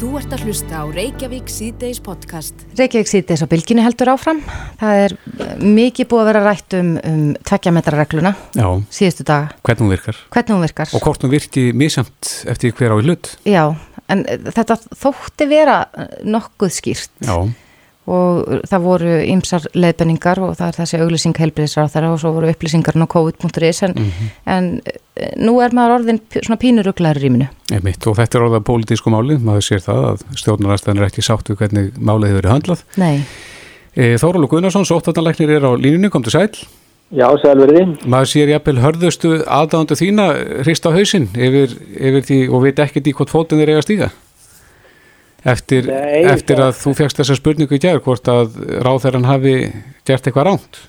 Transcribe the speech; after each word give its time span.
Þú 0.00 0.14
ert 0.16 0.30
að 0.32 0.46
hlusta 0.48 0.78
á 0.80 0.84
Reykjavík 0.88 1.50
síðdeis 1.52 1.98
podcast. 2.00 2.62
Reykjavík 2.78 3.10
síðdeis 3.10 3.42
á 3.44 3.52
bylginu 3.52 3.82
heldur 3.84 4.08
áfram. 4.14 4.38
Það 4.80 5.00
er 5.02 5.14
eh, 5.44 5.50
mikið 5.60 6.08
búið 6.08 6.22
að 6.22 6.30
vera 6.30 6.42
rætt 6.46 6.76
um, 6.78 6.94
um 7.04 7.26
tvekkjametrarregluna 7.44 8.32
síðustu 8.88 9.26
daga. 9.28 9.50
Hvernig 9.60 9.84
hún 9.84 9.92
virkar. 9.92 10.22
Hvernig 10.32 10.56
hún 10.56 10.64
virkar. 10.64 10.94
Og 10.96 11.04
hvort 11.04 11.26
hún 11.26 11.34
virki 11.34 11.66
mísamt 11.76 12.30
eftir 12.48 12.72
hver 12.78 12.96
á 12.96 12.96
í 12.96 13.04
hlut. 13.04 13.34
Já, 13.44 13.66
en 14.08 14.24
eh, 14.24 14.40
þetta 14.48 14.78
þótti 14.88 15.50
vera 15.52 15.82
eh, 15.92 16.14
nokkuð 16.32 16.72
skýrt. 16.80 17.12
Já 17.20 17.36
og 18.10 18.64
það 18.68 18.84
voru 18.84 19.12
ymsar 19.30 19.66
leiðbenningar 19.76 20.40
og 20.42 20.56
það 20.58 20.72
er 20.72 20.78
þessi 20.80 21.00
auglýsing 21.04 21.38
heilbyrðisra 21.38 21.84
á 21.86 21.92
þeirra 21.92 22.10
og 22.14 22.20
svo 22.22 22.32
voru 22.36 22.50
upplýsingarna 22.50 23.06
á 23.06 23.12
COVID.is 23.14 23.82
en, 23.86 23.94
mm 23.96 24.10
-hmm. 24.10 24.32
en 24.56 24.80
eh, 24.86 25.32
nú 25.36 25.60
er 25.62 25.76
maður 25.76 25.96
orðin 25.98 26.20
svona 26.40 26.58
pínuruglaður 26.58 27.20
í 27.20 27.24
rýminu. 27.24 27.48
Einmitt, 27.72 28.06
og 28.06 28.16
þetta 28.16 28.38
er 28.38 28.44
orðað 28.44 28.66
pólitísku 28.70 29.10
máli, 29.10 29.38
maður 29.38 29.64
sér 29.68 29.80
það 29.86 30.02
að 30.10 30.26
stjórnarastæðin 30.42 31.00
er 31.00 31.06
ekki 31.06 31.22
sátt 31.22 31.48
við 31.50 31.56
hvernig 31.56 31.92
málið 31.98 32.28
hefur 32.28 32.42
verið 32.42 32.52
handlað. 32.52 32.84
Nei. 32.96 33.24
E, 33.94 34.16
Þórólu 34.16 34.48
Gunnarsson, 34.48 34.84
sóttatanleiknir 34.84 35.50
er 35.50 35.66
á 35.66 35.72
línunni, 35.74 36.10
kom 36.10 36.22
til 36.22 36.32
sæl. 36.32 36.50
Já, 37.10 37.26
sælverði. 37.42 37.96
Maður 38.06 38.28
sér 38.30 38.50
jafnvel 38.52 38.78
hörðustu 38.78 39.30
aðdándu 39.42 39.96
þína 39.98 40.26
hrist 40.62 40.84
á 40.86 40.94
hausin 40.94 41.26
yfir, 41.34 41.72
yfir 41.98 42.22
því 42.22 42.38
og 42.54 42.62
veit 42.62 42.78
ekkert 42.78 43.08
í 43.10 43.14
hvort 43.18 43.32
fótinn 43.32 43.62
er 43.64 43.72
eiga 43.72 43.82
stíga. 43.82 44.10
Eftir, 45.44 45.86
Nei, 45.88 46.24
eftir 46.28 46.60
að 46.60 46.74
þú 46.76 46.94
fegst 46.98 47.16
þessa 47.16 47.36
spurningu 47.38 47.78
í 47.78 47.80
gerð 47.80 48.02
hvort 48.04 48.28
að 48.28 48.58
ráðherran 48.84 49.24
hafi 49.24 49.54
gert 50.04 50.26
eitthvað 50.26 50.46
ránt? 50.50 50.80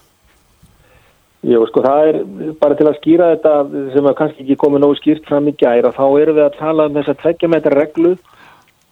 Jú, 1.42 1.64
sko, 1.70 1.82
það 1.82 2.08
er 2.10 2.18
bara 2.62 2.76
til 2.78 2.86
að 2.90 2.98
skýra 3.00 3.32
þetta 3.32 3.54
sem 3.96 4.10
er 4.10 4.18
kannski 4.18 4.44
ekki 4.44 4.58
komið 4.62 4.84
nógu 4.84 4.98
skýrt 5.00 5.30
fram 5.30 5.48
í 5.50 5.56
gæri 5.58 5.88
og 5.88 5.96
þá 5.96 6.04
erum 6.22 6.38
við 6.38 6.46
að 6.46 6.58
tala 6.60 6.86
um 6.90 7.00
þessa 7.00 7.16
tveggjametra 7.24 7.80
reglu 7.80 8.12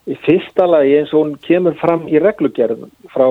í 0.10 0.18
fyrsta 0.24 0.66
lagi 0.66 0.96
eins 0.98 1.12
og 1.14 1.22
hún 1.22 1.36
kemur 1.46 1.76
fram 1.78 2.08
í 2.10 2.18
reglugerð 2.24 2.88
frá 3.14 3.28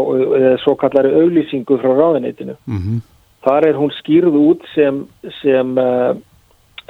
svo 0.63 0.77
kallari 0.79 1.11
auglýsingu 1.19 1.81
frá 1.81 1.91
ráðinitinu. 1.97 2.55
Mm 2.69 2.79
-hmm. 2.79 3.01
Þar 3.43 3.67
er 3.69 3.75
hún 3.81 3.91
skýrð 3.97 4.35
út 4.39 4.63
sem, 4.75 5.07
sem 5.43 5.79
uh, 5.79 6.15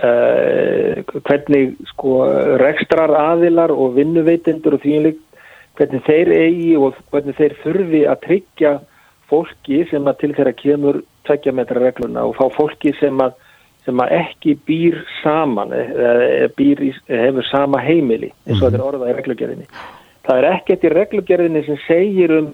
uh, 0.05 1.03
hvernig 1.25 1.77
sko 1.93 2.13
rekstrar 2.61 3.11
aðilar 3.11 3.71
og 3.71 3.97
vinnuveitindur 3.97 4.75
og 4.75 4.85
þínleik 4.85 5.19
hvernig 5.79 6.05
þeir 6.07 6.31
eigi 6.35 6.71
og 6.79 6.97
hvernig 7.13 7.37
þeir 7.39 7.57
þurfi 7.63 8.05
að 8.11 8.23
tryggja 8.27 8.73
fólki 9.31 9.83
sem 9.91 10.09
að 10.09 10.21
til 10.23 10.33
þeirra 10.37 10.55
kemur 10.59 11.03
tveggja 11.29 11.55
metra 11.55 11.83
regluna 11.83 12.25
og 12.27 12.37
fá 12.39 12.47
fólki 12.57 12.95
sem 12.99 13.21
að, 13.23 13.35
sem 13.87 14.01
að 14.03 14.15
ekki 14.19 14.57
býr 14.69 14.99
saman 15.21 15.75
eða 15.77 16.49
býr 16.59 16.85
í, 16.89 16.93
hefur 17.11 17.47
sama 17.51 17.83
heimili 17.85 18.33
eins 18.47 18.59
og 18.59 18.69
þetta 18.69 18.75
er 18.75 18.81
mhm. 18.81 18.89
orðað 18.91 19.11
í 19.13 19.19
reglugjörðinni. 19.19 19.69
Það 20.29 20.41
er 20.41 20.49
ekkert 20.53 20.85
í 20.85 20.95
reglugjörðinni 20.95 21.67
sem 21.67 21.83
segir 21.87 22.35
um 22.39 22.49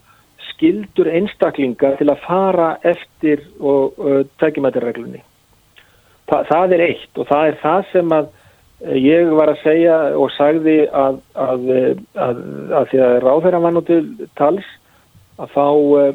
skildur 0.51 1.09
einstaklinga 1.11 1.95
til 1.99 2.11
að 2.13 2.23
fara 2.27 2.75
eftir 2.87 3.43
og 3.61 3.97
uh, 3.99 4.23
tveggja 4.39 4.63
metra 4.63 4.85
reglunni. 4.85 5.23
Þa, 6.31 6.45
það 6.49 6.75
er 6.77 6.85
eitt 6.89 7.21
og 7.21 7.29
það 7.29 7.49
er 7.49 7.61
það 7.63 7.87
sem 7.93 8.15
að 8.15 8.33
Ég 8.85 9.31
var 9.33 9.53
að 9.53 9.63
segja 9.63 9.97
og 10.21 10.29
sagði 10.35 10.85
að, 10.93 11.21
að, 11.41 11.65
að, 12.21 12.43
að 12.81 12.91
því 12.91 13.01
að 13.07 13.15
ráðherra 13.25 13.61
var 13.65 13.75
nú 13.75 13.83
til 13.87 14.03
tals 14.37 14.67
að 15.41 15.55
þá 15.55 15.67
uh, 15.71 16.13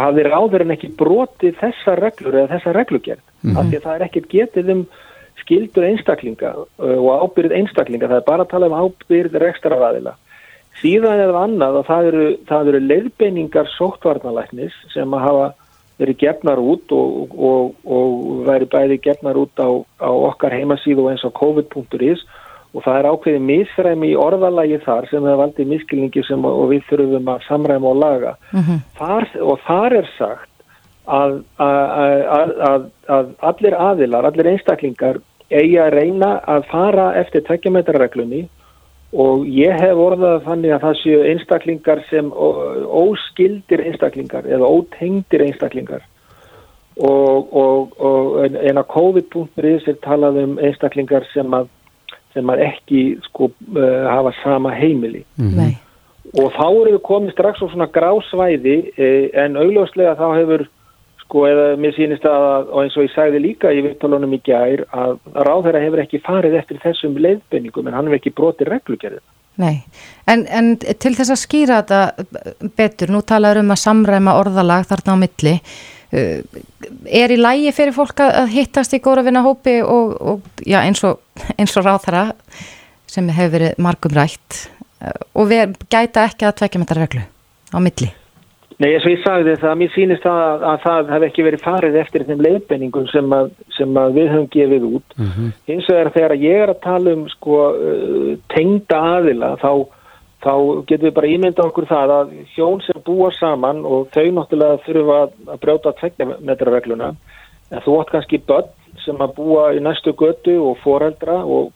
hafði 0.00 0.24
ráðherran 0.26 0.74
ekki 0.76 0.92
broti 0.96 1.52
þessa 1.60 1.98
reglur 2.00 2.38
eða 2.40 2.54
þessa 2.54 2.74
reglugjörn. 2.78 3.22
Mm 3.42 3.52
-hmm. 3.52 3.70
Því 3.70 3.76
að 3.76 3.86
það 3.86 3.94
er 3.94 4.06
ekkert 4.06 4.32
getið 4.32 4.72
um 4.74 4.82
skildur 5.42 5.88
einstaklinga 5.90 6.54
uh, 6.56 6.98
og 6.98 7.24
ábyrð 7.26 7.56
einstaklinga. 7.60 8.08
Það 8.08 8.22
er 8.22 8.28
bara 8.32 8.46
að 8.46 8.52
tala 8.54 8.70
um 8.70 8.80
ábyrð 8.80 9.38
rekstaraðila. 9.44 10.16
Síðan 10.80 11.20
eða 11.20 11.44
annað 11.44 11.80
að 11.80 11.88
það 11.90 12.06
eru, 12.10 12.26
það 12.48 12.68
eru 12.68 12.80
leiðbeiningar 12.86 13.68
sóttvarnalæknis 13.76 14.76
sem 14.94 15.12
að 15.12 15.26
hafa 15.26 15.48
verið 16.00 16.20
gefnar 16.22 16.60
út 16.62 16.92
og, 16.96 17.34
og, 17.36 17.72
og 17.84 18.44
væri 18.48 18.68
bæði 18.72 19.00
gefnar 19.04 19.38
út 19.40 19.60
á, 19.60 19.68
á 20.00 20.10
okkar 20.10 20.54
heimasíðu 20.56 21.10
eins 21.10 21.24
á 21.26 21.30
covid.is 21.36 22.24
og 22.70 22.84
það 22.84 22.98
er 22.98 23.08
ákveðið 23.10 23.46
misræmi 23.48 24.12
í 24.12 24.18
orðalagi 24.18 24.78
þar 24.84 25.08
sem 25.10 25.24
það 25.26 25.40
valdi 25.42 25.66
miskilningi 25.72 26.22
sem 26.26 26.44
og 26.46 26.68
við 26.70 26.84
þurfum 26.90 27.32
að 27.32 27.48
samræma 27.48 27.90
og 27.90 27.98
laga 27.98 28.36
mm 28.52 28.60
-hmm. 28.60 28.78
þar, 28.98 29.26
og 29.42 29.58
þar 29.66 29.96
er 29.98 30.10
sagt 30.18 30.50
að, 31.06 31.42
að, 31.58 32.86
að 33.08 33.34
allir 33.50 33.74
aðilar, 33.74 34.28
allir 34.28 34.52
einstaklingar 34.54 35.20
eigi 35.50 35.78
að 35.82 35.94
reyna 35.98 36.30
að 36.46 36.66
fara 36.70 37.10
eftir 37.18 37.42
tvekkjametrarreglunni 37.48 38.46
og 39.10 39.46
ég 39.50 39.74
hef 39.82 39.98
orðað 39.98 40.44
þannig 40.46 40.74
að 40.74 40.84
það 40.84 40.96
séu 41.00 41.20
einstaklingar 41.32 42.02
sem 42.10 42.30
óskildir 42.30 43.82
einstaklingar 43.88 44.46
eða 44.46 44.70
ótengdir 44.70 45.44
einstaklingar. 45.48 46.06
Og, 47.00 47.52
og, 47.56 47.94
og 47.98 48.40
en 48.44 48.78
að 48.78 48.88
COVID-19 48.92 49.88
er 49.88 50.00
talað 50.04 50.42
um 50.44 50.58
einstaklingar 50.62 51.26
sem 51.32 51.54
að, 51.56 51.70
sem 52.34 52.50
að 52.52 52.64
ekki 52.66 53.04
sko 53.26 53.48
uh, 53.50 54.06
hafa 54.10 54.34
sama 54.42 54.74
heimili. 54.74 55.24
Mm 55.40 55.54
-hmm. 55.54 55.78
og 56.42 56.52
þá 56.52 56.66
eru 56.68 56.92
við 56.92 57.02
komið 57.02 57.32
strax 57.32 57.62
á 57.62 57.66
svona 57.66 57.86
grásvæði 57.86 58.92
eh, 58.96 59.30
en 59.34 59.56
augljóslega 59.56 60.14
þá 60.14 60.36
hefur 60.38 60.68
sko 61.30 61.46
eða 61.46 61.66
mér 61.78 61.94
sýnist 61.94 62.26
að 62.26 62.72
og 62.74 62.80
eins 62.82 62.96
og 62.98 63.06
ég 63.06 63.12
sagði 63.14 63.42
líka 63.44 63.70
í 63.70 63.84
vittalunum 63.86 64.34
í 64.34 64.40
gær 64.44 64.82
að 64.90 65.18
ráðherra 65.46 65.82
hefur 65.84 66.02
ekki 66.02 66.22
farið 66.26 66.56
eftir 66.58 66.80
þessum 66.82 67.14
leiðbenningum 67.22 67.86
en 67.86 67.96
hann 67.96 68.10
hefur 68.10 68.18
ekki 68.18 68.34
brotið 68.34 68.72
reglugerðin. 68.74 69.26
Nei, 69.60 69.82
en, 70.30 70.44
en 70.46 70.74
til 70.80 71.12
þess 71.14 71.34
að 71.34 71.40
skýra 71.42 71.80
þetta 71.82 72.68
betur, 72.78 73.10
nú 73.12 73.20
talaður 73.26 73.62
um 73.64 73.72
að 73.74 73.82
samræma 73.82 74.36
orðalag 74.40 74.86
þarna 74.88 75.16
á 75.18 75.22
milli 75.22 75.54
uh, 75.56 76.60
er 77.06 77.34
í 77.34 77.38
lægi 77.40 77.74
fyrir 77.76 77.96
fólk 77.96 78.22
að 78.24 78.54
hittast 78.54 78.94
í 78.96 79.02
góra 79.04 79.24
vinna 79.26 79.44
hópi 79.46 79.80
og, 79.84 80.14
og 80.20 80.64
já, 80.64 80.80
eins, 80.82 81.02
og, 81.06 81.20
eins 81.56 81.76
og 81.76 81.86
ráðherra 81.86 82.30
sem 83.10 83.28
hefur 83.34 83.58
verið 83.58 83.82
margum 83.82 84.16
rætt 84.16 84.64
uh, 85.04 85.12
og 85.34 85.52
við 85.52 85.76
gæta 85.92 86.26
ekki 86.30 86.48
að 86.48 86.56
tvekja 86.62 86.82
með 86.82 86.90
þetta 86.90 87.04
reglu 87.04 87.28
á 87.70 87.78
milli? 87.82 88.14
Nei, 88.80 88.94
eins 88.94 89.04
og 89.04 89.12
ég 89.12 89.20
sagði 89.20 89.54
það, 89.60 89.74
mér 89.76 89.90
sýnist 89.92 90.26
að, 90.28 90.62
að 90.64 90.76
það 90.86 91.10
hef 91.12 91.24
ekki 91.26 91.42
verið 91.44 91.62
farið 91.66 91.96
eftir 92.00 92.22
þeim 92.24 92.44
leiðbenningum 92.46 93.08
sem, 93.10 93.34
sem 93.76 93.98
að 94.00 94.14
við 94.16 94.28
höfum 94.32 94.46
gefið 94.54 94.86
út. 94.88 95.16
Mm 95.18 95.26
-hmm. 95.34 95.50
Hins 95.68 95.88
vegar 95.92 96.10
þegar 96.14 96.34
ég 96.40 96.62
er 96.64 96.72
að 96.72 96.80
tala 96.86 97.12
um 97.12 97.26
sko, 97.28 97.58
uh, 97.76 98.30
tengda 98.54 99.00
aðila 99.18 99.50
þá, 99.60 99.72
þá 100.46 100.54
getum 100.88 101.06
við 101.08 101.16
bara 101.18 101.32
ímynda 101.34 101.66
okkur 101.66 101.88
það 101.90 102.14
að 102.14 102.32
hjón 102.54 102.80
sem 102.86 103.02
búa 103.04 103.28
saman 103.36 103.84
og 103.84 104.08
þau 104.16 104.30
náttúrulega 104.38 104.80
þurfa 104.86 105.18
að, 105.26 105.60
brjóta 105.60 105.92
tveggjametrarregluna 106.00 107.12
en 107.70 107.84
þú 107.84 108.00
átt 108.00 108.14
kannski 108.16 108.40
börn 108.48 108.72
sem 109.04 109.20
að 109.20 109.36
búa 109.36 109.74
í 109.76 109.84
næstu 109.84 110.16
götu 110.16 110.56
og 110.70 110.80
foreldra 110.80 111.44
og, 111.44 111.68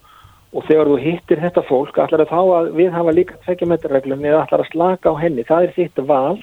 og 0.53 0.65
þegar 0.65 0.89
þú 0.89 0.97
hittir 1.05 1.37
þetta 1.37 1.61
fólk 1.69 2.01
allar 2.01 2.25
að 2.25 2.33
þá 2.33 2.41
að 2.57 2.73
við 2.81 2.91
hafa 2.97 3.13
líka 3.13 3.37
tveggjametrarreglunni 3.45 4.33
eða 4.33 4.41
allar 4.47 4.65
að 4.65 4.71
slaka 4.73 5.13
á 5.13 5.21
henni. 5.21 5.45
Það 5.45 5.69
er 5.69 5.77
þitt 5.77 6.05
val 6.09 6.41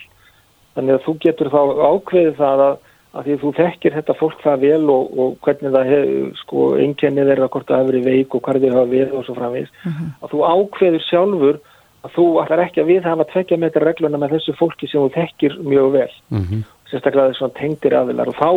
Þannig 0.76 0.96
að 0.96 1.04
þú 1.06 1.14
getur 1.26 1.52
þá 1.52 1.60
ákveðið 1.92 2.38
það 2.38 2.62
að, 2.66 2.76
að 3.12 3.26
því 3.26 3.34
að 3.34 3.42
þú 3.42 3.50
þekkir 3.58 3.96
þetta 3.98 4.16
fólk 4.20 4.44
það 4.44 4.62
vel 4.66 4.84
og, 4.94 5.18
og 5.22 5.34
hvernig 5.44 5.74
það 5.74 5.90
hefur, 5.92 6.30
sko, 6.40 6.68
einkennið 6.84 7.32
er 7.34 7.42
að 7.42 7.50
hvort 7.52 7.68
það 7.68 7.82
hefur 7.82 7.92
verið 7.92 8.08
veik 8.08 8.36
og 8.36 8.44
hvað 8.46 8.62
þið 8.64 8.76
hafa 8.78 8.92
við 8.92 9.16
og 9.18 9.26
svo 9.26 9.36
framvís, 9.36 9.72
uh 9.72 9.88
mhm. 9.90 9.98
-huh. 9.98 10.12
að 10.22 10.32
þú 10.32 10.38
ákveður 10.52 11.04
sjálfur 11.08 11.60
að 12.02 12.14
þú 12.16 12.24
ætlar 12.42 12.64
ekki 12.64 12.80
að 12.82 12.90
við 12.90 13.02
hafa 13.06 13.28
tvekja 13.32 13.58
metra 13.62 13.84
regluna 13.84 14.18
með 14.18 14.32
þessu 14.36 14.54
fólki 14.58 14.88
sem 14.88 15.02
þú 15.02 15.10
þekkir 15.18 15.58
mjög 15.62 15.90
vel, 15.92 16.12
uh 16.32 16.38
mhm. 16.38 16.46
-huh. 16.48 16.62
sérstaklega 16.90 17.32
þessum 17.32 17.52
tengdir 17.60 17.94
aðilar 17.94 18.28
og 18.28 18.36
þá, 18.40 18.50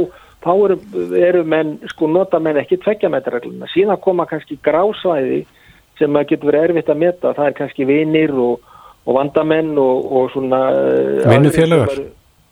þá 0.46 0.54
eru, 0.66 0.78
eru 1.20 1.44
menn, 1.44 1.80
sko, 1.92 2.08
nota 2.08 2.40
menn 2.40 2.58
ekki 2.58 2.78
tvekja 2.78 3.10
metra 3.10 3.36
regluna. 3.36 3.68
Síðan 3.76 4.02
koma 4.02 4.26
kannski 4.26 4.58
grásvæði 4.64 5.46
sem 6.00 6.16
að 6.16 6.28
getur 6.28 6.52
verið 6.52 6.64
erfitt 6.64 6.90
að 6.90 6.98
meta, 6.98 7.34
það 7.34 7.48
er 7.48 7.54
kannski 7.60 7.86
vinir 7.86 8.32
og 8.32 8.60
og 9.06 9.18
vandamenn 9.20 9.78
og, 9.78 10.12
og 10.12 10.32
svona 10.34 10.62
eh, 10.74 11.26
vinnufélagar? 11.30 12.06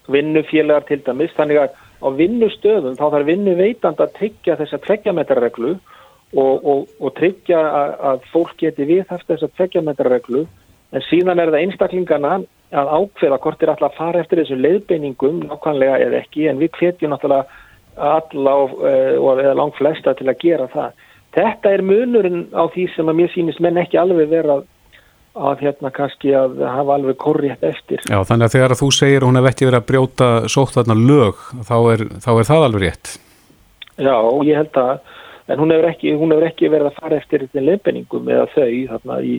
vinnufélagar 0.08 0.88
til 0.88 1.02
dæmis. 1.06 1.34
Þannig 1.38 1.62
að 1.64 1.78
á 2.04 2.08
vinnustöðum 2.20 2.98
þá 3.00 3.06
þarf 3.06 3.28
vinnuveitand 3.30 4.02
að 4.04 4.16
tryggja 4.18 4.58
þessa 4.60 4.80
tveggjametrarreglu 4.84 5.72
og, 5.74 6.66
og, 6.66 6.90
og 7.00 7.14
tryggja 7.20 7.62
að, 7.62 7.94
að 8.10 8.28
fólk 8.34 8.58
geti 8.60 8.88
viðhaft 8.90 9.30
þessa 9.32 9.50
tveggjametrarreglu. 9.58 10.46
En 10.94 11.06
síðan 11.08 11.42
er 11.42 11.54
það 11.54 11.64
einstaklingarna 11.64 12.34
að 12.74 12.92
ákveða 12.98 13.40
hvort 13.42 13.64
er 13.64 13.72
alltaf 13.74 13.94
að 13.94 13.98
fara 13.98 14.22
eftir 14.22 14.42
þessu 14.42 14.58
leiðbeiningum 14.60 15.44
nákvæmlega 15.48 16.02
eða 16.08 16.20
ekki. 16.22 16.48
En 16.50 16.62
við 16.62 16.74
hvetjum 16.80 17.14
náttúrulega 17.14 17.62
alla 18.14 18.54
og, 18.66 18.78
eh, 18.90 19.16
og 19.18 19.42
eða 19.42 19.58
langt 19.58 19.78
flesta 19.78 20.14
til 20.18 20.30
að 20.30 20.40
gera 20.42 20.68
það. 20.74 20.94
Þetta 21.34 21.74
er 21.74 21.82
munurinn 21.82 22.46
á 22.54 22.64
því 22.70 22.88
sem 22.94 23.10
að 23.10 23.18
mér 23.18 23.34
sýnist 23.34 23.62
menn 23.62 23.80
ekki 23.82 23.98
alveg 23.98 24.30
vera 24.30 24.60
að 24.60 24.66
að 25.34 25.64
hérna 25.66 25.90
kannski 25.94 26.34
að 26.38 26.62
hafa 26.68 26.98
alveg 26.98 27.18
korrétt 27.22 27.64
eftir. 27.66 28.02
Já, 28.06 28.20
þannig 28.28 28.48
að 28.48 28.56
þegar 28.56 28.76
að 28.76 28.82
þú 28.84 28.90
segir 28.94 29.26
hún 29.26 29.40
hef 29.40 29.50
ekki 29.50 29.68
verið 29.70 29.80
að 29.80 29.88
brjóta 29.90 30.30
sótt 30.52 30.76
þarna 30.78 30.98
lög, 31.00 31.42
þá 31.66 31.76
er, 31.94 32.06
þá 32.22 32.30
er 32.36 32.50
það 32.50 32.68
alveg 32.68 32.86
rétt. 32.86 33.16
Já, 33.98 34.16
ég 34.46 34.62
held 34.62 34.80
að, 34.84 34.94
en 35.50 35.64
hún 35.64 35.74
hefur 35.74 35.90
ekki, 35.90 36.14
hefur 36.22 36.48
ekki 36.50 36.72
verið 36.74 36.92
að 36.92 37.02
fara 37.02 37.20
eftir 37.22 37.46
þetta 37.48 37.66
lefningum 37.70 38.32
eða 38.36 38.48
þau 38.54 38.72
þarna 38.94 39.20
í 39.26 39.36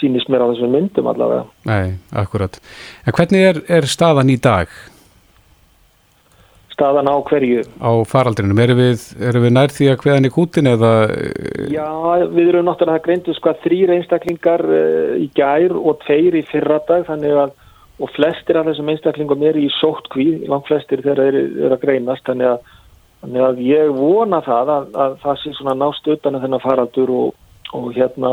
sínist 0.00 0.30
mér 0.32 0.44
á 0.44 0.50
þessum 0.52 0.72
myndum 0.76 1.10
allavega. 1.10 1.44
Nei, 1.68 1.96
akkurat. 2.16 2.56
En 3.04 3.16
hvernig 3.16 3.46
er, 3.50 3.60
er 3.80 3.88
staðan 3.88 4.32
í 4.32 4.38
dag? 4.40 4.72
Staðan 6.80 7.12
á 7.12 7.16
hverju? 7.28 7.62
Á 7.76 7.92
faraldrinum. 8.08 8.60
Erum 8.64 8.78
við, 8.80 9.02
erum 9.20 9.44
við 9.44 9.52
nær 9.52 9.72
því 9.76 9.88
að 9.92 9.98
hveðan 10.00 10.28
í 10.30 10.30
kútin 10.32 10.70
eða? 10.70 10.92
Já, 11.68 11.88
við 12.32 12.54
erum 12.54 12.70
náttúrulega 12.70 13.04
greintu 13.04 13.36
sko 13.36 13.52
að 13.52 13.66
þrýr 13.66 13.92
einstaklingar 13.98 14.64
uh, 14.64 15.18
í 15.20 15.28
gær 15.36 15.76
og 15.76 16.00
tveir 16.06 16.40
í 16.40 16.46
fyrradag 16.48 17.04
þannig 17.10 17.42
að 17.44 17.58
og 18.00 18.10
flestir 18.16 18.56
af 18.56 18.68
þessum 18.68 18.90
einstaklingum 18.94 19.42
er 19.44 19.58
í 19.60 19.66
sóttkví, 19.76 20.46
langt 20.48 20.68
flestir 20.68 21.02
þegar 21.04 21.20
þeir 21.20 21.38
eru 21.40 21.74
að 21.74 21.82
greinast 21.82 22.24
þannig 22.28 22.54
að, 22.54 22.70
þannig 23.20 23.46
að 23.46 23.62
ég 23.66 23.90
vona 23.96 24.40
það 24.46 24.72
að, 24.74 24.86
að 25.04 25.16
það 25.24 25.40
sé 25.42 25.52
svona 25.58 25.76
nást 25.82 26.08
utan 26.14 26.38
að 26.38 26.46
þennan 26.46 26.64
faraldur 26.64 27.12
og, 27.18 27.34
og 27.76 27.90
hérna 27.96 28.32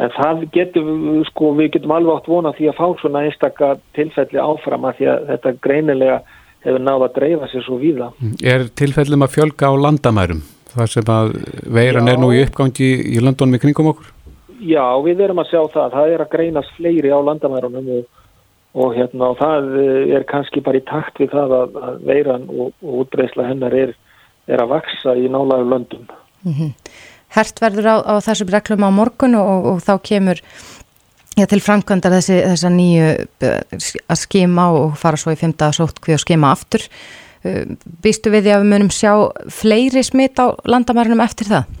en 0.00 0.12
það 0.16 0.44
getum 0.56 0.90
við 1.04 1.22
sko 1.28 1.52
við 1.58 1.72
getum 1.76 1.94
alveg 1.94 2.18
átt 2.18 2.30
vona 2.32 2.54
því 2.56 2.70
að 2.70 2.78
fá 2.80 2.86
svona 3.00 3.24
einstakka 3.28 3.70
tilfelli 3.98 4.42
áfram 4.42 4.88
að 4.88 4.98
því 4.98 5.10
að 5.12 5.26
þetta 5.30 5.56
greinilega 5.68 6.20
hefur 6.64 6.82
náða 6.84 7.08
að 7.08 7.18
dreifa 7.18 7.50
sér 7.50 7.66
svo 7.66 7.78
víða. 7.80 8.10
Er 8.44 8.68
tilfellum 8.76 9.24
að 9.26 9.36
fjölga 9.36 9.70
á 9.70 9.74
landamærum 9.86 10.42
þar 10.70 10.92
sem 10.92 11.10
að 11.10 11.34
veiran 11.66 12.08
Já. 12.08 12.12
er 12.12 12.22
nú 12.22 12.30
í 12.34 12.40
uppgangi 12.44 12.90
í 13.10 13.20
landunum 13.22 13.58
í 13.58 13.62
kringum 13.62 13.90
okkur? 13.92 14.10
Já, 14.60 14.84
við 15.04 15.22
erum 15.24 15.40
að 15.40 15.52
sjá 15.52 15.60
það. 15.72 15.94
Það 15.96 16.14
er 16.14 16.24
að 16.24 16.32
greinast 16.34 16.74
fleiri 16.76 17.12
á 17.12 17.18
landamærunum 17.26 17.92
og, 17.96 18.02
og 18.76 18.96
hérna 18.96 19.30
og 19.32 19.38
það 19.40 19.70
er 20.18 20.26
kannski 20.28 20.62
bara 20.64 20.80
í 20.80 20.86
takt 20.88 21.22
við 21.22 21.32
það 21.32 21.56
að, 21.56 21.78
að 21.88 22.02
veiran 22.10 22.48
og, 22.52 22.74
og 22.84 23.04
útbreysla 23.04 23.48
hennar 23.48 23.76
er, 23.76 23.94
er 24.50 24.62
að 24.62 24.74
vaksa 24.76 25.16
í 25.16 25.30
nálagur 25.32 25.72
löndum. 25.72 26.04
Mm 26.44 26.52
-hmm. 26.52 26.74
Hert 27.30 27.60
verður 27.62 27.86
á, 27.86 27.96
á 28.02 28.14
þessum 28.18 28.50
reglum 28.50 28.84
á 28.84 28.90
morgun 28.90 29.34
og, 29.38 29.66
og 29.70 29.78
þá 29.86 29.94
kemur 30.02 30.40
já, 31.38 31.46
til 31.46 31.62
framkvæmdar 31.64 32.16
þessi, 32.18 32.38
þessa 32.48 32.70
nýju 32.74 33.10
eh, 33.46 33.58
að 34.10 34.22
skima 34.22 34.70
og 34.76 34.96
fara 35.00 35.20
svo 35.20 35.34
í 35.34 35.40
fymta 35.40 35.70
sótkví 35.76 36.16
og 36.16 36.22
skima 36.22 36.54
aftur. 36.54 36.86
Eh, 37.44 37.76
býstu 38.04 38.32
við 38.32 38.48
því 38.48 38.56
að 38.56 38.64
við 38.64 38.72
munum 38.74 38.90
sjá 38.94 39.12
fleiri 39.60 40.02
smitt 40.06 40.40
á 40.42 40.52
landamærunum 40.68 41.22
eftir 41.24 41.50
það? 41.52 41.80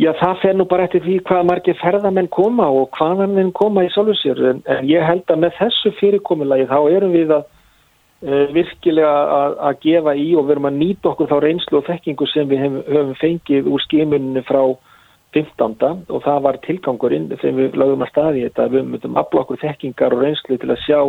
Já, 0.00 0.14
það 0.16 0.36
fer 0.40 0.54
nú 0.56 0.64
bara 0.64 0.86
eftir 0.86 1.02
því 1.04 1.18
hvaða 1.28 1.44
margir 1.44 1.76
ferðamenn 1.76 2.28
koma 2.32 2.70
og 2.72 2.88
hvaðan 2.96 3.34
þeim 3.36 3.50
koma 3.52 3.82
í 3.84 3.90
solusér 3.92 4.38
en, 4.48 4.62
en 4.64 4.86
ég 4.88 5.04
held 5.04 5.28
að 5.28 5.42
með 5.42 5.58
þessu 5.58 5.92
fyrirkomulagi 5.98 6.68
þá 6.70 6.78
erum 6.88 7.12
við 7.12 7.34
að 7.36 7.42
uh, 7.44 8.46
virkilega 8.54 9.10
að, 9.10 9.56
að 9.68 9.80
gefa 9.84 10.14
í 10.16 10.28
og 10.40 10.46
verum 10.48 10.70
að 10.70 10.78
nýta 10.78 11.10
okkur 11.10 11.28
þá 11.28 11.36
reynslu 11.44 11.80
og 11.82 11.90
þekkingu 11.90 12.28
sem 12.32 12.48
við 12.48 12.64
hef, 12.64 12.78
höfum 12.88 13.12
fengið 13.20 13.68
úr 13.68 13.84
skimunni 13.84 14.44
frá 14.48 14.62
15. 15.34 16.04
og 16.10 16.22
það 16.24 16.42
var 16.46 16.58
tilgangurinn 16.66 17.28
þegar 17.30 17.56
við 17.58 17.78
lögum 17.78 18.04
að 18.04 18.10
staði 18.10 18.44
þetta. 18.48 18.68
Við 18.74 18.86
mötum 18.90 19.18
afla 19.20 19.44
okkur 19.44 19.60
þekkingar 19.62 20.16
og 20.16 20.24
reynslu 20.24 20.58
til 20.58 20.70
að 20.74 20.84
sjá 20.84 21.00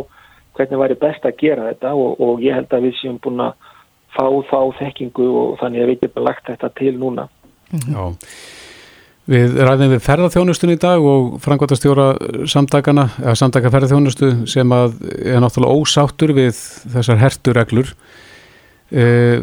hvernig 0.58 0.82
væri 0.84 0.98
best 1.02 1.26
að 1.26 1.38
gera 1.42 1.70
þetta 1.72 1.94
og, 1.98 2.22
og 2.22 2.42
ég 2.44 2.58
held 2.58 2.74
að 2.76 2.88
við 2.88 2.98
séum 3.00 3.20
búin 3.24 3.46
að 3.48 3.70
fá 4.12 4.26
þá 4.52 4.60
þekkingu 4.82 5.28
og 5.42 5.54
þannig 5.62 5.84
að 5.84 5.94
við 5.94 6.02
getum 6.06 6.28
lagt 6.28 6.50
þetta 6.52 6.72
til 6.78 6.96
núna. 7.00 7.28
Já. 7.72 8.04
Við 9.32 9.54
ræðum 9.62 9.94
við 9.94 10.02
ferðarþjónustun 10.04 10.74
í 10.74 10.80
dag 10.82 11.04
og 11.06 11.36
frangværtastjóra 11.44 12.08
samtakana, 12.50 13.06
eða 13.22 13.36
samtaka 13.40 13.70
ferðarþjónustu 13.72 14.32
sem 14.50 14.74
að 14.76 14.98
er 15.22 15.40
náttúrulega 15.44 15.78
ósáttur 15.78 16.34
við 16.36 16.58
þessar 16.92 17.22
hertureglur 17.22 17.94
Uh, 18.92 19.40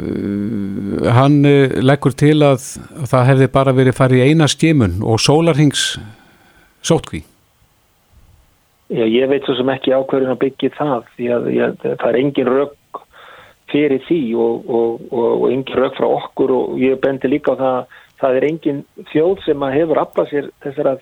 hann 1.17 1.41
uh, 1.49 1.79
leggur 1.81 2.13
til 2.13 2.37
að, 2.45 2.67
að 3.01 3.07
það 3.09 3.29
hefði 3.31 3.47
bara 3.55 3.73
verið 3.73 3.97
farið 3.97 4.21
í 4.21 4.27
eina 4.29 4.49
skimun 4.51 4.99
og 5.01 5.23
sólarhings 5.25 5.95
sótkví 6.85 7.23
Já, 8.93 9.07
ég 9.09 9.25
veit 9.31 9.49
svo 9.49 9.57
sem 9.57 9.71
ekki 9.73 9.95
ákverðin 9.97 10.35
að 10.35 10.43
byggja 10.43 10.75
það 10.77 11.09
því 11.17 11.31
að 11.33 11.49
ég, 11.55 11.81
það 11.87 12.05
er 12.11 12.19
engin 12.21 12.51
rauk 12.53 13.01
fyrir 13.73 14.05
því 14.05 14.21
og, 14.37 14.69
og, 14.69 15.09
og, 15.09 15.27
og 15.31 15.49
engin 15.49 15.81
rauk 15.81 15.97
frá 15.97 16.09
okkur 16.11 16.53
og 16.59 16.79
ég 16.85 17.01
bendi 17.01 17.33
líka 17.33 17.57
á 17.57 17.61
það 17.61 17.81
það 18.21 18.39
er 18.39 18.47
engin 18.51 18.85
þjóð 19.13 19.43
sem 19.47 19.67
hefur 19.79 20.03
aflað 20.03 20.31
sér 20.33 20.53
þessara 20.65 20.95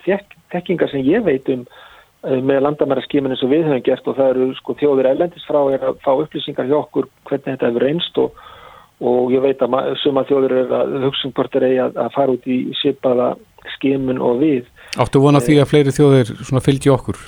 þekkingar 0.54 0.92
sem 0.92 1.06
ég 1.06 1.26
veit 1.26 1.50
um 1.50 1.66
Eh, 2.26 2.40
með 2.42 2.64
landamæraskíminu 2.64 3.36
sem 3.38 3.50
við 3.52 3.68
höfum 3.68 3.82
gert 3.86 4.08
og 4.10 4.16
það 4.18 4.30
eru 4.32 4.46
sko 4.58 4.74
þjóður 4.80 5.08
eilendis 5.12 5.44
frá 5.46 5.60
er 5.70 5.84
að 5.86 5.98
fá 6.02 6.08
upplýsingar 6.10 6.66
hjá 6.66 6.78
okkur 6.80 7.06
hvernig 7.28 7.52
þetta 7.52 7.68
hefur 7.68 7.84
reynst 7.86 8.18
og, 8.18 8.40
og 8.98 9.34
ég 9.34 9.44
veit 9.44 9.62
að 9.62 9.76
suma 10.02 10.24
þjóður 10.26 10.54
er 10.56 10.74
að 10.74 10.96
hugsun 11.04 11.34
hvort 11.36 11.54
er 11.54 11.66
eigi 11.68 11.78
að, 11.84 12.00
að 12.02 12.10
fara 12.16 12.34
út 12.34 12.48
í 12.50 12.56
sipaða 12.80 13.28
skímun 13.76 14.18
og 14.26 14.40
við. 14.42 14.72
Áttu 14.98 15.22
vona 15.22 15.42
því 15.44 15.60
að 15.62 15.70
fleiri 15.70 15.94
þjóður 15.94 16.32
fylgji 16.66 16.92
okkur? 16.96 17.22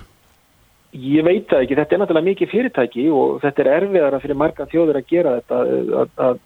Ég 0.98 1.28
veit 1.28 1.46
það 1.46 1.62
ekki, 1.62 1.78
þetta 1.78 1.94
er 1.94 2.02
náttúrulega 2.02 2.30
mikið 2.32 2.52
fyrirtæki 2.56 3.06
og 3.14 3.38
þetta 3.44 3.64
er 3.64 3.72
erfiðara 3.76 4.22
fyrir 4.24 4.40
marga 4.42 4.66
þjóður 4.72 4.98
að 4.98 5.08
gera 5.12 5.36
þetta 5.36 5.62
að, 5.62 6.12
að, 6.26 6.42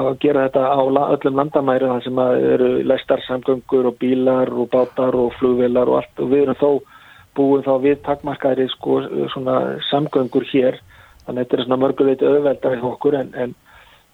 að 0.00 0.10
gera 0.26 0.48
þetta 0.48 0.66
á 0.74 0.82
öllum 1.04 1.40
landamæru 1.44 1.94
þar 1.94 2.04
sem 2.08 2.20
eru 2.50 2.74
lestarsamgöngur 2.90 3.92
og 3.92 3.98
bílar 4.02 4.50
og 4.50 4.72
bátar 4.74 5.14
og 5.14 5.34
flugvelar 5.38 5.92
og 5.92 6.00
allt 6.00 6.24
og 6.24 6.34
við 6.34 6.48
erum 6.48 6.62
þó 6.64 6.70
búum 7.36 7.62
þá 7.66 7.72
við 7.84 8.02
takmarkaðri 8.06 8.66
sko 8.72 9.02
svona 9.34 9.60
samgöngur 9.90 10.46
hér 10.52 10.80
þannig 11.26 11.38
að 11.38 11.44
þetta 11.44 11.56
er 11.56 11.64
svona 11.64 11.80
mörgulegt 11.82 12.26
öðveldar 12.26 12.76
í 12.76 12.82
okkur 12.90 13.18
en, 13.20 13.32
en 13.36 13.54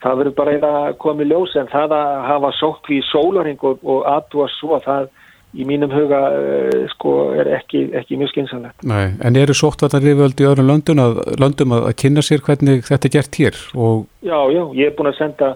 það 0.02 0.20
verður 0.20 0.38
bara 0.38 0.54
eða 0.58 0.72
komið 1.02 1.32
ljós 1.32 1.56
en 1.60 1.72
það 1.72 1.96
að 1.98 2.14
hafa 2.28 2.54
sótt 2.58 2.88
við 2.90 3.04
sólaring 3.10 3.66
og, 3.68 3.82
og 3.82 4.06
aðtúa 4.10 4.48
svo 4.58 4.80
það 4.82 5.10
í 5.52 5.66
mínum 5.68 5.92
huga 5.92 6.20
uh, 6.32 6.78
sko 6.94 7.12
er 7.36 7.50
ekki, 7.58 7.84
ekki 7.98 8.16
mjög 8.20 8.32
skynsanlegt. 8.32 8.86
Nei, 8.88 9.12
en 9.20 9.36
eru 9.36 9.56
sóttvartarriðvöld 9.56 10.40
í 10.40 10.48
öðrum 10.48 10.70
löndum 10.70 11.02
að, 11.02 11.20
löndum 11.40 11.76
að 11.76 11.90
kynna 12.00 12.24
sér 12.24 12.40
hvernig 12.46 12.86
þetta 12.88 13.08
er 13.08 13.14
gert 13.18 13.40
hér? 13.40 13.60
Og... 13.76 14.06
Já, 14.24 14.38
já, 14.54 14.62
ég 14.78 14.88
er 14.88 14.96
búin 14.96 15.12
að 15.12 15.18
senda 15.20 15.50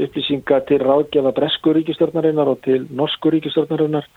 upplýsinga 0.00 0.62
til 0.68 0.80
ráðgefa 0.82 1.34
Bresku 1.36 1.74
ríkistörnarinnar 1.76 2.50
og 2.50 2.62
til 2.64 2.86
Norsku 2.96 3.30
ríkistörnarinnar 3.34 4.08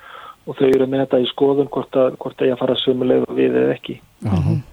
og 0.48 0.58
þau 0.58 0.68
eru 0.70 0.88
með 0.88 1.04
þetta 1.06 1.20
í 1.22 1.30
skoðun 1.34 1.70
hvort 1.74 2.00
að, 2.00 2.18
hvort 2.22 2.42
að 2.42 2.52
ég 2.52 2.60
fara 2.62 2.78
sömuleg 2.82 3.28
við 3.36 3.60
eða 3.64 3.76
ekki. 3.76 4.00
Mhm. 4.26 4.42
-huh. 4.48 4.64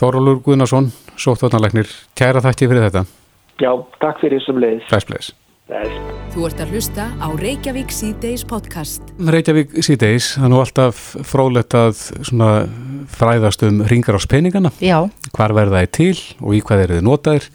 Þórólur 0.00 0.40
Guðnarsson, 0.40 0.92
sóttvarnarleiknir, 1.20 1.88
kæra 2.16 2.40
þætti 2.40 2.68
fyrir 2.70 2.88
þetta. 2.88 3.04
Já, 3.60 3.72
takk 4.00 4.20
fyrir 4.22 4.40
sömulegis. 4.40 4.88
Þess 4.88 5.34
Þú 6.30 6.46
ert 6.48 6.60
að 6.64 6.72
hlusta 6.74 7.04
á 7.14 7.28
Reykjavík 7.38 7.92
C-Days 7.94 8.42
podcast. 8.48 9.02
Reykjavík 9.22 9.76
C-Days, 9.78 10.32
það 10.34 10.46
er 10.46 10.50
nú 10.50 10.58
alltaf 10.58 11.02
frólætt 11.22 11.76
að 11.78 12.00
fræðast 13.14 13.62
um 13.68 13.84
ringar 13.86 14.18
á 14.18 14.20
spenningana. 14.22 14.72
Já. 14.82 15.06
Hvar 15.30 15.54
verða 15.54 15.84
þið 15.84 15.92
til 15.94 16.16
og 16.40 16.56
í 16.58 16.62
hvað 16.66 16.84
eru 16.86 16.98
þið 16.98 17.06
notaðir? 17.06 17.46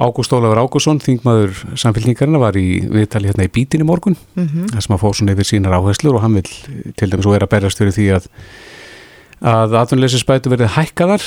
Ágúst 0.00 0.32
Ólafur 0.32 0.62
Ágússon, 0.62 1.00
þingmaður 1.02 1.58
samfélgningarina 1.78 2.40
var 2.40 2.56
í 2.56 2.80
viðtali 2.88 3.28
hérna 3.28 3.44
í 3.44 3.52
bítin 3.52 3.84
í 3.84 3.86
morgun. 3.88 4.16
Mm 4.34 4.46
-hmm. 4.46 4.68
þar 4.72 4.84
sem 4.86 4.94
að 4.96 5.02
fóð 5.02 5.16
svona 5.18 5.34
yfir 5.34 5.48
sínar 5.48 5.76
áherslur 5.76 6.16
og 6.16 6.22
hann 6.24 6.38
vil 6.38 6.48
til 6.96 7.10
dæmis 7.10 7.26
og 7.26 7.34
er 7.36 7.44
að 7.44 7.52
berjast 7.52 7.78
fyrir 7.78 7.92
því 7.92 8.06
að 8.16 8.28
að 9.40 9.74
atvinnuleysisbætu 9.80 10.52
verið 10.52 10.74
hækkaðar 10.76 11.24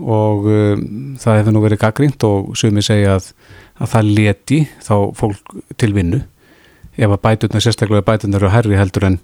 og 0.00 0.46
um, 0.48 1.16
það 1.20 1.38
hefur 1.38 1.52
nú 1.52 1.62
verið 1.64 1.80
gaggrínt 1.80 2.24
og 2.24 2.56
sumi 2.56 2.82
segja 2.82 3.18
að, 3.18 3.32
að 3.80 3.90
það 3.94 4.12
leti 4.16 4.60
þá 4.80 4.96
fólk 5.16 5.56
til 5.76 5.92
vinnu. 5.92 6.22
Ef 6.96 7.10
að 7.10 7.22
bæturna, 7.24 7.60
sérstaklega 7.60 8.04
bæturna 8.04 8.36
eru 8.36 8.52
herri 8.52 8.76
heldur 8.76 9.04
en 9.04 9.18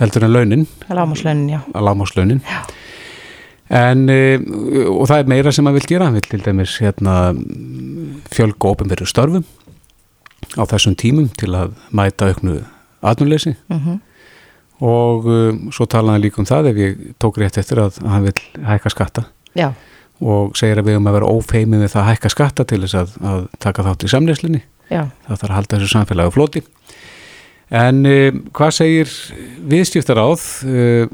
heldur 0.00 0.24
en 0.24 0.32
launin. 0.32 0.66
Að 0.88 1.00
lámáslaunin, 1.00 1.48
já. 1.48 1.60
Að 1.72 1.88
lámáslaunin 1.88 2.44
já 2.44 2.60
En, 3.68 4.08
e, 4.08 4.38
og 4.88 5.04
það 5.10 5.18
er 5.18 5.26
meira 5.28 5.52
sem 5.52 5.66
maður 5.66 5.82
vil 5.82 5.90
gera, 5.90 6.08
hann 6.08 6.16
vil 6.16 6.24
til 6.24 6.40
dæmis 6.40 6.78
hérna, 6.80 7.14
fjölga 8.32 8.70
ofinverðu 8.72 9.08
störfum 9.10 9.44
á 10.56 10.62
þessum 10.70 10.96
tímum 10.96 11.28
til 11.36 11.52
að 11.56 11.74
mæta 11.92 12.30
auknu 12.30 12.62
aðnuleysi 13.04 13.54
uh 13.68 13.76
mhm. 13.76 13.88
-huh. 13.88 13.98
og 14.80 15.26
um, 15.26 15.72
svo 15.72 15.86
talaði 15.86 16.12
hann 16.12 16.22
líka 16.22 16.40
um 16.40 16.46
það 16.46 16.70
ef 16.70 16.76
ég 16.76 16.96
tók 17.18 17.38
rétt 17.38 17.58
eftir 17.58 17.78
að 17.78 18.00
hann 18.06 18.22
vil 18.22 18.64
hækka 18.64 18.90
skatta 18.90 19.24
Já. 19.54 19.72
og 20.20 20.56
segir 20.56 20.78
að 20.78 20.86
við 20.86 20.94
höfum 20.94 21.08
að 21.08 21.12
vera 21.18 21.32
ófeimið 21.32 21.80
við 21.80 21.92
það 21.92 22.02
að 22.02 22.08
hækka 22.08 22.28
skatta 22.28 22.64
til 22.64 22.80
þess 22.80 22.94
að, 22.94 23.08
að 23.22 23.48
taka 23.58 23.82
þátt 23.82 24.04
í 24.04 24.08
samleyslinni 24.08 24.62
það 24.88 25.36
þarf 25.36 25.50
að 25.50 25.56
halda 25.56 25.76
þessu 25.76 25.92
samfélagi 25.92 26.32
floti 26.32 26.62
en 27.68 28.04
um, 28.08 28.38
hvað 28.56 28.76
segir 28.78 29.10
viðstiftar 29.68 30.20
áð 30.22 30.46
um, 30.64 31.10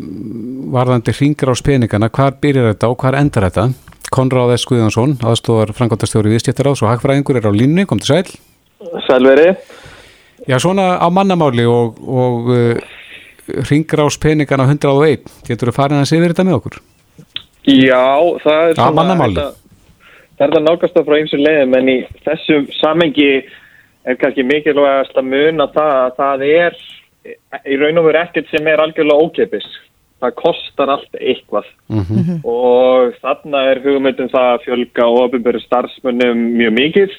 varðandi 0.74 1.14
hringar 1.16 1.50
á 1.50 1.54
speningana, 1.58 2.12
hvar 2.14 2.38
byrjar 2.42 2.72
þetta 2.72 2.92
og 2.92 3.00
hvar 3.02 3.18
endar 3.18 3.48
þetta 3.48 3.68
Konráð 4.14 4.52
S. 4.54 4.66
Guðjónsson, 4.68 5.16
aðstofar 5.26 5.72
frangóttastjóri 5.74 6.30
viðstjættaráðs 6.34 6.84
og 6.84 6.92
hagfræðingur 6.92 7.40
er 7.40 7.48
á 7.50 7.52
línni, 7.54 7.86
kom 7.88 7.98
til 7.98 8.12
sæl. 8.12 8.36
Sælveri. 9.08 9.48
Já, 10.46 10.58
svona 10.62 11.00
á 11.02 11.08
mannamáli 11.10 11.64
og, 11.66 11.98
og 12.04 12.50
uh, 12.52 12.78
ringur 13.70 14.04
ás 14.04 14.18
peningana 14.20 14.68
101, 14.68 15.26
getur 15.48 15.72
þú 15.72 15.74
farin 15.74 16.02
að 16.02 16.10
segja 16.12 16.30
þetta 16.30 16.46
með 16.46 16.58
okkur? 16.60 16.78
Já, 17.64 18.06
það 18.44 18.60
er 18.60 18.78
svona... 18.78 18.86
Á 18.92 18.98
mannamáli. 19.00 19.46
Það 20.34 20.46
er 20.46 20.54
það 20.54 20.64
nákvæmst 20.68 21.00
af 21.00 21.08
frá 21.08 21.16
eins 21.18 21.34
og 21.34 21.44
leiðum, 21.48 21.76
en 21.80 21.90
í 21.90 21.98
þessum 22.28 22.70
samengi 22.78 23.28
er 24.04 24.20
kannski 24.20 24.44
mikilvægast 24.46 25.16
að 25.16 25.30
muna 25.32 25.66
það 25.72 25.96
að 26.02 26.14
það 26.18 26.46
er 26.50 26.78
í 27.64 27.76
raun 27.80 28.00
og 28.00 28.08
veru 28.08 28.20
ekkert 28.20 28.50
sem 28.52 28.66
er 28.68 28.82
algjörlega 28.84 29.26
ókeppis. 29.28 29.68
það 30.24 30.36
kostar 30.40 30.88
allt 30.88 31.16
eitthvað. 31.20 31.66
Mm 31.92 32.04
-hmm. 32.04 32.36
og 32.48 33.12
þarna 33.20 33.60
er 33.70 33.80
hugmyndum 33.84 34.28
það 34.32 34.46
að 34.52 34.62
fjölga 34.64 35.06
ofinböru 35.20 35.60
starfsmönnum 35.60 36.38
mjög 36.56 36.72
mikið. 36.72 37.10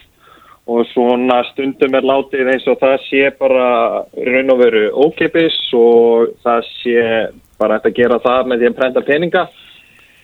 Og 0.68 0.86
svona 0.90 1.44
stundum 1.52 1.94
er 1.94 2.02
látið 2.02 2.50
eins 2.50 2.68
og 2.68 2.80
það 2.80 2.98
sé 3.10 3.30
bara 3.40 4.06
raun 4.18 4.50
og 4.50 4.58
veru 4.58 4.90
ókeipis 4.90 5.58
og 5.74 6.34
það 6.44 6.62
sé 6.82 7.30
bara 7.60 7.76
eftir 7.76 7.92
að 7.92 7.96
gera 8.00 8.20
það 8.20 8.48
með 8.48 8.58
því 8.60 8.68
að 8.68 8.78
prenta 8.80 9.02
peninga. 9.02 9.48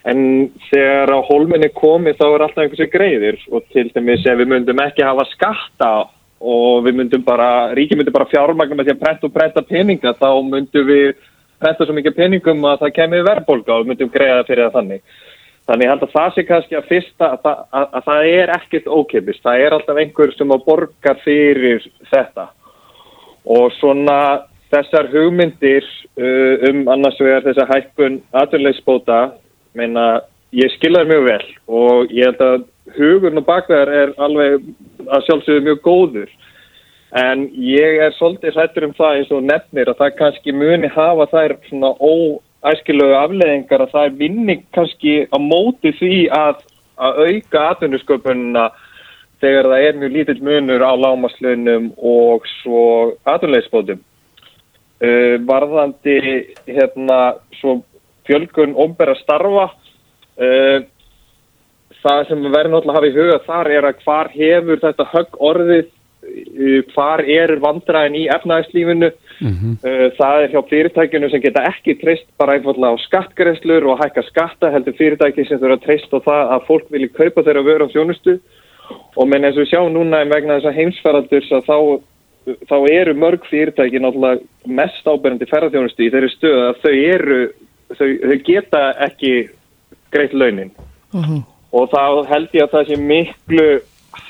En 0.05 0.49
þegar 0.71 1.09
á 1.13 1.19
hólminni 1.21 1.69
komi 1.69 2.13
þá 2.17 2.25
er 2.25 2.41
alltaf 2.41 2.63
einhversu 2.63 2.89
greiðir. 2.89 3.37
Og 3.51 3.61
til 3.73 3.91
dæmis 3.93 4.25
ef 4.25 4.37
við 4.37 4.47
myndum 4.47 4.81
ekki 4.81 5.03
hafa 5.03 5.25
skatta 5.29 6.09
og 6.41 6.85
við 6.85 6.97
myndum 6.97 7.25
bara, 7.25 7.71
ríki 7.77 7.97
myndum 7.97 8.15
bara 8.15 8.29
fjármagna 8.31 8.77
með 8.77 8.89
því 8.89 8.95
að 8.95 9.03
prenta 9.03 9.27
og 9.27 9.35
prenta 9.35 9.65
peninga 9.65 10.15
þá 10.17 10.29
myndum 10.47 10.87
við 10.87 11.11
prenta 11.61 11.85
svo 11.85 11.95
mikið 11.95 12.17
peningum 12.17 12.63
að 12.65 12.85
það 12.85 12.95
kemur 12.95 13.27
verðbólka 13.27 13.75
og 13.75 13.83
við 13.83 13.91
myndum 13.91 14.13
greiða 14.13 14.47
fyrir 14.47 14.65
það 14.65 14.77
þannig. 14.79 15.03
Þannig 15.69 15.85
ég 15.85 15.91
held 15.93 16.05
að 16.07 16.15
það 16.15 16.31
sé 16.35 16.45
kannski 16.47 16.77
að 16.77 16.87
fyrsta 16.89 17.27
að, 17.27 17.43
að, 17.45 17.59
að, 17.77 17.85
að 17.97 18.07
það 18.07 18.29
er 18.31 18.53
ekkert 18.55 18.87
ókipist, 18.89 19.43
það 19.45 19.65
er 19.65 19.75
alltaf 19.75 20.01
einhver 20.01 20.33
sem 20.35 20.55
að 20.55 20.65
borga 20.65 21.13
fyrir 21.21 21.85
þetta 22.09 22.47
og 23.51 23.69
svona 23.77 24.17
þessar 24.71 25.09
hugmyndir 25.11 25.85
uh, 26.17 26.67
um 26.69 26.83
annars 26.91 27.19
vegar 27.21 27.45
þessa 27.45 27.67
hækkun 27.69 28.19
aðurleysbóta, 28.41 29.21
meina 29.77 30.21
ég 30.55 30.73
skiljaði 30.75 31.11
mjög 31.11 31.25
vel 31.29 31.45
og 31.81 32.13
ég 32.15 32.31
held 32.31 32.45
að 32.45 32.67
hugurn 32.97 33.41
og 33.41 33.47
bakveðar 33.47 33.91
er 33.93 34.13
alveg 34.21 34.63
að 35.07 35.25
sjálfsögðu 35.27 35.65
mjög 35.67 35.81
góður 35.85 36.31
en 37.21 37.47
ég 37.51 37.99
er 38.05 38.13
svolítið 38.15 38.55
hrættur 38.55 38.87
um 38.87 38.93
það 38.97 39.17
eins 39.17 39.33
og 39.35 39.43
nefnir 39.47 39.91
að 39.91 39.99
það 39.99 40.13
kannski 40.19 40.53
muni 40.55 40.91
hafa 40.91 41.27
þær 41.31 41.55
svona 41.67 41.91
óæskilögu 41.99 43.17
afleðingar 43.19 43.85
að 43.85 43.91
það 43.95 44.07
er 44.07 44.15
vinni 44.21 44.55
kannski 44.75 45.17
á 45.27 45.37
móti 45.41 45.91
því 45.99 46.21
að, 46.35 46.63
að 46.95 47.19
auka 47.27 47.65
atvinnusköpununa 47.73 48.69
þegar 49.41 49.69
það 49.73 49.87
er 49.87 49.99
mjög 49.99 50.15
lítill 50.15 50.39
munur 50.45 50.85
á 50.85 50.93
lámaslunum 51.01 51.91
og 51.97 52.47
svo 52.61 52.83
aðunlegisbótum. 53.27 54.01
Uh, 55.01 55.41
varðandi 55.49 56.17
hérna 56.69 57.19
svo 57.57 57.79
fjölgun 58.29 58.75
ombera 58.77 59.15
starfa 59.17 59.71
uh, 59.71 60.83
það 62.03 62.27
sem 62.27 62.45
verður 62.47 62.71
náttúrulega 62.75 62.91
að 62.91 62.99
hafa 62.99 63.09
í 63.09 63.17
huga 63.17 63.39
þar 63.47 63.71
er 63.71 63.89
að 63.89 64.05
hvar 64.05 64.31
hefur 64.35 64.85
þetta 64.85 65.09
högg 65.13 65.41
orðið 65.49 65.89
hvar 66.93 67.23
er 67.25 67.55
vandræðin 67.61 68.17
í 68.19 68.27
efnæðislífinu 68.29 69.09
mm 69.09 69.53
-hmm. 69.57 69.75
það 70.17 70.43
er 70.43 70.51
hjá 70.53 70.61
fyrirtækjunu 70.69 71.29
sem 71.29 71.41
geta 71.41 71.63
ekki 71.65 71.95
treyst 72.01 72.27
bara 72.37 72.53
einfallega 72.53 72.93
á 72.93 73.03
skattgreðslur 73.05 73.87
og 73.89 73.99
hækka 74.03 74.23
skatta 74.29 74.71
heldur 74.71 74.93
fyrirtæki 74.93 75.45
sem 75.45 75.59
þurfa 75.59 75.79
að 75.79 75.85
treyst 75.85 76.13
á 76.13 76.19
það 76.21 76.43
að 76.55 76.65
fólk 76.67 76.87
vilji 76.91 77.09
kaupa 77.09 77.43
þeirra 77.43 77.63
vöru 77.65 77.85
á 77.89 77.93
þjónustu 77.93 78.39
og 79.15 79.27
menn 79.27 79.45
eins 79.45 79.57
og 79.57 79.63
við 79.65 79.71
sjáum 79.73 79.93
núna 79.93 80.23
vegna 80.29 80.59
þess 80.59 80.69
að 80.69 80.79
heimsferðaldurs 80.79 81.51
að 81.51 81.65
þá, 81.69 81.77
þá 82.69 82.77
eru 82.91 83.13
mörg 83.13 83.45
fyrirtæki 83.49 83.99
náttúrulega 83.99 84.41
mest 84.65 85.07
áberandi 85.07 85.49
ferðarþjónustu 85.49 86.05
í 86.05 86.11
þeirri 86.13 86.29
stöð 86.35 86.59
að 86.67 86.75
þau 86.83 86.93
eru 87.15 87.41
þau, 87.97 88.09
þau 88.29 88.37
geta 88.45 88.83
ekki 89.07 89.33
greitt 90.11 90.33
launin 90.33 90.71
mm 91.13 91.23
-hmm. 91.23 91.41
Og 91.71 91.89
þá 91.91 92.27
held 92.29 92.55
ég 92.55 92.67
að 92.67 92.75
það 92.75 92.89
sé 92.89 92.99
miklu 92.99 93.67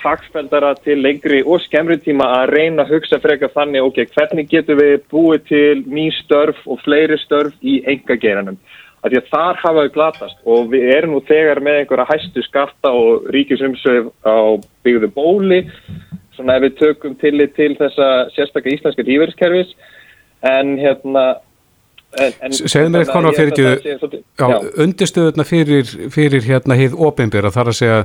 hagspendara 0.02 0.76
til 0.86 1.00
lengri 1.02 1.42
og 1.42 1.62
skemmri 1.66 1.98
tíma 2.02 2.28
að 2.38 2.54
reyna 2.56 2.86
að 2.86 2.96
hugsa 2.96 3.20
frekar 3.22 3.52
þannig, 3.56 3.86
ok, 3.86 4.04
hvernig 4.14 4.50
getur 4.50 4.78
við 4.78 4.94
búið 5.14 5.48
til 5.50 5.84
ný 5.90 6.08
störf 6.22 6.62
og 6.70 6.82
fleiri 6.86 7.18
störf 7.22 7.58
í 7.62 7.82
engageranum. 7.90 8.60
Því 9.02 9.18
að 9.18 9.30
þar 9.32 9.60
hafa 9.64 9.84
við 9.86 9.94
glatast. 9.96 10.42
Og 10.46 10.68
við 10.70 10.92
erum 10.94 11.16
nú 11.16 11.22
þegar 11.26 11.62
með 11.66 11.80
einhverja 11.80 12.10
hæstu 12.12 12.44
skatta 12.46 12.92
og 12.94 13.26
ríkisumsöf 13.34 14.12
á 14.22 14.62
byggðu 14.86 15.10
bóli, 15.16 15.64
svona 16.36 16.60
ef 16.60 16.68
við 16.68 16.76
tökum 16.84 17.16
tillit 17.22 17.56
til 17.58 17.74
þessa 17.80 18.12
sérstaklega 18.36 18.78
íslenska 18.78 19.06
tíverðskerfis, 19.08 19.74
en 20.46 20.76
hérna 20.82 21.26
Segðu 22.12 22.92
mér 22.92 23.06
eitthvað 23.06 23.28
á 23.28 23.32
fyrirgjöðu, 23.38 24.20
undirstöðuna 24.84 25.46
fyrir, 25.48 25.92
fyrir 26.12 26.44
hérna 26.44 26.76
hið 26.76 26.98
ofinbjörða 27.00 27.54
þar 27.56 27.72
að 27.72 27.78
segja 27.78 28.00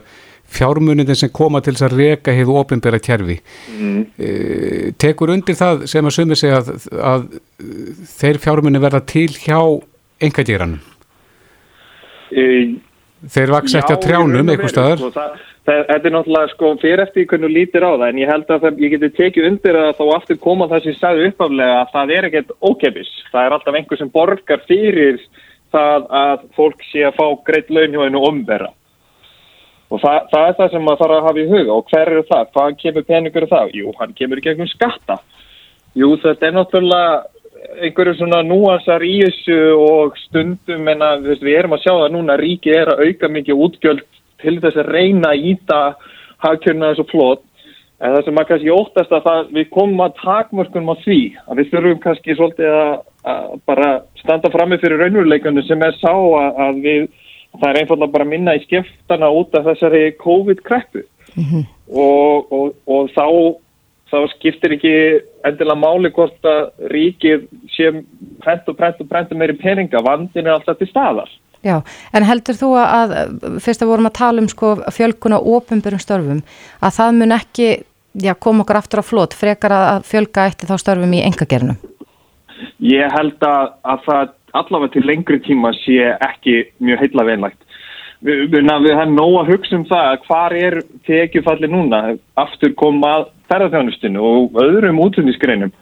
fjármunindin 0.56 1.18
sem 1.18 1.32
koma 1.34 1.60
til 1.64 1.74
þess 1.74 1.88
að 1.88 1.96
reka 1.98 2.34
hið 2.36 2.52
ofinbjörða 2.54 3.00
kjærfi. 3.02 3.36
Mm. 3.74 4.02
E, 4.14 4.30
tekur 5.02 5.32
undir 5.34 5.58
það 5.58 5.86
sem 5.90 6.06
að 6.06 6.14
sumi 6.14 6.38
segja 6.38 6.60
að, 6.62 6.86
að 7.02 7.26
þeir 8.14 8.38
fjármunin 8.44 8.84
verða 8.84 9.02
til 9.10 9.28
hjá 9.34 9.58
engadýranum? 10.22 10.78
E, 12.30 12.44
þeir 13.34 13.52
vaks 13.56 13.76
eftir 13.78 13.96
að 13.96 14.02
trjánum 14.06 14.50
eitthvað 14.52 14.72
staðar? 14.72 15.04
Sko, 15.04 15.26
Þetta 15.66 15.96
er 15.98 16.12
náttúrulega 16.14 16.50
sko 16.52 16.68
fyrir 16.78 17.00
eftir 17.02 17.24
hvernig 17.26 17.50
lítir 17.50 17.82
á 17.82 17.90
það 17.90 18.04
en 18.06 18.18
ég 18.20 18.30
held 18.30 18.50
að 18.54 18.62
það, 18.62 18.76
ég 18.84 18.92
geti 18.92 19.08
tekið 19.16 19.46
undir 19.48 19.78
að 19.80 19.88
þá 19.98 20.04
aftur 20.14 20.38
koma 20.44 20.68
það 20.70 20.84
sem 20.84 20.92
ég 20.92 20.98
sagði 21.00 21.30
uppaflega 21.32 21.78
að 21.80 21.88
það 21.96 22.12
er 22.14 22.28
ekkert 22.28 22.52
ókepis. 22.62 23.10
Það 23.32 23.46
er 23.48 23.56
alltaf 23.56 23.78
einhver 23.80 23.98
sem 23.98 24.12
borgar 24.14 24.62
fyrir 24.68 25.18
það 25.74 26.06
að 26.20 26.44
fólk 26.54 26.86
sé 26.92 27.02
að 27.08 27.18
fá 27.18 27.26
greitt 27.48 27.72
laun 27.74 27.96
hjá 27.96 28.04
hennu 28.04 28.22
omverða. 28.28 28.70
Og 29.90 30.02
það, 30.02 30.20
það 30.30 30.46
er 30.46 30.56
það 30.60 30.70
sem 30.70 30.86
maður 30.86 31.02
þarf 31.02 31.16
að 31.16 31.26
hafa 31.26 31.42
í 31.42 31.50
huga 31.50 31.74
og 31.74 31.90
hver 31.90 32.12
eru 32.12 32.22
það? 32.30 32.46
Hvaðan 32.54 32.78
kemur 32.84 33.08
peningur 33.10 33.48
það? 33.50 33.74
Jú, 33.80 33.96
hann 33.98 34.14
kemur 34.18 34.38
í 34.38 34.46
gegnum 34.46 34.70
skatta. 34.70 35.18
Jú, 35.98 36.12
þetta 36.22 36.46
er 36.46 36.56
náttúrulega 36.60 37.35
einhverju 37.80 38.14
svona 38.18 38.42
núansar 38.46 39.04
í 39.04 39.16
þessu 39.24 39.58
og 39.80 40.18
stundum 40.26 40.88
en 40.92 41.02
að 41.04 41.28
við 41.32 41.56
erum 41.56 41.76
að 41.76 41.82
sjá 41.84 41.92
það 41.92 42.12
núna 42.14 42.38
ríki 42.40 42.72
er 42.74 42.92
að 42.92 43.02
auka 43.06 43.32
mikið 43.32 43.64
útgjöld 43.66 44.06
til 44.42 44.56
þess 44.62 44.80
að 44.82 44.92
reyna 44.92 45.32
að 45.32 45.50
íta 45.52 45.80
hagkjörna 46.44 46.92
þessu 46.92 47.06
flott 47.10 47.44
en 47.96 48.12
það 48.12 48.24
sem 48.24 48.36
maður 48.36 48.48
kannski 48.50 48.72
óttast 48.74 49.12
að 49.16 49.22
það, 49.26 49.52
við 49.56 49.68
komum 49.72 50.02
að 50.04 50.16
takmörkunum 50.20 50.92
á 50.92 50.96
því 51.04 51.20
að 51.46 51.60
við 51.60 51.70
þurfum 51.72 52.00
kannski 52.02 52.36
svolítið 52.36 52.74
að, 52.76 52.96
að 53.32 53.54
bara 53.70 53.92
standa 54.20 54.52
frammi 54.52 54.80
fyrir 54.82 55.00
raunveruleikunum 55.00 55.64
sem 55.66 55.84
er 55.86 55.96
sá 56.02 56.12
að, 56.12 56.50
að 56.66 56.82
við, 56.84 57.06
það 57.56 57.68
er 57.70 57.80
einfalda 57.80 58.10
bara 58.12 58.28
minna 58.28 58.56
í 58.58 58.64
skiptana 58.66 59.30
út 59.32 59.56
af 59.56 59.70
þessari 59.70 60.02
COVID-kreppu 60.20 61.06
mm 61.06 61.46
-hmm. 61.46 61.64
og, 61.88 62.52
og, 62.52 62.76
og 62.84 63.08
þá, 63.16 63.26
þá 64.10 64.18
skiptir 64.36 64.76
ekki 64.76 64.94
endilega 65.46 65.80
máli 65.80 66.12
hvort 66.14 66.46
að 66.46 66.90
ríkið 66.92 67.48
sé 67.74 67.90
prent 68.44 68.68
og 68.70 68.78
prent 68.78 69.02
og 69.02 69.10
prent 69.10 69.34
meiri 69.34 69.56
peninga, 69.58 70.02
vandin 70.04 70.46
er 70.46 70.54
alltaf 70.54 70.78
til 70.78 70.90
staðar 70.90 71.30
Já, 71.66 71.80
en 72.14 72.26
heldur 72.26 72.54
þú 72.54 72.68
að, 72.78 73.12
fyrst 73.64 73.82
að 73.82 73.90
vorum 73.90 74.06
að 74.06 74.18
tala 74.20 74.42
um 74.42 74.48
sko 74.50 74.76
fjölkuna 74.94 75.40
ofinbjörnum 75.40 76.02
störfum, 76.02 76.42
að 76.84 76.96
það 76.98 77.16
mun 77.16 77.34
ekki 77.34 77.68
já, 78.22 78.34
koma 78.38 78.62
okkur 78.62 78.80
aftur 78.80 79.02
á 79.02 79.04
flót 79.08 79.34
frekar 79.34 79.74
að 79.74 80.06
fjölka 80.06 80.46
eitt 80.46 80.66
þá 80.68 80.76
störfum 80.78 81.16
í 81.16 81.24
engagernum? 81.26 81.80
Ég 82.84 83.10
held 83.12 83.42
að, 83.44 83.72
að 83.82 84.04
það 84.06 84.34
allavega 84.56 84.94
til 84.94 85.04
lengri 85.08 85.40
tíma 85.44 85.72
sé 85.82 86.12
ekki 86.14 86.58
mjög 86.84 87.02
heila 87.04 87.26
veinlægt. 87.28 87.65
Við, 88.24 88.46
við, 88.48 88.70
við 88.84 88.94
hefum 88.96 89.16
nóg 89.16 89.34
að 89.42 89.50
hugsa 89.52 89.76
um 89.76 89.88
það 89.88 90.06
að 90.10 90.22
hvar 90.28 90.54
er 90.56 90.78
tekjufalli 91.08 91.68
núna 91.68 91.98
aftur 92.40 92.72
koma 92.78 93.26
ferðarþjónustinu 93.50 94.22
og 94.24 94.56
öðrum 94.62 95.02
útlunnisgreinum 95.04 95.74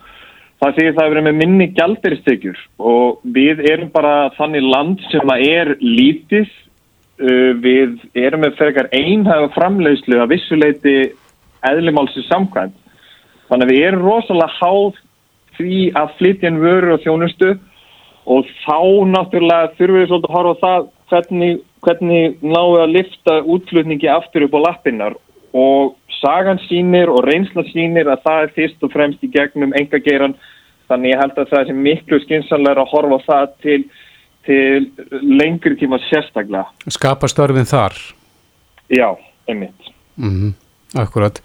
Það 0.65 0.77
segir 0.77 0.93
það 0.95 1.03
að 1.03 1.09
við 1.09 1.15
erum 1.15 1.25
með 1.27 1.39
minni 1.41 1.65
gælderistekjur 1.75 2.59
og 2.91 3.17
við 3.35 3.59
erum 3.69 3.89
bara 3.91 4.13
þannig 4.37 4.63
land 4.63 5.03
sem 5.11 5.31
að 5.33 5.43
er 5.49 5.71
lítið, 5.83 6.47
uh, 7.19 7.51
við 7.59 7.99
erum 8.17 8.45
með 8.45 8.55
frekar 8.61 8.89
einhæfa 8.95 9.51
framleiðslu 9.57 10.21
að 10.23 10.31
vissuleiti 10.31 10.95
eðlimálsins 11.67 12.29
samkvæmt. 12.31 12.77
Þannig 13.49 13.67
að 13.67 13.73
við 13.73 13.87
erum 13.89 14.07
rosalega 14.07 14.57
háð 14.61 15.01
því 15.59 15.81
að 15.99 16.15
flytjan 16.21 16.61
vöru 16.63 16.95
og 16.95 17.03
þjónustu 17.03 17.51
og 18.25 18.47
þá 18.63 18.79
náttúrulega 19.11 19.73
þurfum 19.75 19.99
við 19.99 20.09
svolítið 20.09 20.31
að 20.31 20.37
horfa 20.39 20.61
það 20.63 20.87
hvernig, 21.11 21.59
hvernig 21.85 22.39
náðu 22.43 22.81
að 22.81 22.95
lifta 22.97 23.37
útflutningi 23.43 24.09
aftur 24.11 24.47
upp 24.47 24.57
á 24.57 24.65
lappinnar 24.67 25.15
og 25.55 25.95
sagan 26.19 26.59
sínir 26.67 27.11
og 27.11 27.23
reynsla 27.27 27.63
sínir 27.69 28.09
að 28.11 28.25
það 28.25 28.41
er 28.43 28.53
fyrst 28.57 28.83
og 28.83 28.93
fremst 28.93 29.23
í 29.23 29.31
gegnum 29.31 29.75
engageiran 29.77 30.35
þannig 30.89 31.13
ég 31.13 31.21
held 31.21 31.39
að 31.39 31.53
það 31.53 31.71
er 31.71 31.79
miklu 31.87 32.19
skynsanlega 32.23 32.83
að 32.83 32.91
horfa 32.91 33.21
það 33.25 33.55
til, 33.65 33.79
til 34.45 35.23
lengri 35.39 35.77
tíma 35.79 35.99
sérstaklega. 36.09 36.67
Skapa 36.93 37.29
störfin 37.31 37.69
þar? 37.69 37.97
Já, 38.89 39.15
einmitt. 39.49 39.91
Mm 40.17 40.31
-hmm, 40.31 40.51
akkurat. 41.01 41.41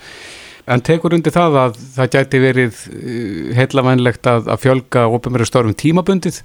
En 0.67 0.81
tekur 0.81 1.15
undir 1.15 1.33
það 1.33 1.57
að 1.65 1.79
það 1.97 2.11
gæti 2.15 2.41
verið 2.41 2.75
eh, 2.91 3.57
heilavænlegt 3.57 4.27
að, 4.27 4.51
að 4.53 4.61
fjölga 4.65 5.07
ópumveru 5.09 5.47
störfum 5.49 5.75
tímabundið? 5.75 6.43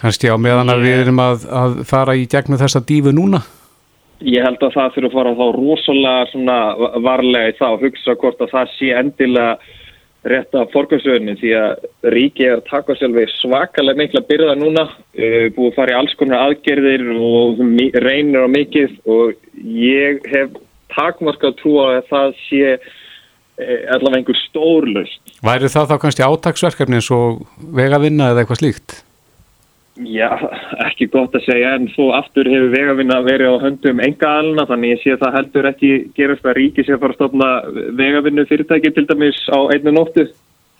Kannski 0.00 0.30
á 0.32 0.36
meðan 0.40 0.72
að 0.72 0.86
við 0.86 1.02
erum 1.02 1.20
að, 1.20 1.44
að 1.52 1.82
fara 1.88 2.16
í 2.16 2.24
gegnum 2.30 2.60
þessa 2.60 2.80
dífu 2.88 3.12
núna? 3.12 3.42
Ég 4.22 4.44
held 4.46 4.62
að 4.62 4.76
það 4.76 4.96
fyrir 4.96 5.10
að 5.10 5.14
fara 5.18 5.36
þá 5.38 5.46
rosalega 5.56 6.58
varlega 7.02 7.50
í 7.50 7.56
það 7.58 7.76
og 7.76 7.86
hugsa 7.86 8.18
hvort 8.22 8.42
að 8.44 8.52
það 8.54 8.74
sé 8.76 8.90
endilega 8.96 9.54
rétta 10.22 10.66
fórkvæmsröðinni 10.70 11.34
því 11.40 11.52
að 11.58 11.86
ríki 12.14 12.46
er 12.46 12.60
að 12.60 12.68
taka 12.70 12.94
sjálfi 12.98 13.24
svakalega 13.40 13.98
mikla 13.98 14.22
byrða 14.28 14.56
núna, 14.60 14.84
uh, 14.86 15.46
búið 15.56 15.70
að 15.72 15.78
fara 15.80 15.94
í 15.94 15.98
alls 15.98 16.14
konar 16.20 16.44
aðgerðir 16.46 17.06
og 17.16 17.62
reynir 18.04 18.46
á 18.46 18.48
mikið 18.54 18.98
og 19.10 19.34
ég 19.58 20.22
hef 20.30 20.54
takmarka 20.94 21.50
að 21.50 21.58
trúa 21.58 21.88
að 21.96 22.10
það 22.12 22.36
sé 22.46 22.66
uh, 22.78 23.80
allavega 23.96 24.20
einhver 24.20 24.42
stórlust. 24.46 25.22
Væri 25.42 25.72
það 25.74 25.90
þá 25.90 25.96
kannski 26.06 26.28
átagsverkefni 26.28 27.00
eins 27.00 27.10
og 27.14 27.42
vegavinna 27.74 28.30
eða 28.30 28.44
eitthvað 28.44 28.62
slíkt? 28.62 29.02
Já, 30.00 30.30
ekki 30.86 31.10
gott 31.12 31.34
að 31.36 31.44
segja 31.44 31.74
en 31.76 31.90
svo 31.92 32.06
aftur 32.16 32.48
hefur 32.48 32.70
vegavinna 32.72 33.18
verið 33.26 33.58
á 33.60 33.64
höndum 33.66 33.98
enga 34.00 34.30
alna 34.38 34.64
þannig 34.70 34.94
ég 34.94 35.02
sé 35.02 35.12
að 35.12 35.20
það 35.26 35.36
heldur 35.36 35.68
ekki 35.68 35.90
gerast 36.16 36.48
að 36.48 36.56
ríki 36.56 36.84
sé 36.86 36.94
að 36.94 37.02
fara 37.02 37.12
að 37.12 37.18
stofna 37.18 37.48
vegavinnu 38.00 38.46
fyrirtæki 38.48 38.92
til 38.96 39.04
dæmis 39.10 39.42
á 39.52 39.58
einu 39.68 39.92
nóttu. 39.92 40.24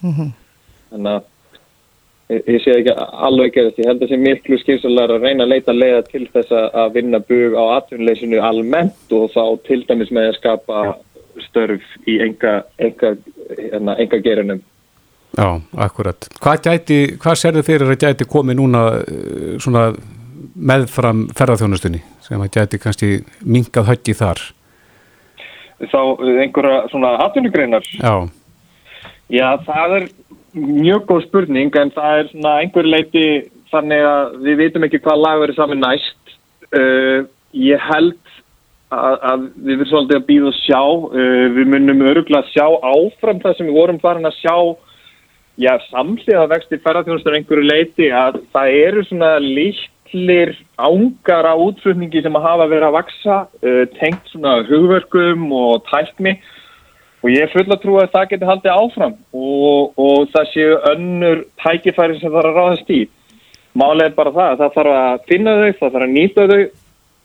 Mm 0.00 0.14
-hmm. 0.16 0.32
þannig 0.90 1.12
að 1.12 2.40
ég, 2.48 2.64
sé 2.64 2.78
ekki 2.78 2.96
alveg 3.28 3.52
gerast 3.52 3.78
ég 3.78 3.90
held 3.90 4.00
að 4.00 4.08
það 4.08 4.14
sé 4.14 4.22
miklu 4.24 4.58
skilsalega 4.58 5.14
að 5.14 5.22
reyna 5.28 5.44
að 5.44 5.52
leita 5.52 5.72
leiða 5.76 6.02
til 6.08 6.24
þess 6.32 6.52
að 6.72 6.92
vinna 6.96 7.20
bug 7.20 7.52
á 7.52 7.64
atvinnuleysinu 7.76 8.40
almennt 8.40 9.12
og 9.12 9.30
þá 9.36 9.44
til 9.68 9.84
dæmis 9.88 10.10
með 10.10 10.32
að 10.32 10.38
skapa 10.40 10.96
störf 11.50 11.84
í 12.08 12.16
enga, 12.16 12.62
enga, 12.78 13.16
enga, 13.60 13.96
enga 13.98 14.24
gerunum 14.24 14.64
Já, 15.32 15.48
akkurat. 15.80 16.26
Hvað, 16.42 16.64
gæti, 16.66 16.98
hvað 17.20 17.38
serðu 17.40 17.62
fyrir 17.64 17.92
að 17.94 18.02
gæti 18.04 18.28
komið 18.28 18.58
núna 18.58 18.82
eh, 19.00 19.54
svona 19.62 19.86
meðfram 20.52 21.24
ferðarþjónustunni 21.36 22.02
sem 22.24 22.42
að 22.42 22.58
gæti 22.58 22.80
kannski 22.82 23.08
mingað 23.40 23.88
höggi 23.88 24.16
þar? 24.18 24.42
Þá 25.82 26.00
einhverja 26.44 26.82
svona 26.92 27.14
atvinnugreinar? 27.24 27.88
Já. 27.96 28.28
Já, 29.32 29.48
það 29.64 29.96
er 29.96 30.06
mjög 30.52 31.06
góð 31.08 31.24
spurning 31.26 31.80
en 31.80 31.94
það 31.94 32.18
er 32.18 32.30
svona 32.30 32.54
einhver 32.60 32.88
leiti 32.92 33.26
þannig 33.72 34.04
að 34.04 34.36
við 34.44 34.60
veitum 34.60 34.86
ekki 34.86 35.00
hvað 35.02 35.22
lag 35.24 35.40
verið 35.40 35.58
saman 35.58 35.80
næst. 35.82 36.36
Uh, 36.72 37.24
ég 37.56 37.80
held 37.88 38.18
að, 38.92 39.16
að 39.32 39.48
við 39.56 39.80
verðum 39.80 39.90
svolítið 39.90 40.20
að 40.20 40.26
býða 40.28 40.50
og 40.52 40.58
sjá. 40.60 40.82
Uh, 41.16 41.46
við 41.56 41.72
munum 41.72 42.06
öruglega 42.12 42.44
að 42.44 42.52
sjá 42.52 42.66
áfram 42.92 43.40
það 43.40 43.56
sem 43.56 43.70
við 43.70 43.78
vorum 43.80 44.02
farin 44.04 44.28
að 44.28 44.40
sjá 44.42 44.56
já, 45.60 45.76
samlega 45.90 46.46
vexti 46.50 46.80
ferðarþjónustur 46.82 47.36
einhverju 47.36 47.68
leiti 47.68 48.08
að 48.14 48.40
það 48.54 48.76
eru 48.78 49.04
svona 49.08 49.30
litlir 49.42 50.54
ángar 50.80 51.48
á 51.48 51.54
útflutningi 51.54 52.22
sem 52.24 52.36
að 52.38 52.46
hafa 52.48 52.68
verið 52.70 52.88
að 52.88 52.96
vaksa 52.98 53.38
uh, 53.44 53.84
tengt 53.98 54.32
svona 54.32 54.58
hugverkum 54.68 55.48
og 55.52 55.86
tækni 55.90 56.38
og 57.22 57.30
ég 57.30 57.44
er 57.44 57.52
full 57.52 57.68
að 57.68 57.82
trúa 57.82 58.04
að 58.06 58.14
það 58.16 58.30
geti 58.32 58.48
haldið 58.48 58.76
áfram 58.76 59.16
og, 59.32 59.92
og 59.96 60.30
það 60.34 60.48
séu 60.52 60.78
önnur 60.92 61.44
tækifæri 61.62 62.18
sem 62.18 62.32
þarf 62.32 62.50
að 62.50 62.56
ráðast 62.58 62.90
í. 62.90 63.02
Málega 63.78 64.10
er 64.10 64.16
bara 64.16 64.32
það, 64.34 64.56
það 64.60 64.72
þarf 64.76 64.96
að 65.00 65.20
finna 65.30 65.52
þau, 65.58 65.68
það 65.78 65.92
þarf 65.92 66.06
að 66.06 66.16
nýta 66.16 66.48
þau 66.50 66.62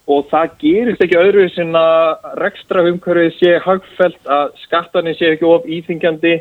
og 0.08 0.28
það 0.32 0.54
gerist 0.62 1.02
ekki 1.04 1.18
öðru 1.20 1.48
sem 1.52 1.74
að 1.76 2.30
rekstra 2.40 2.84
umhverfið 2.88 3.34
sé 3.40 3.58
hagfælt 3.66 4.30
að 4.38 4.54
skattarnir 4.62 5.18
sé 5.18 5.34
ekki 5.34 5.50
of 5.50 5.66
íþingjandi 5.68 6.38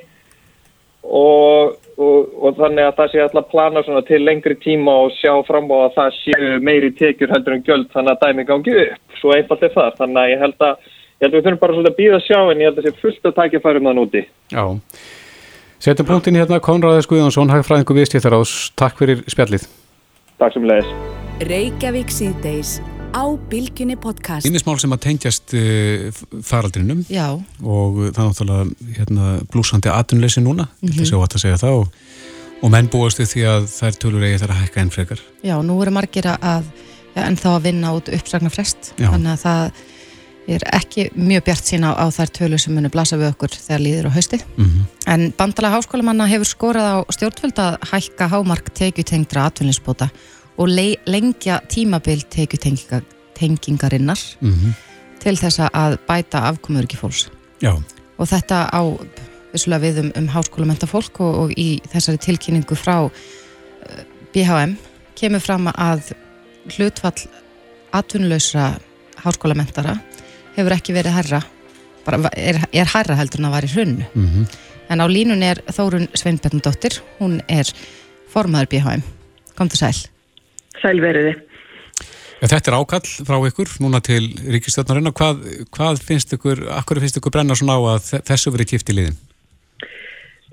og, 1.07 1.77
og, 1.97 2.33
og 2.43 2.57
þannig 2.59 2.89
að 2.89 2.97
það 2.99 3.13
sé 3.13 3.23
alltaf 3.23 3.49
plana 3.53 3.83
til 4.09 4.21
lengri 4.25 4.57
tíma 4.63 4.95
og 5.05 5.15
sjá 5.17 5.33
fram 5.49 5.71
á 5.71 5.77
að 5.87 5.97
það 5.99 6.17
séu 6.19 6.59
meiri 6.67 6.93
tekjur 6.99 7.33
heldur 7.35 7.57
en 7.57 7.65
göld 7.67 7.89
þannig 7.95 8.15
að 8.15 8.25
dæmi 8.25 8.47
gangi 8.49 8.77
upp, 8.87 9.19
svo 9.21 9.35
einfalt 9.37 9.63
er 9.67 9.75
það. 9.77 9.93
Þannig 10.01 10.23
að 10.23 10.33
ég 10.33 10.43
held 10.45 10.67
að, 10.69 10.91
ég 11.07 11.27
held 11.27 11.33
að 11.33 11.39
við 11.39 11.47
þurfum 11.47 11.63
bara 11.63 11.79
að 11.93 12.01
býða 12.01 12.19
að 12.19 12.27
sjá 12.27 12.41
en 12.41 12.65
ég 12.65 12.71
held 12.71 12.81
að 12.81 12.83
það 12.83 12.91
sé 12.91 13.05
fullt 13.05 13.31
að 13.31 13.39
tækja 13.39 13.63
færum 13.69 13.89
það 13.91 13.99
núti 14.01 14.25
Já, 14.57 14.65
setjum 15.87 16.11
punktin 16.11 16.41
hérna 16.41 16.63
Konráðis 16.65 17.11
Guðjónsson, 17.11 17.55
hagfræðingu 17.55 18.01
viðstíðar 18.01 18.41
ás 18.41 18.59
Takk 18.77 19.01
fyrir 19.01 19.25
spjallið. 19.31 19.71
Takk 20.37 20.59
sem 20.59 20.69
síðdeis 22.13 22.79
á 23.13 23.25
Bilginni 23.51 23.97
podcast 24.01 24.47
Ínismál 24.49 24.79
sem 24.83 24.95
að 24.95 25.02
tengjast 25.07 25.54
uh, 25.57 26.09
faraldrinum 26.47 27.04
Já. 27.11 27.37
og 27.63 28.00
það 28.15 28.23
er 28.23 28.30
náttúrulega 28.30 28.95
hérna, 28.99 29.33
blúsandi 29.52 29.93
atunleysi 29.93 30.43
núna 30.43 30.67
mm 30.67 30.89
-hmm. 30.89 30.93
þetta 30.97 31.11
séu 31.11 31.23
að 31.23 31.43
segja 31.45 31.63
það 31.63 31.80
og, 31.80 31.89
og 32.63 32.71
menn 32.71 32.89
búast 32.89 33.21
við 33.21 33.33
því 33.33 33.43
að 33.54 33.69
er 33.87 33.99
tölur 34.02 34.25
eigi 34.25 34.39
þar 34.43 34.54
að 34.54 34.63
hækka 34.63 34.80
enn 34.80 34.95
frekar 34.95 35.21
Já, 35.43 35.57
nú 35.63 35.83
eru 35.83 35.91
margir 35.91 36.26
að 36.26 36.65
ja, 37.15 37.26
en 37.26 37.37
þá 37.37 37.49
að 37.57 37.63
vinna 37.63 37.95
út 37.95 38.09
uppsagna 38.09 38.50
frest 38.50 38.93
Já. 38.97 39.11
þannig 39.11 39.33
að 39.33 39.43
það 39.45 39.71
er 40.47 40.63
ekki 40.73 41.09
mjög 41.15 41.45
bjart 41.49 41.67
sína 41.67 41.91
á, 41.91 42.07
á 42.07 42.07
þær 42.15 42.30
tölur 42.39 42.61
sem 42.63 42.75
munir 42.75 42.93
blasa 42.95 43.19
við 43.19 43.33
okkur 43.33 43.50
þegar 43.50 43.83
líður 43.83 44.09
á 44.09 44.17
hausti 44.17 44.39
mm 44.39 44.65
-hmm. 44.65 44.85
en 45.07 45.33
bandala 45.39 45.75
háskólamanna 45.75 46.28
hefur 46.30 46.47
skorað 46.47 46.87
á 46.87 46.97
stjórnvöld 47.11 47.59
að 47.59 47.78
hækka 47.91 48.28
hámark 48.28 48.71
tekjutengdra 48.71 49.47
atvinninsbóta 49.47 50.11
og 50.56 50.69
lengja 51.06 51.60
tímabil 51.69 52.23
tekjutengingarinnar 52.30 54.21
mm 54.40 54.52
-hmm. 54.52 54.73
til 55.21 55.36
þess 55.36 55.58
að 55.60 55.99
bæta 56.08 56.38
afkomur 56.38 56.82
ekki 56.82 56.97
fólks 56.97 57.28
Já. 57.60 57.82
og 58.19 58.28
þetta 58.28 58.69
á 58.73 58.82
við 59.80 59.99
um, 59.99 60.12
um 60.16 60.28
háskólamenta 60.28 60.86
fólk 60.86 61.21
og, 61.21 61.34
og 61.34 61.50
í 61.56 61.80
þessari 61.92 62.19
tilkynningu 62.19 62.75
frá 62.75 63.10
BHM 64.32 64.71
uh, 64.71 64.76
kemur 65.14 65.40
fram 65.40 65.66
að 65.66 66.12
hlutfall 66.76 67.28
atvinnuleysra 67.92 68.78
háskólamentara 69.25 69.99
hefur 70.56 70.73
ekki 70.73 70.92
verið 70.97 71.12
herra 71.12 71.42
bara 72.06 72.30
er, 72.36 72.60
er 72.73 72.90
herra 72.95 73.16
heldur 73.19 73.40
en 73.40 73.49
að 73.49 73.56
var 73.56 73.64
í 73.64 73.73
hrunnu 73.73 74.04
mm 74.14 74.26
-hmm. 74.26 74.47
en 74.88 75.00
á 75.00 75.06
línun 75.08 75.42
er 75.42 75.62
Þórun 75.66 76.08
Sveinbjörndóttir 76.14 77.00
hún 77.19 77.40
er 77.49 77.66
formaður 78.28 78.66
BHM 78.66 79.02
kom 79.56 79.69
til 79.69 79.78
sæl 79.78 80.16
sælveriði. 80.82 81.36
Þetta 82.36 82.71
er 82.71 82.76
ákall 82.76 83.06
frá 83.25 83.39
ykkur 83.49 83.71
núna 83.80 84.02
til 84.04 84.26
ríkistjóðnarinn 84.52 85.08
og 85.08 85.17
hvað, 85.17 85.41
hvað 85.73 86.02
finnst 86.04 86.34
ykkur, 86.36 86.67
akkur 86.76 87.00
finnst 87.00 87.17
ykkur 87.21 87.32
brenna 87.32 87.56
svona 87.56 87.78
á 87.80 87.97
að 87.97 88.10
þessu 88.28 88.52
verið 88.52 88.75
kýft 88.75 88.93
í 88.93 88.97
liðin? 88.99 89.17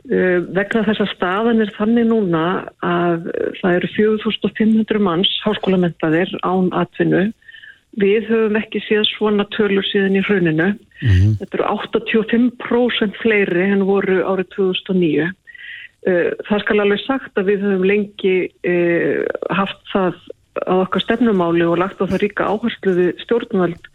Uh, 0.04 0.40
vegna 0.56 0.84
þess 0.88 1.04
að 1.04 1.12
staðan 1.14 1.64
er 1.64 1.72
þannig 1.76 2.08
núna 2.10 2.44
að 2.84 3.30
það 3.60 3.78
eru 3.78 3.92
4500 3.98 5.04
manns 5.04 5.32
háskólamentaðir 5.44 6.32
án 6.44 6.72
atvinnu. 6.76 7.30
Við 8.00 8.26
höfum 8.32 8.58
ekki 8.58 8.82
séð 8.88 9.06
svona 9.12 9.46
tölur 9.54 9.86
síðan 9.92 10.18
í 10.18 10.24
hruninu. 10.26 10.72
Mm 11.04 11.14
-hmm. 11.14 11.38
Þetta 11.40 11.60
eru 11.60 11.70
85% 11.76 13.20
fleiri 13.22 13.70
en 13.76 13.86
voru 13.86 14.24
árið 14.24 14.48
2009. 14.56 15.30
Eh, 16.04 16.34
það 16.50 16.64
skal 16.66 16.82
alveg 16.84 17.02
sagt 17.06 17.40
að 17.40 17.50
við 17.54 17.62
höfum 17.64 17.86
lengi 17.88 18.36
eh, 18.68 19.24
haft 19.56 19.80
það 19.94 20.18
á 20.68 20.74
okkar 20.84 21.04
stefnumáli 21.06 21.64
og 21.64 21.80
lagt 21.80 22.02
á 22.04 22.06
það 22.06 22.20
ríka 22.26 22.48
áhersluði 22.52 23.06
stjórnvald 23.24 23.88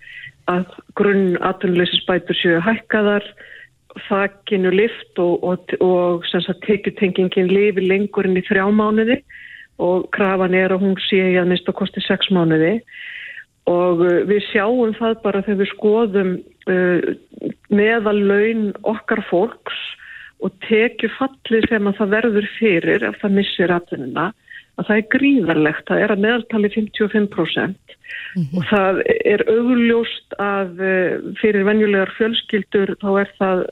að 0.49 0.73
grunn 0.97 1.37
atvinnuleysisbætur 1.45 2.39
séu 2.39 2.63
hækkaðar, 2.65 3.27
þakkinu 4.07 4.73
lift 4.73 5.21
og, 5.21 5.45
og, 5.45 5.75
og 5.85 6.25
tekjutengingin 6.65 7.53
lifi 7.53 7.85
lengur 7.85 8.25
inn 8.25 8.41
í 8.41 8.47
þrjá 8.47 8.65
mánuði 8.73 9.19
og 9.77 10.09
krafan 10.15 10.57
er 10.57 10.73
að 10.73 10.87
hún 10.87 10.97
sé 11.05 11.21
í 11.35 11.37
að 11.37 11.53
mista 11.53 11.77
kosti 11.77 12.01
sex 12.07 12.33
mánuði. 12.33 12.79
Og 13.69 14.01
eh, 14.09 14.25
við 14.31 14.49
sjáum 14.49 14.97
það 14.97 15.21
bara 15.27 15.45
þegar 15.45 15.61
við 15.61 15.73
skoðum 15.75 16.35
uh, 16.73 17.13
meðal 17.69 18.17
laun 18.17 18.67
okkar 18.89 19.21
fólks 19.29 19.77
og 20.45 20.55
tekju 20.69 21.11
falli 21.17 21.63
sem 21.67 21.89
að 21.91 21.99
það 21.99 22.13
verður 22.17 22.51
fyrir 22.59 23.09
ef 23.09 23.19
það 23.23 23.37
missir 23.41 23.75
atvinnuna 23.75 24.29
að 24.79 24.87
það 24.87 25.01
er 25.01 25.07
gríðarlegt, 25.15 25.87
það 25.89 26.03
er 26.05 26.15
að 26.15 26.23
meðaltali 26.25 26.71
55% 26.75 27.97
mm 28.37 28.45
-hmm. 28.45 28.59
og 28.59 28.69
það 28.71 29.03
er 29.35 29.45
augljóst 29.51 30.39
að 30.39 30.83
eh, 30.87 31.13
fyrir 31.41 31.67
venjulegar 31.67 32.15
fjölskyldur 32.19 32.95
þá 33.03 33.11
er 33.25 33.33
það 33.41 33.65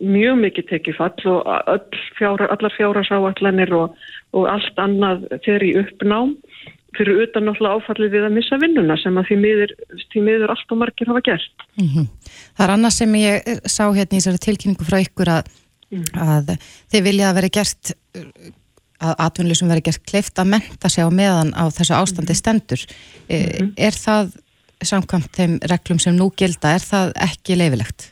mjög 0.00 0.38
mikið 0.44 0.68
tekið 0.70 0.96
fall 0.96 1.26
og 1.32 1.46
öll 1.72 2.00
fjára, 2.18 2.48
allar 2.52 2.74
fjárasáallanir 2.76 3.72
og, 3.74 3.96
og 4.36 4.48
allt 4.50 4.78
annað 4.78 5.26
fer 5.44 5.64
í 5.64 5.72
uppnám 5.80 6.36
fyrir 6.96 7.26
utan 7.26 7.44
náttúrulega 7.48 7.76
áfallið 7.76 8.14
við 8.14 8.26
að 8.28 8.36
missa 8.36 8.58
vinnuna 8.60 8.96
sem 9.00 9.16
að 9.20 9.28
því 9.28 9.36
miður, 9.42 9.72
því 10.12 10.22
miður 10.28 10.52
allt 10.54 10.72
og 10.72 10.80
margir 10.80 11.10
hafa 11.10 11.22
gert. 11.28 11.66
Mm 11.76 11.88
-hmm. 11.88 12.06
Það 12.56 12.64
er 12.66 12.74
annað 12.74 12.94
sem 12.96 13.14
ég 13.14 13.36
sá 13.64 13.84
hérna 13.92 14.16
í 14.16 14.20
þessari 14.20 14.44
tilkynningu 14.46 14.84
frá 14.88 14.98
ykkur 15.00 15.28
að 15.28 15.50
mm. 15.92 16.06
að 16.14 16.56
þið 16.92 17.06
vilja 17.10 17.30
að 17.30 17.38
vera 17.40 17.52
gert 17.58 17.92
að 18.96 19.14
atvinnlýsum 19.26 19.68
veri 19.68 19.84
gert 19.84 20.04
kleift 20.08 20.40
að 20.40 20.54
menta 20.54 20.88
sig 20.88 21.04
á 21.04 21.10
meðan 21.12 21.52
á 21.52 21.68
þessu 21.68 21.96
ástandi 21.98 22.32
mhm. 22.32 22.40
stendur 22.40 22.82
mm 23.28 23.72
er 23.76 23.96
það 23.96 24.36
samkvæmt 24.84 25.32
þeim 25.36 25.56
reglum 25.70 25.98
sem 26.00 26.16
nú 26.16 26.28
gilda, 26.36 26.74
er 26.76 26.84
það 26.84 27.14
ekki 27.26 27.56
leifilegt? 27.56 28.10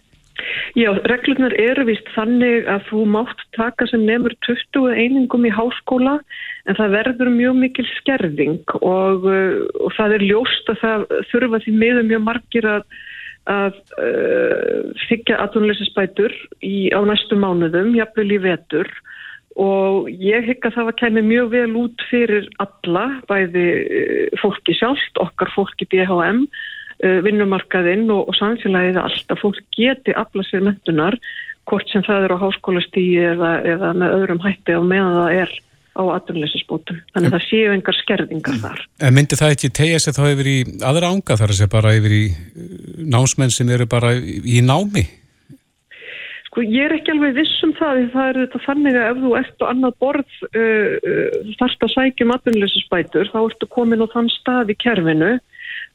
Já, 0.74 0.88
reglunar 1.06 1.54
eru 1.60 1.84
vist 1.86 2.08
þannig 2.16 2.66
að 2.70 2.88
þú 2.88 3.04
mátt 3.14 3.42
taka 3.54 3.86
sem 3.86 4.02
nefnur 4.02 4.34
20 4.46 4.96
einingum 4.98 5.46
í 5.46 5.52
háskóla 5.54 6.16
en 6.66 6.78
það 6.78 6.96
verður 6.96 7.30
mjög 7.36 7.58
mikil 7.60 7.86
skerðing 8.00 8.74
og, 8.80 9.28
og 9.28 9.94
það 9.94 10.16
er 10.16 10.26
ljóst 10.32 10.72
að 10.72 10.80
það 10.82 11.04
þurfa 11.30 11.62
því 11.64 11.76
miður 11.78 12.08
mjög 12.10 12.24
margir 12.26 12.68
að 12.72 12.88
að 13.50 13.76
uh, 14.00 14.92
þykja 15.08 15.40
atvinnuleysisbætur 15.44 16.32
á 16.96 17.00
næstu 17.04 17.36
mánuðum, 17.36 17.92
jafnvel 17.98 18.30
í 18.32 18.40
vetur. 18.44 18.90
Og 19.60 20.08
ég 20.10 20.48
hygg 20.48 20.64
að 20.66 20.78
það 20.78 20.88
var 20.88 20.96
kemur 20.98 21.26
mjög 21.28 21.50
vel 21.52 21.74
út 21.84 22.06
fyrir 22.10 22.48
alla, 22.64 23.04
bæði 23.30 23.66
uh, 23.84 24.38
fólki 24.42 24.76
sjálft, 24.78 25.20
okkar 25.20 25.52
fólki 25.54 25.88
BHM, 25.92 26.46
uh, 26.46 27.18
vinnumarkaðinn 27.26 28.08
og, 28.08 28.30
og 28.32 28.38
samfélagið 28.40 29.02
allt 29.02 29.34
að 29.36 29.42
fólk 29.44 29.62
geti 29.76 30.16
afla 30.16 30.46
sér 30.48 30.64
mentunar, 30.64 31.18
hvort 31.68 31.88
sem 31.92 32.04
það 32.04 32.26
er 32.26 32.36
á 32.36 32.42
háskólastígi 32.42 33.22
eða, 33.34 33.54
eða 33.64 33.94
með 33.96 34.18
öðrum 34.18 34.42
hætti 34.44 34.76
á 34.76 34.80
meðan 34.84 35.20
það 35.20 35.38
er 35.44 35.54
á 35.94 36.02
aturleysisbótum. 36.18 37.00
Þannig 37.14 37.30
að 37.30 37.36
það 37.36 37.44
séu 37.48 37.74
engar 37.74 37.98
skerðingar 38.00 38.60
þar. 38.62 38.80
En 39.00 39.14
myndi 39.16 39.38
það 39.38 39.56
ekki 39.56 39.74
tegja 39.78 40.00
sig 40.02 40.16
þá 40.16 40.24
yfir 40.32 40.50
í 40.50 40.56
aðra 40.82 41.10
ánga 41.14 41.38
þar 41.40 41.52
að 41.52 41.60
segja 41.60 41.74
bara 41.74 41.94
yfir 41.98 42.16
í 42.16 42.24
uh, 42.30 42.64
námsmenn 43.14 43.54
sem 43.54 43.70
eru 43.74 43.86
bara 43.90 44.14
í 44.18 44.58
námi? 44.64 45.06
Sko 46.48 46.62
ég 46.62 46.86
er 46.86 46.96
ekki 46.96 47.14
alveg 47.14 47.38
viss 47.38 47.62
um 47.66 47.72
það 47.78 47.96
því 47.98 48.04
það 48.12 48.28
er 48.28 48.40
þetta 48.42 48.62
þannig 48.66 48.98
að 48.98 49.08
ef 49.08 49.22
þú 49.22 49.32
ert 49.40 49.62
á 49.62 49.66
annað 49.70 49.96
borð 50.04 50.36
uh, 50.50 50.92
uh, 50.98 51.54
þarft 51.62 51.86
að 51.86 51.94
sækjum 51.94 52.34
aturleysisbætur 52.36 53.32
þá 53.32 53.40
ertu 53.44 53.70
komin 53.74 54.02
á 54.02 54.06
þann 54.12 54.30
stað 54.34 54.74
í 54.74 54.78
kerfinu 54.82 55.32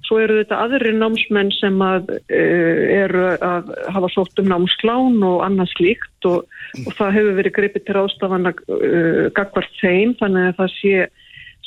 Svo 0.08 0.18
eru 0.24 0.40
þetta 0.40 0.62
aðri 0.64 0.94
námsmenn 0.96 1.52
sem 1.58 1.76
að, 1.84 2.14
uh, 2.32 2.84
eru 2.96 3.26
að 3.36 3.72
hafa 3.94 4.10
sótt 4.16 4.42
um 4.42 4.50
námsklán 4.50 5.20
og 5.28 5.44
annað 5.46 5.74
slíkt 5.76 6.30
og, 6.30 6.46
og 6.86 6.92
það 6.98 7.16
hefur 7.18 7.40
verið 7.42 7.56
gripið 7.58 7.86
til 7.86 7.98
ástafana 8.04 8.54
uh, 8.56 8.76
eh, 8.80 9.26
gagvart 9.36 9.82
þeim 9.82 10.16
þannig 10.22 10.52
að 10.52 10.62
það 10.64 10.76
sé 10.80 11.10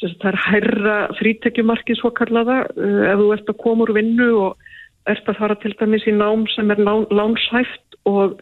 það 0.03 0.29
er 0.33 0.39
hærra 0.43 0.97
frítekjumarkið 1.21 2.01
svo 2.01 2.11
kallaða 2.17 2.65
uh, 2.73 3.05
ef 3.13 3.21
þú 3.21 3.29
ert 3.37 3.53
að 3.53 3.61
koma 3.63 3.87
úr 3.87 3.95
vinnu 4.01 4.29
og 4.49 4.69
ert 5.11 5.29
að 5.29 5.39
fara 5.39 5.59
til 5.63 5.75
dæmis 5.79 6.07
í 6.07 6.15
nám 6.17 6.45
sem 6.55 6.71
er 6.73 6.83
lánshæft 6.83 7.97
og, 8.09 8.41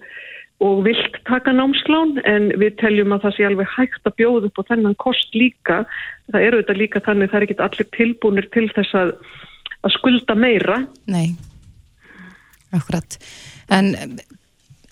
og 0.65 0.83
vilt 0.85 1.21
taka 1.29 1.53
námsklán 1.57 2.19
en 2.29 2.51
við 2.61 2.77
teljum 2.83 3.15
að 3.17 3.27
það 3.27 3.37
sé 3.37 3.47
alveg 3.49 3.71
hægt 3.77 4.09
að 4.09 4.17
bjóða 4.21 4.51
upp 4.51 4.61
og 4.61 4.69
þennan 4.69 4.99
kost 5.01 5.37
líka. 5.37 5.83
Það 6.33 6.49
eru 6.49 6.61
þetta 6.63 6.77
líka 6.79 7.05
þannig 7.07 7.31
það 7.31 7.39
er 7.41 7.47
ekki 7.49 7.61
allir 7.67 7.89
tilbúinir 7.97 8.51
til 8.55 8.67
þess 8.77 8.99
að 9.03 9.15
að 9.87 9.95
skulda 9.97 10.37
meira. 10.39 10.83
Nei, 11.11 11.35
akkurat. 12.77 13.17
En 13.73 13.95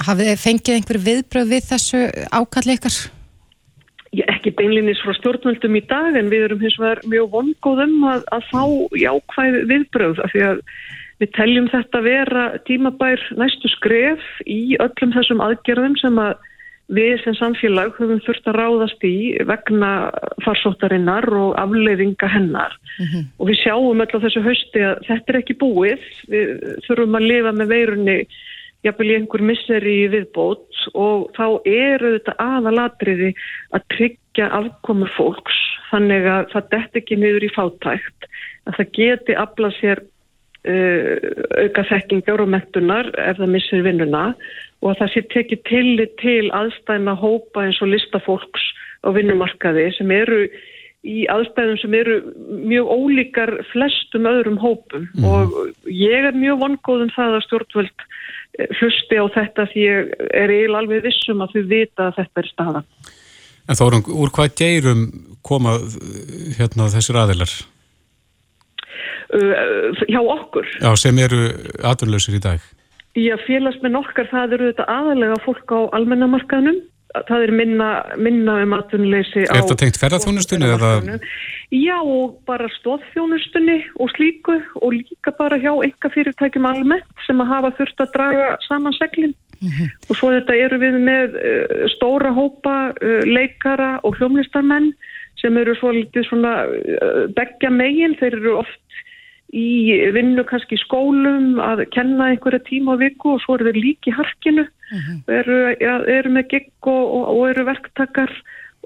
hafið 0.06 0.32
þið 0.32 0.42
fengið 0.42 0.76
einhver 0.76 1.00
viðbröð 1.06 1.54
við 1.54 1.70
þessu 1.72 2.02
ákalli 2.32 2.76
ykkar? 2.78 2.98
Ég 4.16 4.30
ekki 4.32 4.54
beinlinnins 4.56 5.00
frá 5.04 5.12
stjórnvöldum 5.18 5.76
í 5.76 5.82
dag 5.88 6.16
en 6.16 6.30
við 6.32 6.46
erum 6.46 6.62
hins 6.64 6.78
vegar 6.80 7.02
mjög 7.10 7.32
vongóðum 7.34 8.06
að, 8.08 8.22
að 8.32 8.46
fá 8.48 8.62
jákvæð 8.96 9.58
viðbröð 9.68 10.22
af 10.24 10.32
því 10.32 10.44
að 10.46 10.62
við 11.18 11.32
teljum 11.34 11.66
þetta 11.72 12.00
vera 12.06 12.44
tímabær 12.68 13.24
næstu 13.36 13.68
skref 13.74 14.24
í 14.46 14.78
öllum 14.80 15.12
þessum 15.16 15.42
aðgerðum 15.44 15.98
sem 16.00 16.20
að 16.22 16.38
við 16.88 17.18
sem 17.22 17.36
samfélag 17.36 17.96
höfum 17.98 18.20
þurft 18.24 18.46
að 18.48 18.58
ráðast 18.58 19.04
í 19.04 19.16
vegna 19.48 19.90
farsóttarinnar 20.44 21.26
og 21.36 21.56
afleiðinga 21.60 22.28
hennar. 22.32 22.76
Mm 22.98 23.06
-hmm. 23.06 23.24
og 23.38 23.48
við 23.48 23.60
sjáum 23.62 24.00
öll 24.04 24.14
á 24.16 24.24
þessu 24.24 24.44
hausti 24.44 24.84
að 24.84 25.02
þetta 25.08 25.32
er 25.32 25.40
ekki 25.40 25.60
búið. 25.60 26.06
Við 26.32 26.46
þurfum 26.86 27.18
að 27.18 27.28
lifa 27.28 27.52
með 27.52 27.68
veirunni 27.74 28.18
jafnvel 28.86 29.10
í 29.10 29.16
einhver 29.18 29.42
misseri 29.42 29.96
viðbót. 30.08 30.68
Og 30.94 31.28
þá 31.36 31.46
eru 31.68 32.14
þetta 32.16 32.34
aðalatriði 32.38 33.34
að 33.76 33.88
tryggja 33.94 34.48
afkomur 34.48 35.12
fólks 35.16 35.58
þannig 35.90 36.24
að 36.24 36.52
það 36.52 36.70
dett 36.70 36.96
ekki 37.02 37.16
niður 37.16 37.44
í 37.44 37.54
fátækt 37.56 38.28
að 38.68 38.76
það 38.76 38.94
geti 38.98 39.36
aflað 39.36 39.76
sér 39.80 40.02
auka 40.68 41.84
þekkingar 41.88 42.42
og 42.44 42.50
mettunar 42.52 43.12
ef 43.16 43.38
það 43.40 43.52
missir 43.54 43.84
vinnuna 43.86 44.24
og 44.82 44.90
að 44.92 44.98
það 45.02 45.12
sé 45.12 45.22
tekið 45.34 45.62
til, 45.68 46.08
til 46.20 46.50
aðstæðina 46.54 47.14
hópa 47.18 47.66
eins 47.66 47.80
og 47.82 47.92
listafólks 47.92 48.66
á 49.06 49.08
vinnumarkaði 49.14 49.88
sem 49.96 50.10
eru 50.14 50.42
í 51.06 51.24
aðstæðum 51.30 51.78
sem 51.80 51.94
eru 51.94 52.16
mjög 52.66 52.90
ólíkar 52.90 53.52
flestum 53.70 54.26
öðrum 54.28 54.58
hópum 54.60 55.06
mm. 55.14 55.24
og 55.24 55.54
ég 55.86 56.26
er 56.30 56.36
mjög 56.36 56.60
vongóðum 56.64 57.14
það 57.14 57.38
að 57.38 57.46
stjórnvöld 57.46 58.04
eh, 58.58 58.68
hlusti 58.80 59.20
á 59.22 59.24
þetta 59.38 59.68
því 59.70 59.86
ég 59.86 60.12
er 60.28 60.54
eiginlega 60.54 60.82
alveg 60.82 61.06
vissum 61.06 61.44
að 61.44 61.54
þau 61.54 61.64
vita 61.70 62.08
að 62.08 62.20
þetta 62.20 62.42
er 62.42 62.50
staða. 62.50 62.84
En 63.68 63.78
Þórun, 63.78 64.06
úr 64.16 64.32
hvað 64.34 64.54
geirum 64.58 65.02
koma 65.44 65.76
hérna 66.58 66.88
þessir 66.92 67.20
aðilar? 67.20 67.52
Uh, 69.28 69.92
hjá 70.08 70.20
okkur. 70.24 70.68
Já, 70.80 70.92
sem 70.96 71.18
eru 71.20 71.50
aðurlausir 71.84 72.38
í 72.38 72.40
dag. 72.40 72.62
Já, 73.18 73.34
félagsmenn 73.44 73.98
okkar, 73.98 74.28
það 74.30 74.54
eru 74.56 74.70
þetta 74.70 74.86
aðalega 74.92 75.40
fólk 75.44 75.74
á 75.74 75.80
almennamarkaðnum. 75.98 76.78
Það 77.28 77.42
er 77.46 77.52
minna, 77.56 77.88
minna 78.20 78.54
um 78.62 78.74
atvinnuleysi 78.76 79.46
á... 79.48 79.52
Er 79.52 79.62
þetta 79.62 79.76
tengt 79.80 79.98
ferðarþjónustunni 80.00 80.68
eða? 80.68 81.18
Já, 81.72 81.96
og 81.96 82.36
bara 82.48 82.68
stóðþjónustunni 82.76 83.78
og 83.96 84.12
slíku 84.12 84.58
og 84.80 84.92
líka 84.92 85.32
bara 85.38 85.56
hjá 85.60 85.72
enga 85.72 86.12
fyrirtækjum 86.14 86.68
almennt 86.68 87.24
sem 87.26 87.40
að 87.40 87.52
hafa 87.54 87.72
þurft 87.80 88.04
að 88.04 88.12
draga 88.16 88.50
saman 88.68 88.96
seglinn. 88.96 89.34
Mm 89.58 89.70
-hmm. 89.72 89.94
Og 90.08 90.16
svo 90.16 90.32
þetta 90.36 90.56
eru 90.64 90.80
við 90.84 90.98
með 91.02 91.38
uh, 91.40 91.86
stóra 91.96 92.30
hópa 92.30 92.76
uh, 92.92 93.22
leikara 93.24 93.98
og 94.04 94.20
hljómlistarmenn 94.20 94.92
sem 95.40 95.56
eru 95.56 95.74
svolítið 95.80 96.28
svona 96.28 96.54
uh, 96.68 97.24
begja 97.34 97.70
megin, 97.70 98.16
þeir 98.20 98.36
eru 98.36 98.58
oft 98.60 98.78
í 99.54 99.96
vinnu 100.12 100.44
kannski 100.44 100.76
skólum 100.76 101.56
að 101.62 101.86
kenna 101.94 102.32
einhverja 102.32 102.60
tíma 102.66 102.98
á 102.98 103.00
viku 103.00 103.36
og 103.36 103.42
svo 103.42 103.56
eru 103.56 103.70
þeir 103.70 103.80
líki 103.80 104.12
harkinu 104.12 104.66
uh 104.66 104.94
mhm. 104.94 105.20
-huh. 105.24 105.34
eru, 105.40 105.58
ja, 105.80 105.98
eru 106.18 106.30
með 106.30 106.48
gegg 106.52 106.72
og, 106.86 107.04
og, 107.16 107.24
og 107.32 107.48
eru 107.50 107.64
verktakar 107.64 108.32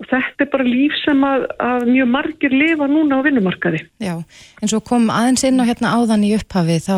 og 0.00 0.06
þetta 0.08 0.44
er 0.44 0.50
bara 0.52 0.64
líf 0.64 0.94
sem 1.04 1.24
að, 1.26 1.46
að 1.60 1.86
mjög 1.90 2.08
margir 2.08 2.54
lifa 2.54 2.86
núna 2.86 3.20
á 3.20 3.24
vinnumarkaði 3.26 3.82
Já, 4.00 4.14
en 4.62 4.68
svo 4.68 4.80
kom 4.80 5.10
aðeins 5.10 5.44
inn 5.44 5.60
á 5.60 5.68
hérna 5.68 5.94
áðan 5.98 6.24
í 6.24 6.34
upphafi 6.38 6.78
þá 6.80 6.96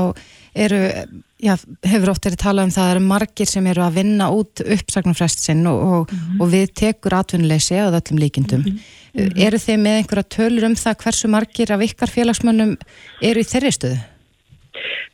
eru, 0.54 0.80
já, 1.44 1.54
hefur 1.84 2.12
oft 2.14 2.26
verið 2.26 2.40
talað 2.40 2.68
um 2.68 2.72
það 2.74 2.82
að 2.82 2.88
það 2.88 2.94
eru 2.94 3.04
margir 3.10 3.50
sem 3.50 3.66
eru 3.70 3.84
að 3.84 3.98
vinna 4.00 4.30
út 4.32 4.62
uppsagnarfrest 4.64 5.44
sinn 5.44 5.66
og, 5.70 5.82
og, 5.84 6.12
mm 6.12 6.18
-hmm. 6.18 6.40
og 6.40 6.50
við 6.54 6.72
tekur 6.80 7.18
atvinnuleysi 7.20 7.78
á 7.78 7.92
öllum 7.92 8.22
líkindum. 8.22 8.64
Mm 8.64 8.72
-hmm. 8.72 9.44
Eru 9.46 9.58
þeir 9.58 9.78
með 9.78 9.98
einhverja 9.98 10.32
tölur 10.36 10.66
um 10.66 10.74
það 10.74 10.98
hversu 11.02 11.28
margir 11.28 11.72
af 11.72 11.84
ykkar 11.86 12.10
félagsmönnum 12.10 12.76
eru 13.22 13.40
í 13.40 13.50
þeirri 13.52 13.72
stöðu? 13.76 14.00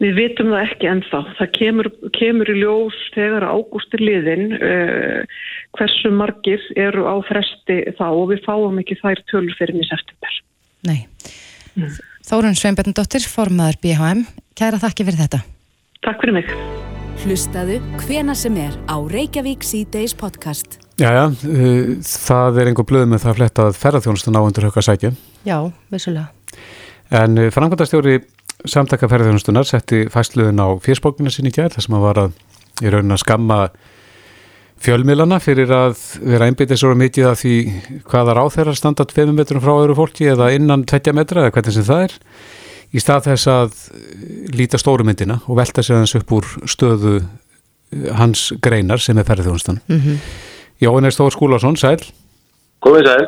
Við 0.00 0.14
vitum 0.16 0.48
það 0.48 0.64
ekki 0.64 0.86
ennþá. 0.88 1.20
Það 1.38 1.50
kemur, 1.58 1.88
kemur 2.16 2.48
í 2.48 2.56
ljós 2.62 2.96
þegar 3.12 3.44
ágústir 3.44 4.00
liðin 4.00 4.56
uh, 4.56 5.20
hversu 5.76 6.10
margir 6.10 6.62
eru 6.76 7.04
á 7.04 7.20
fresti 7.28 7.84
þá 7.98 8.08
og 8.08 8.30
við 8.32 8.40
fáum 8.46 8.80
ekki 8.80 8.96
þær 9.02 9.20
tölur 9.28 9.56
fyrir 9.58 9.76
nýs 9.76 9.92
eftirber. 9.92 10.34
Nei. 10.88 11.04
Mm. 11.76 11.92
Þórun 12.24 12.56
Sveinbjörndóttir, 12.56 13.24
formaður 13.28 13.80
BHM, 13.84 14.24
kæra 14.56 14.80
þakki 14.80 15.04
fyrir 15.04 15.20
þetta. 15.26 15.59
Takk 16.00 16.22
fyrir 16.22 16.32
mig. 16.32 16.46
Hlustaðu 17.20 17.74
hvena 18.00 18.32
sem 18.32 18.54
er 18.56 18.72
á 18.88 18.96
Reykjavík 19.04 19.60
C-Days 19.60 20.14
podcast. 20.16 20.78
Jæja, 20.96 21.26
uh, 21.28 21.90
það 22.00 22.60
er 22.62 22.70
einhver 22.70 22.86
blöð 22.88 23.02
með 23.10 23.20
það 23.20 23.32
að 23.32 23.36
fletta 23.36 23.66
að 23.68 23.80
ferðarþjónustun 23.82 24.38
á 24.40 24.40
undir 24.40 24.64
högg 24.64 24.78
að 24.80 24.86
sækja. 24.86 25.10
Já, 25.44 25.56
vissulega. 25.92 26.56
En 27.20 27.36
uh, 27.36 27.50
framkvæmdastjóri 27.52 28.14
samtaka 28.64 29.10
ferðarþjónustunar 29.12 29.68
setti 29.68 30.06
fæsluðin 30.14 30.64
á 30.64 30.72
fyrstbókinu 30.80 31.34
sinni 31.34 31.52
í 31.52 31.58
kjær 31.58 31.76
þar 31.76 31.84
sem 31.84 31.98
að 31.98 32.06
var 32.06 32.22
að 32.22 32.40
í 32.80 32.94
raunin 32.96 33.18
að 33.18 33.22
skamma 33.26 33.60
fjölmiðlana 34.80 35.42
fyrir 35.44 35.76
að 35.76 36.00
vera 36.24 36.48
einbitið 36.48 36.80
svo 36.80 36.94
mikið 36.96 37.28
að 37.28 37.38
því 37.42 37.54
hvaða 38.08 38.38
ráð 38.40 38.54
þeirra 38.56 38.76
standa 38.80 39.04
2 39.12 39.36
metrum 39.36 39.60
frá 39.60 39.74
öðru 39.76 40.00
fólki 40.00 40.32
eða 40.32 40.48
innan 40.56 40.88
20 40.88 41.20
metra 41.20 41.44
eða 41.44 41.58
hvernig 41.58 41.76
sem 41.76 41.88
það 41.92 42.06
er 42.08 42.18
í 42.90 43.02
stað 43.02 43.28
þess 43.30 43.50
að 43.50 43.76
líta 44.56 44.80
stórumyndina 44.80 45.40
og 45.46 45.58
velta 45.60 45.84
sér 45.84 46.00
hans 46.00 46.16
upp 46.18 46.32
úr 46.36 46.48
stöðu 46.70 47.18
eh, 47.20 48.10
hans 48.18 48.50
greinar 48.62 49.02
sem 49.02 49.18
er 49.18 49.28
ferðarþjónustan 49.28 49.80
mm 49.86 50.00
-hmm. 50.00 50.18
Jóhannes 50.80 51.18
Þór 51.18 51.30
Skúlason, 51.30 51.76
sæl. 51.76 52.00
Komið 52.80 53.06
sæl. 53.06 53.26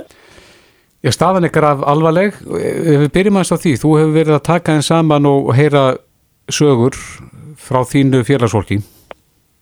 Já, 1.05 1.11
staðan 1.13 1.45
ykkar 1.45 1.65
af 1.65 1.83
alvarleg. 1.85 2.33
Ef 2.33 3.01
við 3.03 3.11
byrjum 3.13 3.37
aðeins 3.37 3.53
á 3.53 3.59
því, 3.61 3.73
þú 3.77 3.91
hefur 3.99 4.15
verið 4.15 4.35
að 4.35 4.47
taka 4.47 4.73
einn 4.73 4.83
saman 4.83 5.27
og 5.27 5.55
heyra 5.55 5.97
sögur 6.49 6.97
frá 7.57 7.85
þínu 7.85 8.25
félagsfólki. 8.25 8.81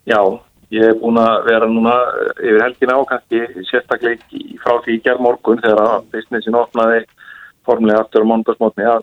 Já 0.06 0.38
Ég 0.70 0.86
hef 0.86 1.00
búin 1.02 1.18
að 1.18 1.48
vera 1.48 1.66
núna 1.66 1.92
eh, 1.98 2.44
yfir 2.46 2.62
helgina 2.62 2.94
á 2.94 3.02
kannski 3.10 3.40
sérstakleik 3.66 4.20
frá 4.62 4.76
því 4.84 4.98
í 5.00 5.00
gerð 5.02 5.24
morgun 5.24 5.58
þegar 5.58 5.80
að 5.82 6.04
businessin 6.12 6.58
opnaði 6.58 7.00
formulega 7.66 8.04
aftur 8.04 8.22
á 8.22 8.30
mondagsmotni 8.30 8.86
að 8.86 9.02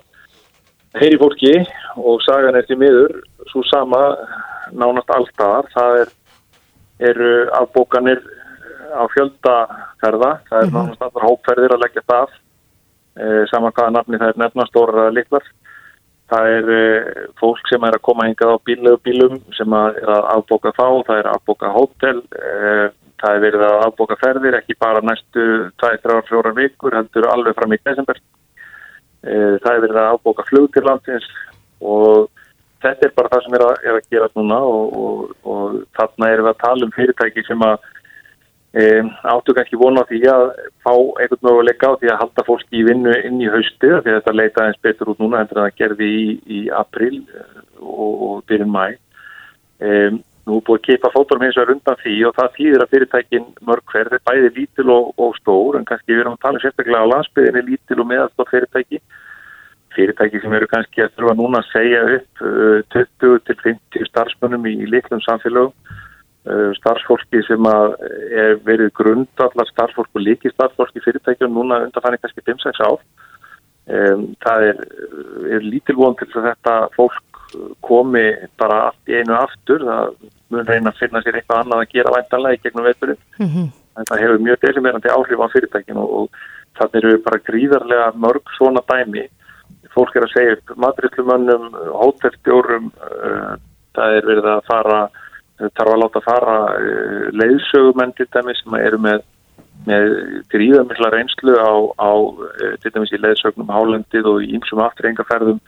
heyri 1.02 1.20
fólki 1.22 1.54
og 1.98 2.24
sagan 2.26 2.58
er 2.58 2.68
til 2.68 2.80
miður 2.82 3.20
svo 3.52 3.64
sama 3.68 4.02
nánast 4.72 5.14
alltaf 5.16 5.70
það 5.76 6.02
er, 6.02 6.12
eru 7.12 7.32
afbókanir 7.62 8.24
á 8.94 9.04
fjöldaferða 9.14 10.34
það 10.50 10.60
er 10.60 10.68
mhm. 10.68 10.76
nánast 10.76 11.08
allar 11.08 11.30
hópferðir 11.30 11.76
að 11.76 11.84
leggja 11.86 12.06
það 12.08 12.36
e, 13.18 13.26
saman 13.52 13.74
hvaða 13.74 13.96
nafni 13.98 14.22
það 14.22 14.34
er 14.34 14.44
nefnastóra 14.44 15.10
liklar 15.14 15.48
það 16.32 16.54
er 16.54 16.72
uh, 16.76 17.26
fólk 17.40 17.70
sem 17.72 17.84
er 17.88 17.98
að 17.98 18.06
koma 18.08 18.28
hingað 18.28 18.56
á 18.56 18.66
bílegu 18.68 19.00
bílum 19.06 19.38
sem 19.56 19.76
að 19.76 20.00
að 20.04 20.30
afboka 20.34 20.74
þá, 20.76 20.88
það 21.08 21.20
er 21.22 21.30
að 21.30 21.38
afboka 21.40 21.74
hótel, 21.76 22.18
uh, 22.36 22.88
það 23.22 23.38
er 23.38 23.44
verið 23.46 23.66
að 23.68 23.86
afboka 23.86 24.18
ferðir, 24.22 24.58
ekki 24.60 24.78
bara 24.80 25.04
næstu 25.06 25.46
2-3-4 25.84 26.54
vikur, 26.58 26.98
heldur 27.00 27.30
alveg 27.32 27.58
fram 27.58 27.76
í 27.76 27.80
desember. 27.88 28.20
Uh, 29.26 29.58
það 29.64 29.72
er 29.74 29.84
verið 29.88 30.02
að 30.02 30.12
afboka 30.14 30.46
flug 30.48 30.68
til 30.74 30.86
landsins 30.86 31.26
og 31.82 32.28
þetta 32.84 33.08
er 33.08 33.14
bara 33.18 33.32
það 33.34 33.46
sem 33.46 33.56
er 33.58 33.66
að, 33.66 33.76
er 33.84 33.98
að 33.98 34.10
gera 34.14 34.30
núna 34.38 34.58
og, 34.70 34.98
og, 35.02 35.22
og 35.50 35.78
þarna 35.98 36.32
erum 36.34 36.48
við 36.48 36.54
að 36.54 36.60
tala 36.64 36.88
um 36.88 36.94
fyrirtæki 36.96 37.44
sem 37.48 37.66
að 37.66 37.88
e, 38.78 38.84
áttu 39.34 39.56
kannski 39.58 39.80
vona 39.80 40.06
því 40.10 40.22
að 40.32 40.46
fá 40.86 40.94
einhvern 40.94 41.44
möguleika 41.48 41.92
á 41.94 41.98
því 41.98 42.12
að 42.14 42.22
halda 42.22 42.46
fólki 42.48 42.82
í 42.82 42.86
vinnu 42.88 43.16
inn 43.30 43.42
í 43.42 43.52
haustu 43.52 43.90
því 43.90 43.98
að 43.98 44.10
þetta 44.20 44.36
leita 44.38 44.68
eins 44.68 44.82
betur 44.86 45.14
út 45.14 45.22
núna 45.24 45.42
en 45.42 45.52
það 45.52 45.70
gerði 45.82 46.10
í, 46.22 46.26
í 46.46 46.62
april 46.84 47.22
eh, 47.22 47.62
og, 47.82 48.14
og 48.30 48.42
byrjun 48.50 48.74
mæ 48.74 48.86
e, 48.94 49.94
nú 50.48 50.62
búið 50.64 50.80
að 50.80 50.86
keipa 50.88 51.12
fótorum 51.14 51.44
hins 51.46 51.58
vegar 51.60 51.74
undan 51.76 52.00
því 52.02 52.16
og 52.28 52.36
það 52.38 52.56
þýðir 52.58 52.84
að 52.84 52.92
fyrirtækin 52.94 53.48
mörg 53.68 53.94
hverð 53.94 54.18
er 54.18 54.24
bæði 54.30 54.52
lítil 54.56 54.88
og 54.96 55.38
stór 55.42 55.78
en 55.78 55.88
kannski 55.88 56.14
við 56.14 56.24
erum 56.24 56.38
að 56.38 56.44
tala 56.46 56.62
sérstaklega 56.64 57.04
á 57.04 57.12
landsbyðinni 57.12 57.64
lítil 57.68 58.00
og 58.02 58.10
meðalstótt 58.12 58.52
fyrirtæki. 58.54 59.02
Fyrirtæki 59.98 60.42
sem 60.44 60.58
eru 60.58 60.70
kannski 60.72 61.04
að 61.04 61.14
þurfa 61.18 61.38
núna 61.40 61.62
að 61.64 61.72
segja 61.74 62.02
upp 62.18 62.44
20 62.96 63.30
uh, 63.30 63.40
til 63.50 63.58
50 63.66 64.10
starfsmönnum 64.12 64.68
í 64.72 64.76
litlum 64.88 65.24
samfélögum 65.26 65.74
uh, 65.74 66.72
starfsfólki 66.80 67.44
sem 67.48 67.72
er 67.72 68.60
verið 68.68 68.94
grundallar 69.02 69.72
starfsfólk 69.74 70.12
og 70.16 70.26
líki 70.26 70.54
starfsfólk 70.54 70.96
í 70.96 71.04
fyrirtækjum 71.06 71.56
núna 71.60 71.84
undanfæri 71.88 72.22
kannski 72.24 72.46
5-6 72.48 72.84
á 72.88 72.92
um, 72.94 74.28
það 74.44 74.70
er, 74.72 74.84
er 75.58 75.72
lítilvon 75.74 76.18
til 76.20 76.30
að 76.36 76.52
þetta 76.52 76.78
fólk 76.96 77.27
komi 77.82 78.26
bara 78.60 78.82
allt 78.90 79.10
í 79.12 79.18
einu 79.20 79.36
aftur 79.38 79.84
það 79.88 80.14
mun 80.52 80.68
reyna 80.68 80.92
að 80.92 81.00
finna 81.02 81.22
sér 81.24 81.40
eitthvað 81.40 81.64
annað 81.64 81.84
að 81.84 81.94
gera 81.96 82.14
væntanlega 82.16 82.58
í 82.58 82.62
gegnum 82.64 82.88
veiturinn 82.88 83.22
mm 83.40 83.48
-hmm. 83.48 83.68
en 83.98 84.08
það 84.10 84.22
hefur 84.24 84.46
mjög 84.46 84.62
delimerandi 84.62 85.14
áhrif 85.16 85.44
á 85.44 85.48
fyrirtækinu 85.54 86.04
og, 86.04 86.12
og 86.22 86.30
það 86.78 87.00
eru 87.00 87.14
bara 87.26 87.44
gríðarlega 87.50 88.10
mörg 88.22 88.54
svona 88.58 88.84
dæmi. 88.90 89.26
Fólk 89.94 90.18
er 90.18 90.28
að 90.28 90.34
segja 90.34 90.58
upp 90.58 90.76
maturillumönnum, 90.84 91.72
hótelstjórum, 92.02 92.92
uh, 93.08 93.56
það 93.98 94.18
er 94.18 94.30
verið 94.30 94.50
að 94.52 94.68
fara, 94.68 95.00
þarf 95.58 95.94
að 95.94 96.02
láta 96.04 96.22
fara 96.26 96.58
uh, 96.76 97.26
leiðsögumenn 97.34 98.14
til 98.18 98.28
dæmis 98.36 98.62
sem 98.62 98.78
eru 98.78 99.02
með, 99.02 99.26
með 99.88 100.14
gríðamillar 100.54 101.18
reynslu 101.18 101.58
á, 101.58 101.74
á 101.98 102.12
til 102.84 102.94
dæmis 102.94 103.16
í 103.16 103.22
leiðsögnum 103.24 103.74
Hálendið 103.74 104.30
og 104.30 104.46
í 104.46 104.54
ýmsum 104.58 104.84
afturrengaferðum, 104.86 105.62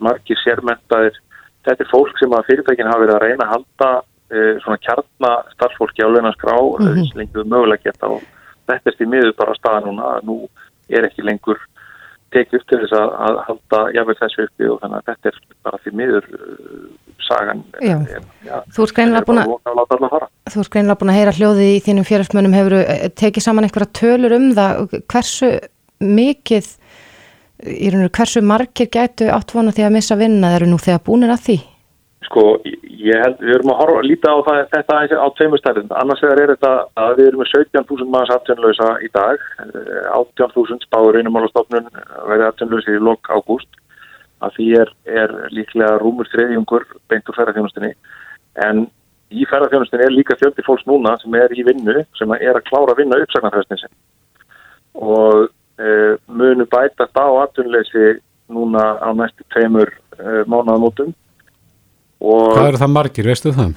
margir 0.00 0.38
sérmentaðir. 0.40 1.18
Þetta 1.66 1.84
er 1.84 1.90
fólk 1.90 2.18
sem 2.18 2.32
að 2.32 2.46
fyrirtækinn 2.48 2.88
hafa 2.88 3.02
verið 3.04 3.16
að 3.16 3.24
reyna 3.26 3.46
að 3.46 3.52
halda 3.54 3.90
svona 4.62 4.78
kjarnastarfsfólki 4.86 6.04
á 6.06 6.08
launaskrá 6.08 6.54
mm 6.54 6.86
-hmm. 6.86 7.16
lengur 7.18 7.44
mögulega 7.44 7.90
geta 7.90 8.06
og 8.06 8.22
þetta 8.70 8.90
er 8.90 8.96
því 8.98 9.08
miður 9.10 9.32
bara 9.38 9.56
staða 9.58 9.80
núna 9.86 10.02
að 10.14 10.28
nú 10.28 10.36
er 10.88 11.06
ekki 11.08 11.24
lengur 11.26 11.58
tekið 12.34 12.60
upp 12.60 12.66
til 12.70 12.80
þess 12.82 12.96
að, 12.98 13.12
að 13.26 13.38
halda 13.48 13.80
jáfnveg 13.96 14.20
þessu 14.20 14.44
uppi 14.46 14.68
og 14.70 14.78
þannig 14.82 14.98
að 15.00 15.08
þetta 15.10 15.30
er 15.30 15.38
bara 15.66 15.80
því 15.82 15.92
miður 16.00 16.28
uh, 16.36 16.84
sagan 17.26 17.64
Já, 17.82 17.96
er, 17.98 18.28
já 18.46 18.54
þú 18.74 18.84
er 18.84 18.94
greinlega 18.98 19.26
búin 19.28 19.42
að 19.42 21.00
búin 21.00 21.12
að 21.12 21.18
heyra 21.18 21.36
hljóði 21.38 21.68
í 21.74 21.80
þínum 21.86 22.06
fjárhastmönum 22.06 22.56
hefur 22.56 22.76
eh, 22.80 23.08
tekið 23.18 23.46
saman 23.46 23.66
einhverja 23.66 23.94
tölur 23.98 24.36
um 24.38 24.48
það 24.56 24.96
hversu 25.10 25.50
mikið 26.00 26.70
í 27.64 27.90
raun 27.92 28.06
og 28.06 28.14
hversu 28.16 28.42
margir 28.44 28.88
gætu 28.92 29.28
áttvona 29.32 29.74
því 29.76 29.86
að 29.86 29.94
missa 29.98 30.16
vinna 30.20 30.52
þeir 30.52 30.62
eru 30.62 30.70
nú 30.70 30.80
þegar 30.80 31.04
búinir 31.06 31.34
að 31.34 31.44
því 31.48 31.58
Sko, 32.30 32.42
ég 32.84 33.16
held, 33.24 33.40
við 33.40 33.54
erum 33.56 33.72
að 33.72 33.78
horfa 33.80 34.00
lítið 34.04 34.28
á 34.30 34.38
það, 34.46 34.58
þetta 34.74 35.18
á 35.18 35.28
tveimur 35.34 35.60
stærðin. 35.62 35.88
Annars 35.98 36.20
vegar 36.22 36.42
er 36.42 36.52
þetta 36.52 36.72
að 37.00 37.12
við 37.16 37.28
erum 37.30 37.42
með 37.42 37.50
17.000 37.56 38.12
manns 38.12 38.32
aftjónlösa 38.34 38.88
í 39.02 39.08
dag, 39.16 39.46
18.000 40.12 40.84
spáður 40.84 41.18
einumálastofnun 41.18 41.88
verið 42.28 42.46
aftjónlösi 42.46 42.94
í 42.94 43.02
lok 43.02 43.32
ágúst. 43.32 43.80
Að 44.44 44.54
því 44.56 44.68
er, 44.82 44.92
er 45.10 45.34
líklega 45.56 45.96
rúmur 46.00 46.28
þriðjungur 46.30 46.86
beint 47.10 47.32
úr 47.32 47.38
ferðarþjónustinni. 47.40 47.90
En 48.68 48.84
í 49.32 49.48
ferðarþjónustinni 49.50 50.06
er 50.06 50.14
líka 50.14 50.36
fjöldi 50.38 50.64
fólks 50.66 50.86
núna 50.88 51.16
sem 51.24 51.34
er 51.40 51.56
í 51.56 51.64
vinnu, 51.66 52.04
sem 52.20 52.36
er 52.36 52.52
að 52.52 52.66
klára 52.68 52.94
að 52.94 53.02
vinna 53.02 53.18
uppsagnarfræstinsin. 53.24 53.92
Og 55.00 55.48
munu 56.28 56.66
bætast 56.68 57.16
á 57.16 57.26
aftjónlösi 57.44 58.20
núna 58.50 58.84
á 59.00 59.08
næstu 59.16 59.46
tveimur 59.54 59.88
e, 60.18 60.42
mánuðamótum 60.50 61.14
Hvað 62.20 62.66
eru 62.68 62.80
það 62.82 62.92
margir, 62.92 63.28
veistu 63.30 63.50
það? 63.56 63.70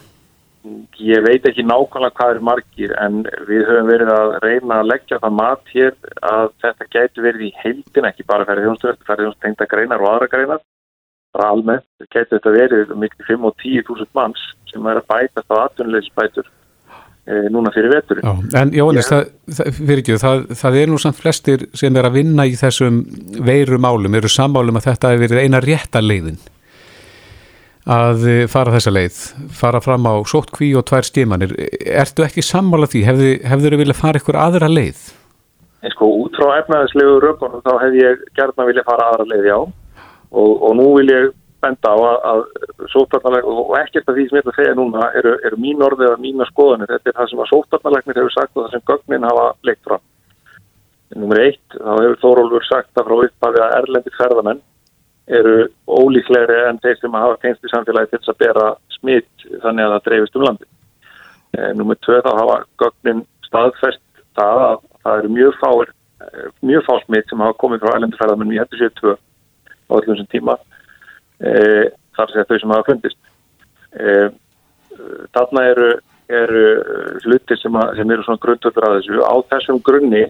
Ég 1.03 1.23
veit 1.23 1.45
ekki 1.47 1.63
nákvæmlega 1.63 2.15
hvað 2.17 2.33
eru 2.33 2.43
margir 2.47 2.91
en 2.99 3.21
við 3.47 3.63
höfum 3.67 3.87
verið 3.87 4.11
að 4.11 4.33
reyna 4.43 4.79
að 4.79 4.89
leggja 4.91 5.19
það 5.23 5.37
mat 5.37 5.71
hér 5.71 5.93
að 6.27 6.51
þetta 6.63 6.87
getur 6.95 7.25
verið 7.27 7.45
í 7.47 7.51
heildin 7.61 8.07
ekki 8.09 8.27
bara 8.27 8.47
ferðið 8.47 8.67
þjónustöð, 8.67 8.99
ferðið 9.07 9.27
þjónustöð 9.27 9.45
tengda 9.47 9.67
greinar 9.73 10.03
og 10.03 10.11
aðra 10.11 10.29
greinar. 10.31 10.61
Bara 11.35 11.49
almennt 11.55 12.07
getur 12.15 12.37
þetta 12.37 12.55
verið 12.55 12.93
mikil 12.99 13.27
5 13.31 13.47
og 13.49 13.55
10 13.63 13.87
þúsund 13.87 14.13
manns 14.19 14.43
sem 14.71 14.91
er 14.91 14.99
að 14.99 15.09
bæta 15.11 15.45
það 15.47 15.63
aðtunleysbætur 15.65 16.47
e, 16.47 16.53
núna 17.23 17.71
fyrir 17.71 17.93
vetur. 17.93 18.19
Já, 18.19 18.33
en 18.59 18.73
Jónis, 18.75 19.07
það, 19.07 19.29
það, 19.55 19.77
það, 20.23 20.41
það 20.59 20.79
er 20.81 20.89
nú 20.91 20.97
samt 20.99 21.19
flestir 21.19 21.67
sem 21.77 21.95
er 21.95 22.09
að 22.09 22.17
vinna 22.17 22.47
í 22.49 22.57
þessum 22.59 23.03
veiru 23.47 23.79
málum, 23.79 24.17
eru 24.19 24.31
sammálum 24.31 24.79
að 24.79 24.89
þetta 24.89 25.13
hefur 25.13 25.23
verið 25.27 25.45
eina 25.45 25.63
rétta 25.63 26.03
leiðin 26.03 26.41
að 27.89 28.27
eh, 28.31 28.43
fara 28.47 28.73
þessa 28.75 28.93
leið, 28.93 29.19
fara 29.51 29.81
fram 29.83 30.07
á 30.07 30.13
sóttkví 30.27 30.71
og 30.79 30.86
tvær 30.88 31.07
stímanir. 31.07 31.55
Ertu 31.83 32.23
ekki 32.23 32.43
sammála 32.45 32.88
því? 32.88 33.03
Hefður 33.43 33.75
þau 33.75 33.81
viljað 33.81 33.99
fara 33.99 34.21
ykkur 34.21 34.39
aðra 34.39 34.71
leið? 34.71 35.01
En 35.83 35.91
sko, 35.91 36.07
út 36.23 36.36
frá 36.39 36.62
efnaðislegu 36.62 37.17
rökunum 37.23 37.63
þá 37.65 37.73
hef 37.81 37.97
ég 37.99 38.21
gert 38.38 38.59
að 38.59 38.69
vilja 38.71 38.86
fara 38.88 39.09
aðra 39.12 39.27
leið, 39.33 39.47
já. 39.51 39.57
Og, 40.33 40.51
og 40.63 40.77
nú 40.79 40.86
vil 40.95 41.09
ég 41.12 41.31
benda 41.63 41.93
á 41.93 41.97
að, 41.97 42.17
að 42.32 42.89
sóttarnaleg, 42.93 43.47
og 43.47 43.73
ekkert 43.80 44.10
af 44.10 44.17
því 44.17 44.26
sem 44.28 44.38
ég 44.38 44.43
ætla 44.43 44.54
að 44.54 44.60
segja 44.60 44.76
núna, 44.78 45.08
eru, 45.19 45.34
eru 45.47 45.60
mín 45.63 45.86
orðið 45.86 46.10
eða 46.10 46.21
mína 46.23 46.47
skoðanir. 46.49 46.91
Þetta 46.91 47.12
er 47.12 47.17
það 47.19 47.32
sem 47.32 47.43
að 47.43 47.49
sóttarnalegnir 47.54 48.19
hefur 48.21 48.36
sagt 48.36 48.54
og 48.58 48.65
það 48.65 48.76
sem 48.76 48.86
gögnin 48.91 49.28
hafa 49.30 49.47
leikt 49.69 49.88
fram. 49.88 50.04
Númer 51.13 51.41
eitt, 51.43 51.65
þá 51.78 51.91
hefur 51.93 52.21
Þórólfur 52.23 52.67
sagt 52.67 52.99
að 52.99 53.10
frá 53.10 53.17
upphafi 53.28 53.63
að 53.63 53.76
erlendi 53.80 54.15
ferðamenn 54.17 54.63
eru 55.28 55.58
ólíklegri 55.88 56.58
en 56.67 56.80
þeir 56.84 56.97
sem 56.99 57.13
hafa 57.15 57.38
tengst 57.41 57.63
í 57.63 57.71
samfélagi 57.71 58.12
til 58.12 58.19
þess 58.19 58.34
að 58.34 58.41
bera 58.41 58.65
smitt 58.97 59.45
þannig 59.63 59.86
að 59.86 59.93
það 59.93 60.08
dreifist 60.08 60.39
um 60.39 60.47
landi. 60.47 60.67
E, 61.54 61.69
Númið 61.80 62.02
tvö 62.04 62.17
þá 62.26 62.32
hafa 62.39 62.58
gögnin 62.82 63.21
staðfest 63.47 64.04
það 64.36 64.63
að 64.65 64.82
það 65.04 65.21
eru 65.21 65.32
mjög 65.38 65.58
fáir, 65.62 65.93
eh, 66.26 66.49
mjög 66.65 66.86
fá 66.88 66.93
smitt 67.06 67.30
sem 67.30 67.43
hafa 67.45 67.60
komið 67.62 67.84
frá 67.84 67.95
ælendurferðar 67.97 68.39
menn 68.41 68.52
við 68.52 68.63
hættu 68.63 68.82
sér 68.82 68.93
tvö 68.99 69.15
á 69.15 69.91
öllum 69.99 70.19
sem 70.19 70.30
tíma 70.34 70.58
þar 71.43 72.32
sé 72.32 72.45
þau 72.47 72.58
sem 72.62 72.73
hafa 72.75 72.88
fundist. 72.88 73.19
E, 73.93 74.13
þarna 75.36 75.65
eru, 75.71 75.89
eru 76.32 76.63
hlutir 77.25 77.60
sem, 77.60 77.75
að, 77.75 77.97
sem 77.99 78.15
eru 78.15 78.25
svona 78.25 78.43
grundvöldur 78.45 78.88
að 78.88 78.97
þessu. 78.99 79.19
Á 79.25 79.36
þessum 79.51 79.82
grunni 79.84 80.23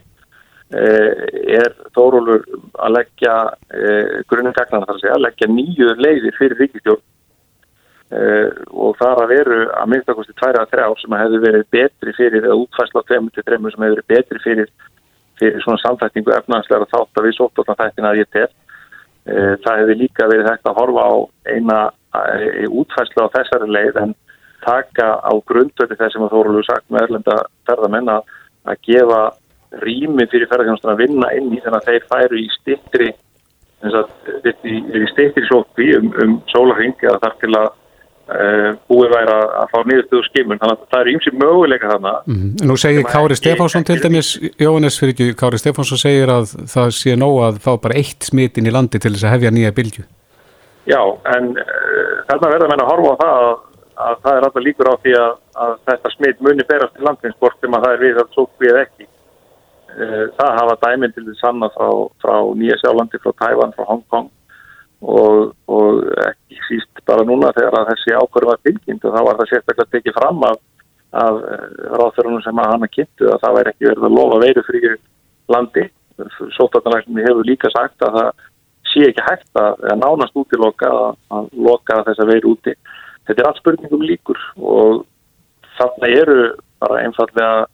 Eh, 0.74 1.10
er 1.54 1.74
Þórólur 1.94 2.46
að 2.82 2.94
leggja 2.96 3.34
grunnum 4.30 4.56
gagnar 4.56 4.88
þar 4.88 4.96
að 4.96 5.02
segja, 5.04 5.18
að 5.18 5.26
leggja 5.28 5.50
nýju 5.52 5.90
leiðir 6.00 6.38
fyrir 6.40 6.58
ríkistjórn 6.64 7.04
eh, 8.16 8.48
og 8.72 8.96
þar 8.98 9.22
að 9.22 9.34
veru 9.36 9.60
að 9.70 9.92
minnstakosti 9.92 10.34
tværa 10.40 10.64
að 10.64 10.72
þrjá 10.72 10.88
sem 11.04 11.16
hefði 11.20 11.42
verið 11.44 11.68
betri 11.78 12.16
fyrir 12.18 12.48
eða 12.48 12.58
útfæsla 12.64 13.04
á 13.06 13.10
2-3 13.12 13.60
sem 13.60 13.86
hefði 13.86 13.92
verið 13.92 14.10
betri 14.16 14.42
fyrir, 14.48 14.74
fyrir 15.42 15.66
svona 15.66 15.84
samtækningu 15.84 16.34
efnaðslega 16.40 16.90
þátt 16.96 17.22
að 17.22 17.28
við 17.28 17.38
sóttóttan 17.38 17.82
þættin 17.84 18.10
að 18.10 18.22
ég 18.24 18.34
tel 18.34 18.50
það 19.26 19.80
hefði 19.80 19.96
líka 20.02 20.28
verið 20.28 20.50
hægt 20.52 20.68
að 20.68 20.80
horfa 20.82 21.04
á 21.08 21.14
eina 21.54 21.78
útfæsla 22.70 23.28
á 23.30 23.34
þessari 23.38 23.70
leið 23.72 24.00
en 24.02 24.16
taka 24.64 25.08
á 25.20 25.32
grundöti 25.48 25.98
þess 26.00 26.16
sem 26.16 26.26
að 26.26 26.36
Þórólur 26.36 26.68
sagt 26.68 26.90
með 26.92 27.08
erlenda 27.08 27.38
ferðamenn 27.68 28.12
að 28.14 28.78
gefa 28.88 29.22
rými 29.84 30.28
fyrir 30.32 30.50
ferðarþjónustan 30.52 30.94
að 30.94 31.04
vinna 31.06 31.32
inn 31.38 31.52
í 31.56 31.62
þannig 31.64 31.80
að 31.80 31.88
þeir 31.90 32.10
færu 32.12 32.42
í 32.42 32.50
stittri 32.60 33.10
í 33.84 35.06
stittri 35.12 35.46
sókvi 35.50 35.90
um, 35.98 36.12
um 36.24 36.36
sólarhing 36.52 36.96
eða 37.04 37.20
þar 37.24 37.40
til 37.42 37.52
að 37.60 37.72
búið 38.88 39.10
væri 39.12 39.34
að, 39.34 39.46
að 39.60 39.72
fá 39.74 39.78
niðurstöðu 39.90 40.26
skimun. 40.30 40.60
Þannig 40.62 40.78
að 40.78 40.92
það 40.94 41.02
eru 41.02 41.14
ymsi 41.14 41.34
möguleika 41.36 41.90
þannig 41.92 42.30
mm. 42.32 42.50
Nú 42.70 42.78
segir 42.80 43.08
Kári 43.10 43.36
Stefánsson 43.36 43.88
til 43.88 44.00
dæmis 44.00 44.30
Jóhannes 44.62 45.00
fyrir 45.02 45.16
ekki, 45.16 45.28
Kári 45.40 45.60
Stefánsson 45.60 46.00
segir 46.00 46.32
að 46.32 46.54
það 46.72 46.94
sé 46.96 47.18
nóg 47.20 47.42
að 47.50 47.60
fá 47.66 47.74
bara 47.84 48.00
eitt 48.00 48.30
smitin 48.30 48.70
í 48.70 48.74
landi 48.74 49.02
til 49.02 49.12
þess 49.12 49.28
að 49.28 49.36
hefja 49.36 49.54
nýja 49.56 49.76
bylju 49.76 50.06
Já, 50.90 51.00
en 51.36 51.54
uh, 51.56 52.16
þarna 52.28 52.50
verður 52.52 52.66
að 52.66 52.72
menna 52.74 52.86
að 52.86 52.92
horfa 52.92 53.12
á 53.12 53.20
það 53.22 53.42
að, 53.44 53.52
að 54.04 54.16
það 54.24 54.38
er 54.38 54.48
alltaf 54.48 54.66
líkur 54.66 54.92
á 54.92 54.96
því 55.04 55.14
að, 55.20 55.36
að 55.64 55.74
þetta 55.90 56.12
smit 56.16 56.42
muni 56.44 56.66
berast 56.68 56.96
til 56.98 57.08
landins 57.08 57.38
hvort 57.40 57.60
sem 57.60 57.78
að 57.78 57.86
það 57.86 57.96
er 57.96 58.04
við 58.04 58.20
að 58.24 58.34
sókvi 58.36 58.72
eða 58.72 58.82
ekki. 58.84 59.08
Eh, 59.94 60.24
það 60.40 60.58
hafa 60.60 60.76
dæminn 60.82 61.14
til 61.16 61.24
því 61.28 61.36
sanna 61.40 61.70
frá, 61.76 61.88
frá 62.24 62.36
Nýja 62.60 62.80
Sjálandi, 62.82 63.22
frá 63.24 63.36
Tævan, 63.40 63.76
frá 63.78 63.88
Hongkong 63.88 64.28
og 65.04 65.54
þessi 67.94 68.16
ákvörðu 68.18 68.52
var 68.52 68.62
tilkynnt 68.64 69.06
og 69.06 69.16
þá 69.16 69.22
var 69.28 69.40
það 69.40 69.52
sérstaklega 69.52 69.92
tekið 69.92 70.18
fram 70.18 70.46
af, 70.48 70.62
af 71.24 71.42
eh, 71.52 71.68
ráðþörunum 71.94 72.44
sem 72.46 72.62
að 72.62 72.72
hana 72.72 72.90
kynntu 72.92 73.30
að 73.32 73.44
það 73.44 73.58
væri 73.58 73.74
ekki 73.74 73.90
verið 73.90 74.08
að 74.08 74.18
lofa 74.18 74.42
veiru 74.44 74.66
fyrir 74.70 74.98
landi. 75.54 75.86
Sótartanlækninni 76.58 77.26
hefur 77.26 77.48
líka 77.48 77.72
sagt 77.74 78.06
að 78.06 78.20
það 78.20 78.44
sé 78.92 79.08
ekki 79.10 79.26
hægt 79.26 79.60
að, 79.60 79.80
að 79.90 80.02
nánast 80.04 80.38
útiloka 80.38 80.90
að, 80.90 81.18
að 81.34 81.50
loka 81.68 82.04
þessa 82.10 82.30
veiru 82.30 82.54
úti. 82.54 82.76
Þetta 83.28 83.42
er 83.42 83.50
allt 83.50 83.62
spurningum 83.62 84.06
líkur 84.06 84.40
og 84.60 85.06
þarna 85.78 86.12
eru 86.12 86.40
bara 86.84 87.02
einfallega 87.02 87.66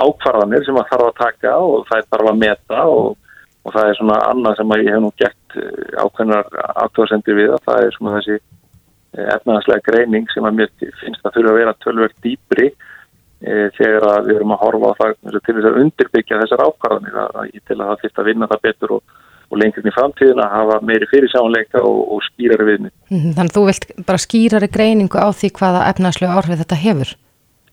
ákvarðanir 0.00 0.64
sem 0.64 0.78
að 0.80 0.88
þarf 0.92 1.08
að 1.10 1.18
taka 1.20 1.56
og 1.60 1.84
það 1.90 2.00
er 2.00 2.08
þarf 2.14 2.30
að 2.30 2.40
meta 2.40 2.84
og 2.88 3.16
og 3.64 3.74
það 3.74 3.90
er 3.90 3.98
svona 3.98 4.20
annað 4.30 4.60
sem 4.60 4.76
ég 4.78 4.94
hef 4.94 5.02
nú 5.04 5.10
gert 5.20 5.58
eh, 5.60 5.98
ákveðnar 6.00 6.48
aftöðsendir 6.86 7.38
við 7.38 7.54
að 7.56 7.66
það 7.68 7.86
er 7.86 7.96
svona 7.96 8.14
þessi 8.18 8.36
eh, 8.36 9.26
efnaðarslega 9.36 9.86
greining 9.88 10.30
sem 10.32 10.46
að 10.48 10.60
mér 10.60 10.72
finnst 11.02 11.26
að 11.26 11.36
þurfa 11.36 11.52
að 11.52 11.60
vera 11.60 11.76
tölverk 11.84 12.16
dýbri 12.24 12.68
e, 12.70 13.56
þegar 13.76 14.06
að 14.10 14.28
við 14.28 14.38
erum 14.38 14.54
að 14.54 14.62
horfa 14.64 14.92
á 14.92 14.98
það 15.00 15.16
til 15.46 15.56
þess 15.56 15.70
að 15.70 15.80
undirbyggja 15.84 16.40
þessar 16.42 16.64
ákvarðanir 16.66 17.18
að 17.24 17.40
ég 17.50 17.64
til 17.64 17.78
að 17.78 17.86
það 17.90 18.04
fyrst 18.04 18.20
að 18.20 18.30
vinna 18.30 18.50
það 18.50 18.64
betur 18.66 18.94
og, 18.96 19.16
og 19.50 19.60
lengurinn 19.60 19.90
í 19.90 19.96
framtíðina 19.96 20.46
að 20.46 20.56
hafa 20.56 20.78
meiri 20.90 21.10
fyrirsánleika 21.10 21.82
og, 21.84 22.00
og 22.16 22.22
skýrari 22.28 22.68
viðni. 22.68 22.92
Mhm, 23.12 23.34
þannig 23.38 23.52
að 23.52 23.58
þú 23.58 23.64
vilt 23.70 23.88
bara 24.08 24.24
skýrari 24.24 24.70
greiningu 24.72 25.20
á 25.20 25.28
því 25.32 25.52
hvaða 25.60 25.88
efnaðarslega 25.92 26.36
áhrif 26.36 26.62
þetta 26.64 26.80
hefur? 26.84 27.16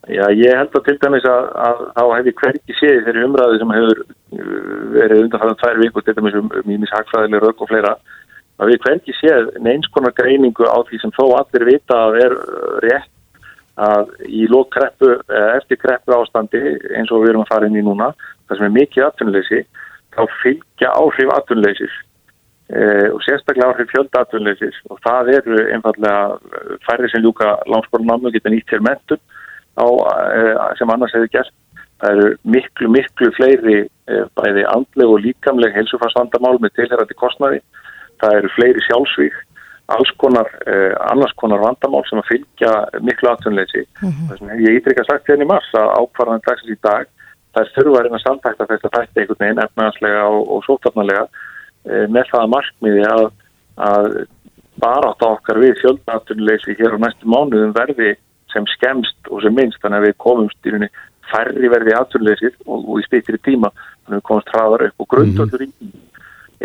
Já, 0.07 0.23
ég 0.31 0.55
held 0.55 0.75
að 0.75 0.85
til 0.87 0.97
dæmis 1.01 1.25
að, 1.27 1.49
að 1.67 1.79
þá 1.97 2.03
hefði 2.15 2.33
hverki 2.39 2.75
séð 2.77 3.01
þeirri 3.07 3.27
umræðu 3.27 3.59
sem 3.59 3.73
hefur 3.75 4.03
verið 4.31 5.23
undanfæðan 5.25 5.59
tvær 5.61 5.81
vikur, 5.81 6.03
til 6.03 6.15
dæmis 6.17 6.37
um 6.39 6.49
mýmis 6.67 6.91
um 6.91 6.97
hagfræðileg 6.97 7.43
rauk 7.43 7.61
og 7.63 7.69
fleira, 7.69 7.93
að 8.57 8.71
við 8.71 8.81
hverki 8.85 9.15
séð 9.17 9.51
neins 9.63 9.87
konar 9.93 10.15
greiningu 10.17 10.65
á 10.65 10.77
því 10.87 10.99
sem 11.01 11.13
þó 11.15 11.23
allir 11.37 11.67
vita 11.67 11.99
að 12.07 12.19
er 12.25 12.35
uh, 12.35 12.73
rétt 12.85 13.13
að 13.77 14.09
í 14.25 14.47
lókkreppu, 14.49 15.11
eftir 15.53 15.77
kreppu 15.77 16.15
ástandi 16.15 16.57
eins 16.97 17.11
og 17.13 17.21
við 17.21 17.35
erum 17.35 17.43
að 17.43 17.51
fara 17.51 17.67
inn 17.69 17.77
í 17.77 17.83
núna, 17.85 18.07
það 18.49 18.57
sem 18.57 18.65
er 18.65 18.73
mikið 18.73 19.05
atvinnleysi, 19.05 19.59
þá 20.17 20.21
fylgja 20.41 20.93
áhrif 20.97 21.33
atvinnleysis 21.35 21.97
e, 22.73 22.79
og 23.13 23.21
sérstaklega 23.21 23.69
áhrif 23.69 23.91
fjölda 23.91 24.23
atvinnleysis 24.25 24.79
og 24.89 24.97
það 25.05 25.29
eru 25.35 25.59
einfallega 25.75 26.79
færri 26.87 27.11
sem 27.13 27.21
ljúka 27.21 27.53
og 27.69 28.33
geta 28.33 28.49
nýtt 28.49 28.65
til 28.71 28.81
mentun 28.81 29.21
á, 29.77 29.85
eh, 29.85 30.55
sem 30.77 30.89
annars 30.89 31.13
hefur 31.13 31.29
gert. 31.31 31.53
Það 32.01 32.13
eru 32.13 32.29
miklu, 32.55 32.89
miklu 32.93 33.31
fleiri 33.37 33.77
eh, 33.81 34.23
bæði 34.37 34.63
andleg 34.69 35.13
og 35.13 35.21
líkamleg 35.25 35.75
helsufarsvandamál 35.75 36.57
með 36.61 36.75
tilherrandi 36.77 37.17
kostnaði. 37.17 37.61
Það 38.21 38.39
eru 38.39 38.51
fleiri 38.53 38.83
sjálfsvík, 38.85 39.37
alls 39.95 40.11
konar, 40.21 40.49
eh, 40.69 40.93
annars 41.09 41.33
konar 41.41 41.63
vandamál 41.63 42.03
sem 42.09 42.21
að 42.21 42.29
fylgja 42.31 42.73
miklu 43.01 43.31
atvinnleysi. 43.31 43.85
Mm 44.01 44.09
-hmm. 44.09 44.29
Þess 44.29 44.41
vegna 44.41 44.61
ég 44.67 44.79
ítrykka 44.81 45.07
sagt 45.09 45.29
hérna 45.29 45.47
í 45.47 45.51
mars 45.53 45.69
að 45.73 45.93
ákvarðan 46.01 46.45
dagsins 46.45 46.75
í 46.77 46.79
dag 46.81 47.05
það 47.53 47.61
er 47.63 47.73
þurfarinn 47.75 48.17
að 48.17 48.25
samtækta 48.25 48.69
þetta 48.69 48.89
þætti 48.93 49.19
einhvern 49.21 49.41
veginn 49.41 49.63
efnaðslega 49.65 50.23
og, 50.29 50.41
og 50.53 50.63
sótarnarlega 50.67 51.25
með 52.13 52.25
það 52.31 52.49
markmiði 52.53 53.03
að, 53.07 53.25
að 53.77 54.07
bara 54.81 55.11
átt 55.11 55.25
okkar 55.25 55.59
við 55.61 55.77
fjöldatunleysi 55.81 56.75
hér 56.77 56.97
á 56.97 57.01
næstu 57.01 57.29
mánuðum 57.29 57.73
verði 57.75 58.13
sem 58.53 58.67
skemst 58.75 59.31
og 59.31 59.41
sem 59.43 59.55
minnst 59.55 59.81
þannig 59.81 60.03
að 60.03 60.07
við 60.07 60.17
komumst 60.23 60.67
í 60.67 60.73
rauninni 60.73 60.89
færri 61.31 61.69
verði 61.71 61.95
aðtunleysir 61.97 62.55
og, 62.65 62.83
og 62.83 63.01
í 63.01 63.05
stýttir 63.07 63.39
tíma. 63.45 63.71
Þannig 64.05 64.15
að 64.15 64.19
við 64.19 64.27
komumst 64.29 64.53
hraðar 64.53 64.85
upp. 64.87 64.99
Og 65.03 65.09
grundöldur 65.13 65.65
í 65.65 65.71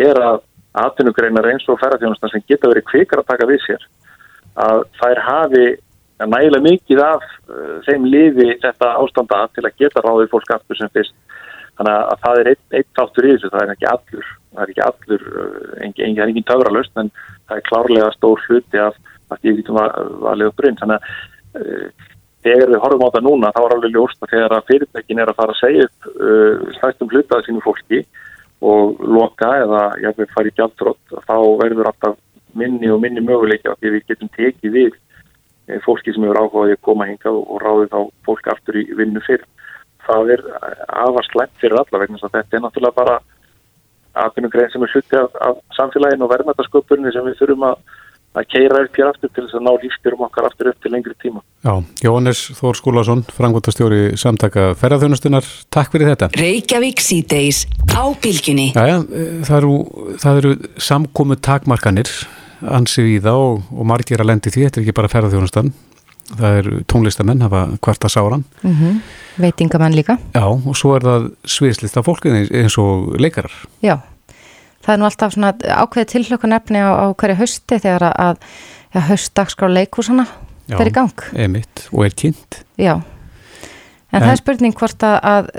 er 0.08 0.20
að 0.20 0.42
aðtunugreinar 0.82 1.50
eins 1.50 1.66
og 1.68 1.80
ferðarþjónustan 1.82 2.32
sem 2.32 2.44
geta 2.48 2.70
verið 2.70 2.88
kvikar 2.88 3.20
að 3.20 3.28
taka 3.28 3.48
við 3.50 3.60
sér 3.66 3.82
að 4.62 4.84
þær 5.00 5.20
hafi 5.26 5.64
nægilega 6.22 6.64
mikið 6.64 7.02
af 7.02 7.24
uh, 7.24 7.78
þeim 7.86 8.06
liði 8.08 8.48
þetta 8.62 8.92
ástanda 9.00 9.42
til 9.56 9.66
að 9.66 9.78
geta 9.80 10.04
ráðið 10.04 10.30
fólk 10.32 10.54
aftur 10.54 10.78
sem 10.78 10.92
fyrst. 10.94 11.14
Þannig 11.80 11.98
að 11.98 12.22
það 12.22 12.40
er 12.40 12.50
eitt, 12.52 12.64
eitt 12.78 13.00
áttur 13.00 13.26
í 13.26 13.32
þessu, 13.32 13.50
það 13.52 13.62
er 13.64 13.74
ekki 13.74 13.88
allur 13.90 14.26
það 14.52 14.62
er 14.62 14.72
ekki 14.72 14.84
allur, 14.86 15.26
uh, 15.32 15.74
engin, 15.86 16.20
engin 16.26 16.48
töfralust 16.48 17.00
en 17.00 17.10
það 17.48 17.56
er 17.56 17.66
klárlega 17.68 18.10
stór 18.16 18.44
hluti 18.46 18.80
af 18.80 18.98
að 19.32 19.48
ég 19.48 19.60
getum 19.60 19.80
að 19.80 20.16
valið 20.22 20.50
upp 20.50 20.58
brinn 20.60 20.80
þannig 20.80 20.98
að 21.00 22.10
þegar 22.42 22.72
við 22.72 22.82
horfum 22.82 23.06
á 23.06 23.14
það 23.14 23.26
núna 23.28 23.52
þá 23.54 23.60
er 23.62 23.74
alveg 23.76 23.94
ljóst 23.94 24.24
að 24.24 24.34
þegar 24.34 24.56
að 24.56 24.66
fyrirtækin 24.70 25.22
er 25.22 25.30
að 25.30 25.38
fara 25.38 25.54
að 25.54 25.60
segja 25.62 25.86
upp 25.88 26.10
uh, 26.12 26.74
slæstum 26.78 27.12
hlutaði 27.12 27.48
sínu 27.48 27.64
fólki 27.64 28.02
og 28.62 29.00
loka 29.02 29.48
eða 29.64 29.82
jáfnveg 30.02 30.34
fara 30.34 30.50
í 30.50 30.54
gjaldrótt 30.58 31.16
þá 31.26 31.36
verður 31.62 31.90
alltaf 31.90 32.18
minni 32.58 32.90
og 32.92 33.00
minni 33.02 33.24
möguleika 33.24 33.74
því 33.80 33.96
við 33.96 34.04
getum 34.12 34.30
tekið 34.36 34.76
við 34.76 34.92
eh, 34.92 35.80
fólki 35.82 36.14
sem 36.14 36.22
hefur 36.26 36.42
áhugaði 36.42 36.76
að 36.76 36.84
koma 36.86 37.08
hinga 37.08 37.32
og 37.32 37.58
ráði 37.64 37.88
þá 37.94 37.98
fólk 38.28 38.50
aftur 38.52 38.78
í 38.78 38.84
vinnu 38.98 39.22
fyrr. 39.26 39.42
Það 40.06 40.32
er 40.36 40.44
afast 41.06 41.34
lægt 41.38 41.58
fyrir 41.62 41.80
alla 41.80 42.02
vegna 42.02 42.20
þetta 42.22 42.58
er 42.58 42.64
náttúrulega 42.64 42.98
bara 42.98 43.18
aðbyrnum 44.22 44.52
grein 44.52 44.70
sem 44.70 44.84
er 44.84 44.92
hluti 44.92 45.18
af, 45.18 45.36
af 45.40 45.60
samfélaginu 45.78 46.26
og 46.26 46.32
verðmætasköpunni 46.34 47.12
sem 47.14 47.26
við 47.26 47.38
þurfum 47.40 47.68
að 47.70 47.76
að 48.32 48.48
keira 48.48 48.80
upp 48.86 48.96
hér 48.96 49.10
aftur 49.10 49.30
til 49.32 49.44
þess 49.44 49.56
að 49.58 49.64
ná 49.66 49.70
lífstjórum 49.82 50.24
okkar 50.26 50.48
aftur 50.48 50.70
upp 50.72 50.82
til 50.82 50.92
lengri 50.94 51.14
tíma. 51.20 51.42
Já, 51.62 51.74
Jóhannes 52.04 52.40
Þór 52.58 52.78
Skúlason, 52.78 53.24
frangvotastjóri 53.36 54.02
samtaka 54.20 54.72
ferðarþjónustunar, 54.80 55.48
takk 55.72 55.92
fyrir 55.92 56.12
þetta. 56.12 56.30
Reykjavík 56.40 57.02
síðdeis 57.04 57.64
á 57.92 58.04
bylginni. 58.24 58.70
Já, 58.72 58.84
já, 58.88 58.98
það 59.48 59.56
eru, 59.58 59.72
það 60.22 60.42
eru 60.42 60.52
samkomu 60.88 61.38
takmarkanir 61.44 62.12
ansið 62.62 63.16
í 63.16 63.16
það 63.24 63.46
og, 63.48 63.64
og 63.74 63.90
margir 63.90 64.22
að 64.22 64.30
lendi 64.32 64.52
því, 64.54 64.68
þetta 64.68 64.80
er 64.80 64.86
ekki 64.86 64.96
bara 64.96 65.12
ferðarþjónustan, 65.12 65.72
það 66.32 66.60
eru 66.62 66.78
tónlistamenn, 66.88 67.44
hafa 67.44 67.66
kvarta 67.84 68.08
sáran. 68.12 68.46
Mm 68.62 68.78
-hmm. 68.78 69.02
Veitingamenn 69.42 69.96
líka. 69.96 70.18
Já, 70.32 70.44
og 70.44 70.76
svo 70.76 70.96
er 70.96 71.04
það 71.04 71.28
sviðslista 71.44 72.04
fólkið 72.04 72.52
eins 72.52 72.78
og 72.78 73.16
leikarar. 73.20 73.52
Já 73.82 73.98
það 74.82 74.94
er 74.94 75.00
nú 75.00 75.08
alltaf 75.08 75.34
svona 75.34 75.52
ákveði 75.82 76.10
tilhlökun 76.12 76.56
efni 76.56 76.82
á, 76.82 76.90
á 76.90 77.06
hverju 77.14 77.38
hausti 77.40 77.78
þegar 77.78 78.08
að 78.10 78.44
ja, 78.92 79.06
haustdagskrá 79.08 79.70
leikúsana 79.70 80.26
fer 80.70 80.90
í 80.90 80.94
gang. 80.94 81.26
Já, 81.32 81.42
emitt 81.46 81.86
og 81.92 82.06
er 82.06 82.16
kynnt. 82.18 82.62
Já, 82.80 82.94
en, 82.98 84.14
en 84.14 84.24
það 84.24 84.30
er 84.34 84.40
spurning 84.42 84.78
hvort 84.78 85.08
að, 85.08 85.18
að 85.32 85.50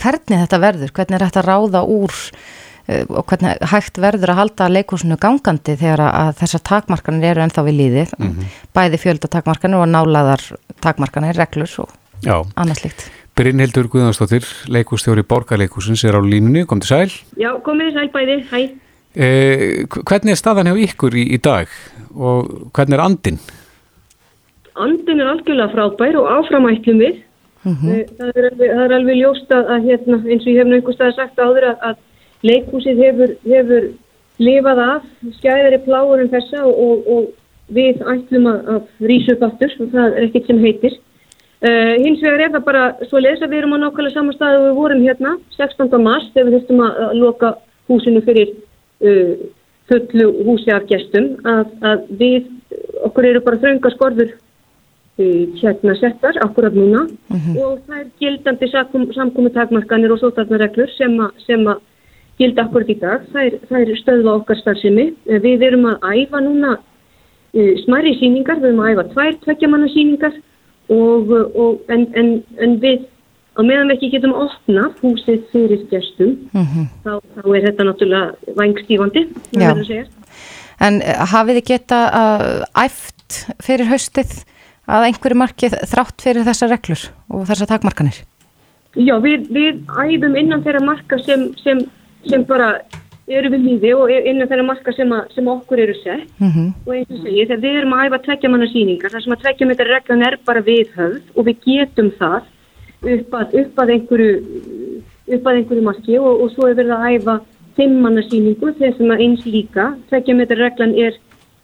hvernig 0.00 0.44
þetta 0.44 0.60
verður, 0.66 0.92
hvernig 0.98 1.18
er 1.18 1.26
þetta 1.28 1.46
ráða 1.46 1.84
úr 1.86 2.18
uh, 2.18 3.04
og 3.06 3.24
hvernig 3.30 3.72
hægt 3.72 4.02
verður 4.02 4.34
að 4.34 4.42
halda 4.42 4.70
leikúsinu 4.72 5.18
gangandi 5.22 5.78
þegar 5.80 6.04
að 6.10 6.34
þessar 6.42 6.66
takmarkanir 6.72 7.32
eru 7.32 7.46
ennþá 7.46 7.66
við 7.68 7.80
líðið, 7.80 8.14
mm 8.18 8.28
-hmm. 8.28 8.60
bæði 8.76 9.02
fjöldatakmarkanir 9.06 9.82
og 9.82 9.90
nálaðar 9.90 10.46
takmarkanir, 10.84 11.38
reglur 11.38 11.80
og 11.86 11.98
annað 12.54 12.84
slikt. 12.84 13.10
Brynhildur 13.38 13.88
Guðansdóttir, 13.88 14.44
leikustjóri 14.68 15.24
Borgarleikusins 15.24 16.04
er 16.04 16.18
á 16.18 16.20
línunni, 16.20 16.66
kom 16.68 16.82
til 16.82 16.90
sæl. 16.90 17.12
Já, 17.40 17.54
komið 17.64 17.94
sæl 17.96 18.10
bæði, 18.12 18.38
hæ. 18.50 18.60
Eh, 19.12 19.84
hvernig 19.88 20.32
er 20.32 20.40
staðan 20.40 20.70
hjá 20.70 20.78
ykkur 20.86 21.16
í, 21.16 21.26
í 21.36 21.38
dag 21.40 21.68
og 22.12 22.70
hvernig 22.72 22.96
er 22.96 23.02
andin? 23.04 23.40
Andin 24.80 25.20
er 25.20 25.32
algjörlega 25.34 25.72
frábær 25.72 26.16
og 26.20 26.30
áframættum 26.32 27.00
við. 27.00 27.20
Mm 27.62 27.76
-hmm. 27.76 27.98
það, 28.18 28.30
er 28.36 28.46
alveg, 28.50 28.70
það 28.70 28.84
er 28.84 28.94
alveg 28.96 29.16
ljóst 29.16 29.52
að, 29.52 29.68
að 29.74 29.84
hérna, 29.88 30.16
eins 30.26 30.46
og 30.46 30.52
ég 30.52 30.58
hef 30.58 30.66
náttúrulega 30.66 30.96
stað 30.96 31.14
sagt 31.16 31.38
áður 31.38 31.64
að, 31.70 31.76
að 31.88 31.96
leikúsið 32.42 33.02
hefur, 33.04 33.30
hefur 33.44 33.82
lifað 34.38 34.78
af 34.78 35.02
skæðari 35.38 35.78
pláur 35.84 36.20
en 36.20 36.32
þessa 36.32 36.64
og, 36.64 36.74
og, 36.78 36.96
og 37.14 37.22
við 37.68 38.02
ætlum 38.02 38.46
að, 38.50 38.60
að 38.74 38.82
rýsa 39.08 39.36
upp 39.36 39.42
aftur 39.48 39.76
og 39.78 39.92
það 39.92 40.08
er 40.16 40.26
ekkert 40.26 40.46
sem 40.46 40.64
heitir. 40.64 40.98
Uh, 41.62 41.94
hins 42.02 42.18
vegar 42.18 42.40
er 42.42 42.50
það 42.50 42.62
bara 42.66 42.86
svo 43.06 43.20
leiðis 43.22 43.44
að 43.44 43.52
við 43.52 43.60
erum 43.60 43.74
á 43.78 43.82
nákvæmlega 43.84 44.16
saman 44.16 44.34
stað 44.34 44.56
og 44.56 44.64
við 44.64 44.78
vorum 44.80 45.02
hérna 45.06 45.34
16. 45.54 45.92
mars 46.02 46.24
þegar 46.32 46.48
við 46.48 46.56
þurftum 46.56 46.82
að, 46.82 46.96
að 47.04 47.12
loka 47.20 47.50
húsinu 47.92 48.22
fyrir 48.26 48.50
uh, 49.06 49.44
fullu 49.92 50.26
húsi 50.48 50.74
af 50.74 50.88
gestum 50.90 51.28
að, 51.46 51.70
að 51.86 52.10
við, 52.18 52.50
okkur 53.06 53.30
eru 53.30 53.44
bara 53.46 53.62
þrönga 53.62 53.94
skorður 53.94 54.34
uh, 54.34 55.54
hérna 55.62 55.96
settar, 56.02 56.42
akkurat 56.42 56.74
núna 56.74 57.06
-huh. 57.06 57.38
Mhm. 57.38 57.56
og 57.62 57.78
það 57.86 58.00
er 58.00 58.12
gildandi 58.18 58.72
samkomi 59.14 59.54
takmarkanir 59.54 60.18
og 60.18 60.22
sótarnarreglur 60.26 60.90
sem, 60.98 61.14
sem 61.46 61.62
að 61.62 61.78
gilda 62.42 62.66
akkurat 62.66 62.90
í 62.90 63.00
dag 63.06 63.28
það 63.30 63.42
er, 63.46 63.60
það 63.70 63.80
er 63.82 63.98
stöðva 64.02 64.38
okkar 64.42 64.64
starfsemi 64.66 65.12
við 65.30 65.62
erum 65.62 65.92
að 65.94 66.10
æfa 66.10 66.40
núna 66.42 66.78
smæri 67.86 68.18
síningar, 68.18 68.58
við 68.58 68.72
erum 68.72 68.80
að 68.82 68.96
æfa 68.96 69.12
tvær 69.14 69.44
tveggjamanna 69.44 69.88
síningar 69.94 70.42
og, 70.88 71.30
og 71.54 71.92
en, 71.92 72.06
en, 72.18 72.30
en 72.58 72.78
við 72.82 73.04
á 73.52 73.60
meðan 73.60 73.90
við 73.90 73.98
ekki 73.98 74.10
getum 74.14 74.34
opna 74.36 74.88
húsið 75.02 75.44
fyrir 75.52 75.84
gestum 75.90 76.36
mm 76.52 76.66
-hmm. 76.66 76.86
þá, 77.04 77.12
þá 77.36 77.56
er 77.56 77.64
þetta 77.68 77.84
náttúrulega 77.88 78.54
vangstífandi 78.56 79.22
En 80.80 81.02
eh, 81.02 81.18
hafið 81.32 81.60
þið 81.60 81.66
geta 81.68 81.98
uh, 82.10 82.84
æft 82.84 83.46
fyrir 83.62 83.86
haustið 83.86 84.44
að 84.88 85.06
einhverju 85.08 85.38
markið 85.38 85.76
þrátt 85.86 86.22
fyrir 86.24 86.46
þessa 86.48 86.68
reglur 86.70 87.02
og 87.30 87.46
þessa 87.46 87.68
takmarkanir? 87.70 88.24
Já, 88.98 89.14
við, 89.22 89.46
við 89.52 89.84
æfum 89.88 90.34
innan 90.36 90.64
þeirra 90.64 90.82
marka 90.84 91.18
sem, 91.22 91.52
sem, 91.62 91.78
sem 92.28 92.44
bara 92.44 92.82
eru 93.28 93.50
við 93.52 93.66
lífi 93.68 93.92
og 93.94 94.10
innan 94.10 94.48
þeirra 94.50 94.66
marka 94.66 94.92
sem, 94.96 95.12
að, 95.14 95.28
sem 95.36 95.48
okkur 95.48 95.82
eru 95.84 95.94
sett. 96.00 96.26
Mm 96.40 96.50
-hmm. 96.50 96.68
og 96.86 96.94
eins 96.96 97.10
og 97.10 97.22
segir 97.22 97.46
þegar 97.46 97.62
við 97.62 97.78
erum 97.78 97.94
að 97.94 98.06
æfa 98.06 98.22
tveggjamanna 98.26 98.68
síningar 98.72 99.12
þar 99.12 99.22
sem 99.22 99.32
að 99.32 99.42
tveggjametra 99.42 99.88
reglan 99.88 100.26
er 100.26 100.38
bara 100.44 100.66
viðhöfð 100.68 101.22
og 101.36 101.46
við 101.46 101.56
getum 101.66 102.10
það 102.18 102.42
upp 103.02 103.34
að, 103.34 103.54
upp 103.60 103.74
að 103.78 103.92
einhverju 103.94 104.32
upp 105.32 105.46
að 105.46 105.56
einhverju 105.56 105.82
marki 105.82 106.18
og, 106.18 106.40
og 106.42 106.50
svo 106.54 106.68
er 106.68 106.78
verið 106.78 106.94
að 106.96 107.10
æfa 107.12 107.40
fimmmanna 107.76 108.22
síningu 108.28 108.72
þessum 108.78 109.12
að 109.14 109.22
eins 109.26 109.44
líka. 109.46 109.92
Tveggjametra 110.10 110.58
reglan 110.58 110.94
er, 110.94 111.20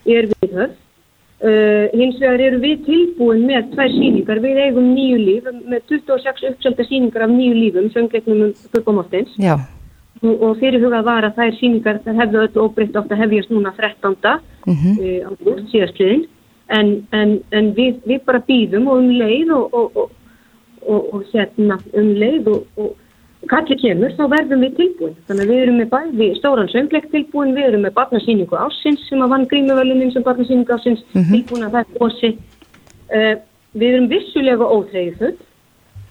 er 0.06 0.30
viðhöfð. 0.34 0.76
Uh, 1.38 1.86
hins 1.94 2.16
vegar 2.18 2.40
eru 2.42 2.58
við 2.58 2.80
tilbúin 2.82 3.44
með 3.46 3.68
tvær 3.70 3.92
síningar, 3.94 4.40
við 4.42 4.56
eigum 4.58 4.88
nýju 4.90 5.18
líf 5.22 5.44
með 5.70 5.84
26 5.86 6.48
uppsölda 6.48 6.86
síningar 6.88 7.28
af 7.28 7.30
nýju 7.30 7.54
lífum 7.54 7.86
söngleiknum 7.94 8.40
um 8.48 8.54
Guðbámáttins 8.72 9.36
og, 9.38 9.60
og 10.22 10.58
fyrirhugað 10.60 11.04
var 11.04 11.24
að 11.24 11.36
þær 11.38 11.56
síningar 11.60 12.00
hefðu 12.04 12.44
öllu 12.44 12.64
óbreytt 12.64 12.96
átt 12.96 13.12
að 13.12 13.22
hefjast 13.22 13.50
núna 13.50 13.72
13. 13.76 14.16
Mm 14.66 14.74
-hmm. 14.74 14.94
uh, 14.98 15.30
ágúst 15.30 15.70
síðastliðin 15.72 16.24
en, 16.68 17.06
en, 17.12 17.40
en 17.50 17.74
við, 17.74 18.00
við 18.04 18.24
bara 18.26 18.42
býðum 18.48 18.88
og 18.88 18.98
um 19.02 19.10
leið 19.10 19.52
og, 19.56 19.74
og, 19.74 21.14
og 21.14 21.22
hérna 21.32 21.78
um 21.94 22.10
leið 22.14 22.48
og 22.48 22.96
kallir 23.46 23.78
kemur, 23.78 24.14
þá 24.18 24.24
verðum 24.32 24.64
við 24.66 24.76
tilbúin. 24.76 25.16
Þannig 25.28 25.44
að 25.44 25.50
við 25.52 25.62
erum 25.62 25.76
með 25.78 25.90
bæði 25.92 26.28
stóran 26.38 26.70
söngleik 26.72 27.10
tilbúin, 27.12 27.54
við 27.56 27.68
erum 27.70 27.84
með 27.86 27.94
barnasýningu 27.98 28.58
ásins 28.58 29.04
sem 29.08 29.22
að 29.22 29.34
vann 29.34 29.46
grímuvölunin 29.50 30.12
sem 30.12 30.24
barnasýningu 30.26 30.74
ásins 30.74 31.04
mm 31.12 31.22
-hmm. 31.22 31.30
tilbúin 31.34 31.66
að 31.66 31.70
það 31.70 31.84
er 31.84 32.02
ósi. 32.02 32.30
Uh, 33.08 33.16
eh, 33.16 33.36
við 33.74 33.94
erum 33.94 34.08
vissulega 34.08 34.64
óþreyðið 34.64 35.18
full, 35.18 35.36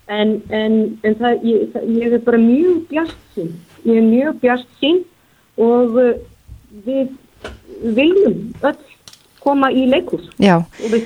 en, 0.07 0.41
en, 0.49 0.99
en 1.03 1.15
það, 1.15 1.43
ég, 1.43 1.67
það, 1.73 1.83
ég 1.97 2.13
er 2.13 2.23
bara 2.25 2.37
mjög 2.37 2.87
bjart 2.89 3.17
sín. 3.35 3.51
Ég 3.87 4.01
er 4.01 4.05
mjög 4.05 4.39
bjart 4.43 4.67
sín 4.81 5.01
og 5.57 5.97
uh, 5.97 6.13
við 6.85 7.13
viljum 7.95 8.39
öll 8.67 8.77
koma 9.47 9.69
í 9.71 9.85
leikurs 9.87 10.25
Já. 10.41 10.57
og 10.59 10.89
við 10.91 11.05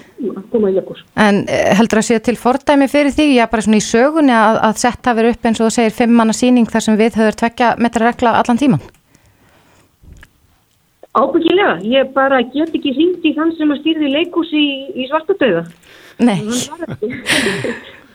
koma 0.54 0.72
í 0.72 0.78
leikurs 0.78 1.04
En 1.20 1.44
eh, 1.46 1.76
heldur 1.78 2.02
að 2.02 2.08
sé 2.08 2.18
til 2.26 2.38
fordæmi 2.40 2.88
fyrir 2.92 3.14
því? 3.14 3.28
Já 3.36 3.46
bara 3.52 3.66
svona 3.66 3.82
í 3.82 3.86
sögunni 3.86 4.34
að, 4.34 4.58
að 4.70 4.82
setta 4.82 5.14
verið 5.18 5.36
upp 5.36 5.46
eins 5.50 5.62
og 5.62 5.68
þú 5.68 5.76
segir 5.78 5.96
fimm 6.00 6.18
manna 6.18 6.36
síning 6.36 6.70
þar 6.72 6.88
sem 6.88 6.98
við 6.98 7.20
höfum 7.22 7.38
tvekja 7.44 7.76
metra 7.82 8.10
regla 8.10 8.34
allan 8.40 8.62
tíman 8.62 8.82
Ábyggilega, 11.12 11.82
ég 11.84 12.14
bara 12.16 12.40
get 12.54 12.72
ekki 12.72 12.94
hringt 12.96 13.26
í 13.28 13.34
þann 13.36 13.52
sem 13.58 13.72
að 13.74 13.82
stýrði 13.82 14.12
leikurs 14.14 14.54
í, 14.56 14.68
í 14.96 15.10
svartadauða. 15.10 15.66
Nei 16.24 16.40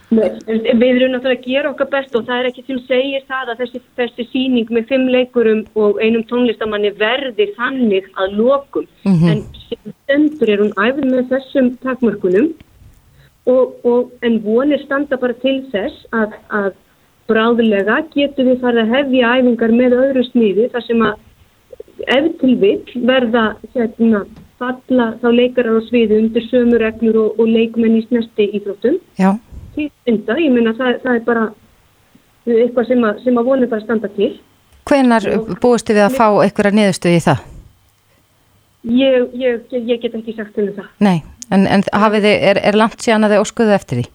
Við 0.07 0.85
erum 0.87 1.17
náttúrulega 1.17 1.35
að 1.35 1.47
gera 1.49 1.71
okkar 1.73 1.89
best 1.91 2.15
og 2.15 2.29
það 2.29 2.39
er 2.39 2.49
ekki 2.53 2.63
sem 2.69 2.79
segir 2.87 3.25
það 3.27 3.49
að 3.51 3.63
þessi, 3.63 3.81
þessi 3.99 4.27
síning 4.31 4.69
með 4.71 4.85
fimm 4.93 5.09
leikurum 5.11 5.65
og 5.75 5.99
einum 5.99 6.23
tónlistamanni 6.31 6.93
verði 7.01 7.49
þannig 7.57 8.07
að 8.15 8.37
lokum. 8.39 8.87
Mm 9.03 9.17
-hmm. 9.17 9.31
en 9.33 9.41
sem 9.67 9.95
stendur 10.05 10.53
er 10.53 10.63
hún 10.63 10.75
æfð 10.79 11.09
með 11.11 11.29
þessum 11.33 11.73
takmörkunum 11.83 12.53
og, 13.47 13.75
og 13.85 14.13
en 14.23 14.39
vonir 14.45 14.83
standa 14.85 15.17
bara 15.17 15.35
til 15.43 15.59
þess 15.73 16.07
að, 16.13 16.39
að 16.51 16.73
bráðulega 17.27 18.05
getur 18.15 18.47
við 18.47 18.61
farið 18.63 18.83
að 18.85 18.95
hefja 18.95 19.35
æfingar 19.35 19.73
með 19.75 19.99
öðru 20.05 20.25
smiði 20.31 20.69
þar 20.71 20.87
sem 20.87 21.03
að 21.03 21.15
ef 22.07 22.31
til 22.41 22.55
vill 22.63 23.07
verða 23.11 23.57
hérna 23.75 24.23
falla 24.59 25.19
þá 25.21 25.29
leikarar 25.35 25.83
á 25.83 25.87
sviði 25.89 26.23
undir 26.23 26.47
sömu 26.47 26.79
reglur 26.79 27.17
og, 27.25 27.41
og 27.41 27.47
leikmenn 27.51 27.99
í 27.99 28.07
snesti 28.07 28.47
íþróttum. 28.55 29.03
Já 29.19 29.35
til 29.77 29.91
stunda, 29.91 30.39
ég 30.41 30.55
meina 30.55 30.75
það, 30.79 31.01
það 31.05 31.19
er 31.19 31.25
bara 31.27 31.47
eitthvað 32.47 32.89
sem 32.91 33.05
að, 33.07 33.23
sem 33.25 33.39
að 33.39 33.51
vonið 33.51 33.73
bara 33.75 33.85
standa 33.85 34.11
til. 34.17 34.33
Hvenar 34.87 35.29
búistu 35.63 35.97
við 35.97 36.07
að 36.07 36.19
fá 36.19 36.27
eitthvað 36.45 36.77
niðurstuði 36.79 37.21
í 37.21 37.25
það? 37.25 37.45
Ég, 38.87 39.31
ég, 39.35 39.73
ég 39.75 40.03
get 40.03 40.15
ekki 40.15 40.37
sagt 40.37 40.59
um 40.63 40.69
það. 40.77 40.91
Nei, 41.03 41.17
en, 41.51 41.67
en 41.67 41.83
þið, 41.87 42.29
er, 42.31 42.61
er 42.71 42.79
langt 42.79 43.03
síðan 43.03 43.27
að 43.27 43.35
þið 43.35 43.43
óskuðu 43.43 43.75
eftir 43.75 44.01
því? 44.01 44.09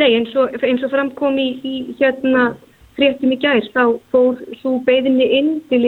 Nei, 0.00 0.08
eins 0.16 0.32
og, 0.40 0.54
eins 0.64 0.84
og 0.86 0.92
framkom 0.94 1.36
í, 1.36 1.48
í 1.60 1.96
hérna 1.98 2.54
fréttum 2.96 3.34
í 3.34 3.38
gær, 3.40 3.64
þá 3.74 3.98
fór 4.12 4.40
svo 4.62 4.78
beðinni 4.86 5.26
inn 5.38 5.50
til, 5.68 5.82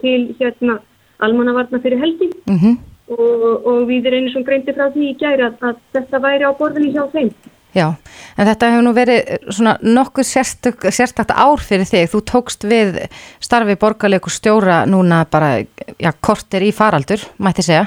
til 0.00 0.20
hérna 0.40 0.78
almannavarna 1.20 1.80
fyrir 1.84 2.00
helgi 2.00 2.30
mm 2.48 2.56
-hmm. 2.56 2.76
og, 3.16 3.66
og 3.66 3.88
við 3.88 4.06
erum 4.08 4.24
einu 4.24 4.32
sem 4.32 4.44
greindi 4.44 4.72
frá 4.72 4.88
því 4.92 5.10
í 5.10 5.16
gær 5.20 5.44
að, 5.48 5.54
að 5.60 5.76
þetta 5.92 6.22
væri 6.24 6.48
á 6.48 6.52
borðinni 6.56 6.92
hjá 6.96 7.04
þeim. 7.12 7.30
Já, 7.70 7.86
en 8.34 8.48
þetta 8.48 8.70
hefur 8.72 8.82
nú 8.82 8.92
verið 8.96 9.28
svona 9.46 9.76
nokkuð 9.84 10.26
sérstakt 10.26 11.30
ár 11.30 11.62
fyrir 11.62 11.86
þig. 11.86 12.08
Þú 12.10 12.20
tókst 12.26 12.66
við 12.66 12.98
starfi 13.38 13.76
borgarleikur 13.78 14.34
stjóra 14.34 14.82
núna 14.90 15.22
bara, 15.30 15.60
já, 15.94 16.10
kortir 16.18 16.66
í 16.66 16.72
faraldur, 16.74 17.22
mætti 17.38 17.66
segja. 17.68 17.86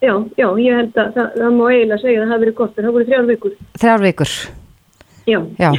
Já, 0.00 0.14
já, 0.38 0.46
ég 0.56 0.78
held 0.78 0.96
að 0.96 1.10
það, 1.16 1.34
það 1.36 1.56
má 1.58 1.64
eiginlega 1.68 2.00
segja 2.00 2.20
að 2.20 2.22
það 2.22 2.30
hafi 2.32 2.44
verið 2.44 2.56
kortir. 2.60 2.84
Það 2.86 2.94
voru 2.94 3.08
þrjár 3.08 3.26
vikur. 3.28 3.56
Þrjár 3.82 4.04
vikur? 4.06 4.36
Já. 5.28 5.40
Já, 5.60 5.70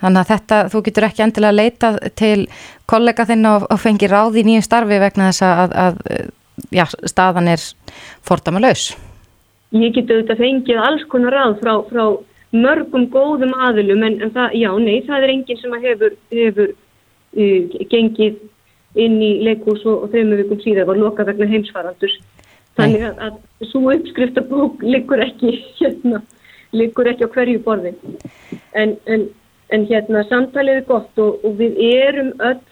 þannig 0.00 0.20
að 0.20 0.30
þetta, 0.32 0.56
þú 0.72 0.80
getur 0.88 1.06
ekki 1.06 1.24
endilega 1.24 1.52
að 1.52 1.60
leita 1.60 1.90
til 2.18 2.48
kollega 2.90 3.28
þinn 3.28 3.50
og, 3.52 3.68
og 3.70 3.80
fengi 3.80 4.08
ráð 4.10 4.40
í 4.40 4.44
nýju 4.48 4.64
starfi 4.66 4.98
vegna 4.98 5.28
þess 5.30 5.44
að, 5.46 5.76
að 5.84 6.00
já, 6.74 6.84
staðan 7.06 7.52
er 7.52 7.62
fordama 8.26 8.64
laus. 8.64 8.90
Ég 9.76 9.92
geti 9.94 10.16
auðvitað 10.16 10.42
fengið 10.42 10.82
alls 10.82 11.06
konar 11.12 11.36
ráð 11.36 11.58
frá, 11.60 11.72
frá 11.90 12.04
mörgum 12.54 13.08
góðum 13.12 13.52
aðilum 13.66 14.04
en, 14.06 14.20
en 14.24 14.32
það, 14.32 14.54
já, 14.56 14.70
nei, 14.80 15.02
það 15.06 15.24
er 15.24 15.32
enginn 15.34 15.60
sem 15.60 15.76
hefur, 15.82 16.14
hefur 16.32 16.72
uh, 16.72 17.76
gengið 17.92 18.38
inn 18.98 19.18
í 19.22 19.32
leikús 19.44 19.84
og, 19.84 20.04
og 20.04 20.12
þrejum 20.12 20.36
vikum 20.40 20.62
síðan 20.64 20.88
var 20.88 21.00
loka 21.00 21.26
vegna 21.28 21.48
heimsfaraldurs. 21.50 22.16
Þannig 22.78 23.04
að, 23.08 23.22
að 23.26 23.70
svo 23.72 23.92
uppskriftabók 23.92 24.82
liggur 24.94 25.22
ekki, 25.24 25.58
hérna, 25.80 26.22
liggur 26.76 27.10
ekki 27.10 27.28
á 27.28 27.34
hverju 27.34 27.62
borði. 27.66 27.94
En, 28.72 28.96
en, 29.10 29.28
en 29.74 29.88
hérna, 29.90 30.24
samtalið 30.30 30.82
er 30.82 30.86
gott 30.88 31.24
og, 31.24 31.42
og 31.44 31.58
við 31.60 31.80
erum 31.90 32.32
öll 32.38 32.62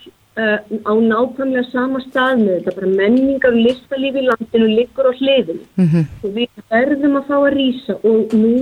uh, 0.40 0.58
á 0.88 0.92
nákvæmlega 0.94 1.64
sama 1.70 2.00
stað 2.06 2.42
með 2.42 2.52
þetta, 2.54 2.76
bara 2.78 2.92
menningar 3.00 3.54
og 3.54 3.62
listalífi 3.66 4.22
í 4.22 4.26
landinu 4.28 4.68
liggur 4.72 5.10
á 5.10 5.12
hliðinu 5.18 5.62
mm 5.76 5.88
-hmm. 5.92 6.04
og 6.22 6.34
við 6.38 6.64
verðum 6.70 7.18
að 7.20 7.28
fá 7.30 7.36
að 7.38 7.54
rýsa 7.56 7.98
og 8.02 8.34
nú 8.34 8.56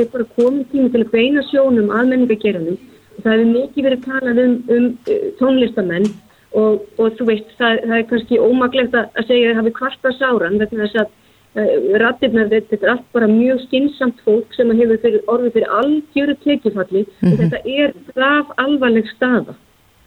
er 0.00 0.10
bara 0.12 0.28
komið 0.36 0.66
tíma 0.72 0.92
til 0.92 1.02
að 1.04 1.14
beina 1.14 1.46
sjónum 1.50 1.90
að 1.92 2.12
menningageranum 2.12 2.76
og 3.16 3.24
það 3.24 3.32
hefur 3.32 3.50
mikið 3.54 3.88
verið 3.88 4.04
talað 4.06 4.42
um, 4.44 4.54
um 4.76 4.86
uh, 5.14 5.26
tónlistamenn 5.40 6.06
og, 6.52 6.86
og 7.00 7.18
þú 7.18 7.26
veist, 7.30 7.50
það, 7.58 7.82
það 7.88 7.96
er 7.98 8.06
kannski 8.12 8.40
ómaglegt 8.40 8.96
að 8.98 9.26
segja 9.26 9.50
að 9.50 9.56
það 9.56 9.60
hefur 9.62 9.76
kvarta 9.80 10.14
sáran 10.18 10.60
vegna 10.62 10.86
þess 10.86 11.02
að 11.02 11.08
uh, 11.08 11.74
rattirnar 12.04 12.52
þetta 12.52 12.78
er 12.78 12.94
allt 12.94 13.10
bara 13.16 13.32
mjög 13.32 13.66
skinsamt 13.66 14.22
fólk 14.26 14.56
sem 14.56 14.72
hefur 14.76 15.02
fyrir, 15.04 15.26
orðið 15.26 15.58
fyrir 15.58 15.76
algjöru 15.80 16.38
tekifalli 16.46 17.04
mm 17.04 17.12
-hmm. 17.20 17.32
og 17.32 17.44
þetta 17.44 17.62
er 17.82 17.94
graf 18.14 18.56
alvarleg 18.56 19.12
staða 19.16 19.58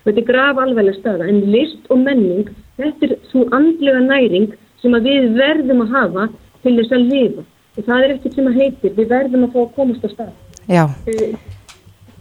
Þetta 0.05 0.21
er 0.21 0.27
graf 0.27 0.59
alveglega 0.61 0.99
staða 0.99 1.27
en 1.31 1.39
list 1.49 1.87
og 1.89 2.03
menning, 2.05 2.49
þetta 2.77 3.07
er 3.07 3.13
svo 3.31 3.47
andlega 3.57 4.03
næring 4.05 4.51
sem 4.83 4.93
við 5.01 5.31
verðum 5.33 5.81
að 5.81 5.95
hafa 5.95 6.25
til 6.61 6.75
þess 6.77 6.93
að 6.93 7.07
lifa. 7.09 7.45
Það 7.75 8.03
er 8.05 8.13
ekkert 8.15 8.37
sem 8.37 8.47
að 8.49 8.59
heitir, 8.61 8.93
við 8.95 9.09
verðum 9.11 9.47
að 9.47 9.55
fá 9.55 9.59
að 9.61 9.73
komast 9.75 10.05
á 10.07 10.09
stað. 10.13 10.33
Já. 10.71 10.83
Uh, 11.09 11.33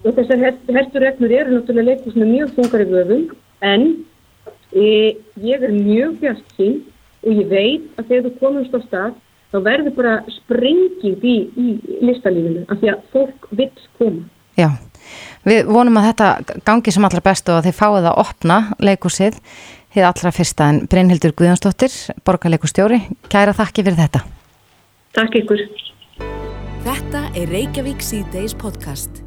og 0.05 0.17
þessar 0.19 0.43
herturregnur 0.77 1.33
eru 1.33 1.55
náttúrulega 1.55 1.93
leikast 1.93 2.19
með 2.19 2.33
mjög 2.33 2.57
þungar 2.57 2.85
í 2.85 2.89
vöfum 2.91 3.23
en 3.65 3.85
uh, 4.75 5.11
ég 5.47 5.69
er 5.69 5.77
mjög 5.77 6.19
bjart 6.25 6.57
sín 6.59 6.81
og 7.25 7.39
ég 7.39 7.53
veit 7.53 7.87
að 8.01 8.11
þegar 8.11 8.27
þú 8.27 8.35
komast 8.43 8.75
á 8.77 8.81
stað 8.89 9.15
þá 9.55 9.59
verður 9.69 9.97
bara 10.01 10.17
sprengið 10.41 11.25
í, 11.31 11.37
í 11.55 11.69
listalífinu 12.03 12.67
af 12.67 12.83
því 12.83 12.93
að 12.93 13.07
fólk 13.15 13.49
vill 13.55 13.71
koma. 14.01 14.27
Já. 14.59 14.71
Við 15.45 15.69
vonum 15.69 15.99
að 16.01 16.11
þetta 16.11 16.59
gangi 16.67 16.93
sem 16.95 17.07
allra 17.07 17.23
bestu 17.25 17.53
og 17.53 17.61
að 17.61 17.69
þið 17.69 17.79
fáið 17.79 18.11
að 18.11 18.21
opna 18.25 18.61
leikursið 18.83 19.41
þið 19.95 20.07
allra 20.09 20.33
fyrsta 20.35 20.71
en 20.73 20.81
Brynhildur 20.91 21.35
Guðjónsdóttir, 21.39 21.93
borgarleikustjóri, 22.27 23.05
kæra 23.31 23.55
þakki 23.55 23.85
fyrir 23.85 24.01
þetta. 24.01 24.25
Takk 25.15 25.37
ykkur. 25.39 25.61
Þetta 26.85 27.21
er 27.39 27.53
Reykjavík 27.55 28.03
C-Days 28.03 28.57
podcast. 28.59 29.24